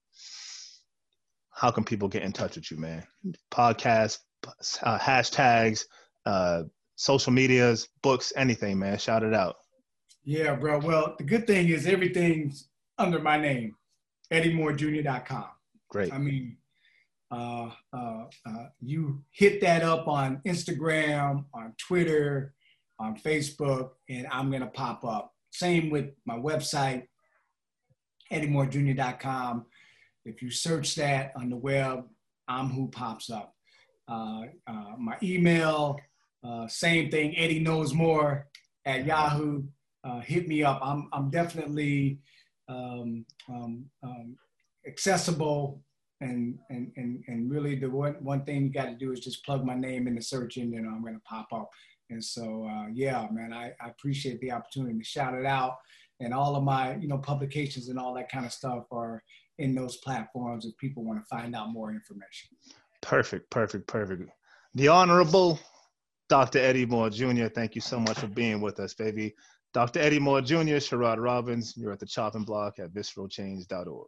how 1.52 1.72
can 1.72 1.84
people 1.84 2.10
get 2.10 2.24
in 2.24 2.34
touch 2.34 2.56
with 2.56 2.70
you, 2.72 2.78
man? 2.78 3.06
Podcast, 3.52 4.18
uh, 4.84 5.00
hashtags, 5.00 5.86
uh, 6.26 6.64
social 7.02 7.34
medias, 7.34 7.88
books, 8.04 8.32
anything, 8.36 8.78
man. 8.78 8.96
Shout 8.98 9.24
it 9.24 9.34
out. 9.34 9.58
Yeah, 10.24 10.54
bro. 10.54 10.78
Well, 10.78 11.16
the 11.18 11.24
good 11.24 11.48
thing 11.48 11.70
is 11.70 11.88
everything's 11.88 12.70
under 13.00 13.18
my 13.18 13.38
name, 13.38 13.76
EddieMooreJr.com. 14.32 15.48
Great. 15.90 16.14
I 16.14 16.20
mean, 16.20 16.58
uh, 17.32 17.72
uh, 17.92 18.26
uh, 18.46 18.66
you 18.80 19.24
hit 19.32 19.62
that 19.62 19.82
up 19.82 20.08
on 20.08 20.42
Instagram, 20.46 21.46
on 21.56 21.74
Twitter, 21.80 22.54
on 23.00 23.18
Facebook, 23.18 23.92
and 24.08 24.28
I'm 24.32 24.52
gonna 24.52 24.68
pop 24.68 25.04
up. 25.04 25.34
Same 25.50 25.90
with 25.90 26.12
my 26.28 26.38
website, 26.38 27.08
EddieMooreJr.com. 28.32 29.66
If 30.24 30.44
you 30.44 30.52
search 30.52 30.94
that 30.96 31.34
on 31.36 31.50
the 31.50 31.58
web, 31.58 32.04
I'm 32.48 32.70
who 32.70 32.90
pops 32.90 33.32
up. 33.32 33.56
Uh, 34.08 34.42
uh, 34.68 34.98
my 35.00 35.18
email, 35.24 35.98
uh, 36.44 36.68
same 36.68 37.10
thing. 37.12 37.38
Eddie 37.38 37.60
knows 37.60 37.94
more 37.94 38.48
at 38.86 39.06
Yahoo. 39.06 39.64
Uh, 40.04 40.20
hit 40.22 40.48
me 40.48 40.64
up. 40.64 40.80
I'm 40.84 41.08
I'm 41.14 41.30
definitely 41.30 42.20
um, 42.68 43.26
um, 43.50 43.86
um, 44.04 44.36
accessible 44.88 45.84
and 46.22 46.58
and 46.70 46.92
and 46.98 47.24
and 47.28 47.52
really 47.52 47.76
the 47.76 47.90
one 47.90 48.16
one 48.22 48.44
thing 48.44 48.64
you 48.64 48.70
got 48.70 48.86
to 48.86 48.96
do 48.96 49.12
is 49.12 49.20
just 49.20 49.46
plug 49.46 49.66
my 49.66 49.76
name 49.76 50.08
in 50.08 50.16
the 50.16 50.22
search 50.22 50.58
engine 50.58 50.80
and 50.80 50.88
I'm 50.88 51.04
gonna 51.04 51.20
pop 51.28 51.48
up. 51.54 51.70
And 52.10 52.24
so 52.24 52.68
uh, 52.70 52.88
yeah, 52.94 53.28
man, 53.32 53.54
I, 53.54 53.74
I 53.82 53.90
appreciate 53.90 54.40
the 54.42 54.52
opportunity 54.52 54.98
to 54.98 55.04
shout 55.04 55.34
it 55.34 55.46
out. 55.46 55.78
And 56.20 56.34
all 56.34 56.56
of 56.56 56.64
my 56.64 56.96
you 56.96 57.08
know 57.08 57.18
publications 57.20 57.90
and 57.90 58.00
all 58.00 58.14
that 58.16 58.32
kind 58.32 58.46
of 58.46 58.52
stuff 58.52 58.86
are 58.92 59.22
in 59.60 59.76
those 59.76 59.98
platforms 59.98 60.66
if 60.66 60.76
people 60.78 61.04
want 61.04 61.20
to 61.20 61.26
find 61.26 61.56
out 61.56 61.72
more 61.72 61.92
information. 61.92 62.50
Perfect, 63.02 63.50
perfect, 63.50 63.88
perfect. 63.88 64.30
The 64.76 64.88
Honorable 64.88 65.60
Dr. 66.32 66.60
Eddie 66.60 66.86
Moore 66.86 67.10
Jr., 67.10 67.48
thank 67.48 67.76
you 67.76 67.82
so 67.82 68.00
much 68.00 68.18
for 68.20 68.28
being 68.28 68.62
with 68.62 68.80
us, 68.80 68.94
baby. 68.94 69.36
Dr. 69.74 70.00
Eddie 70.00 70.18
Moore 70.18 70.40
Jr., 70.40 70.80
Sherrod 70.80 71.22
Robbins, 71.22 71.74
you're 71.76 71.92
at 71.92 72.00
the 72.00 72.06
chopping 72.06 72.46
block 72.46 72.80
at 72.80 72.94
visceralchange.org. 72.94 74.08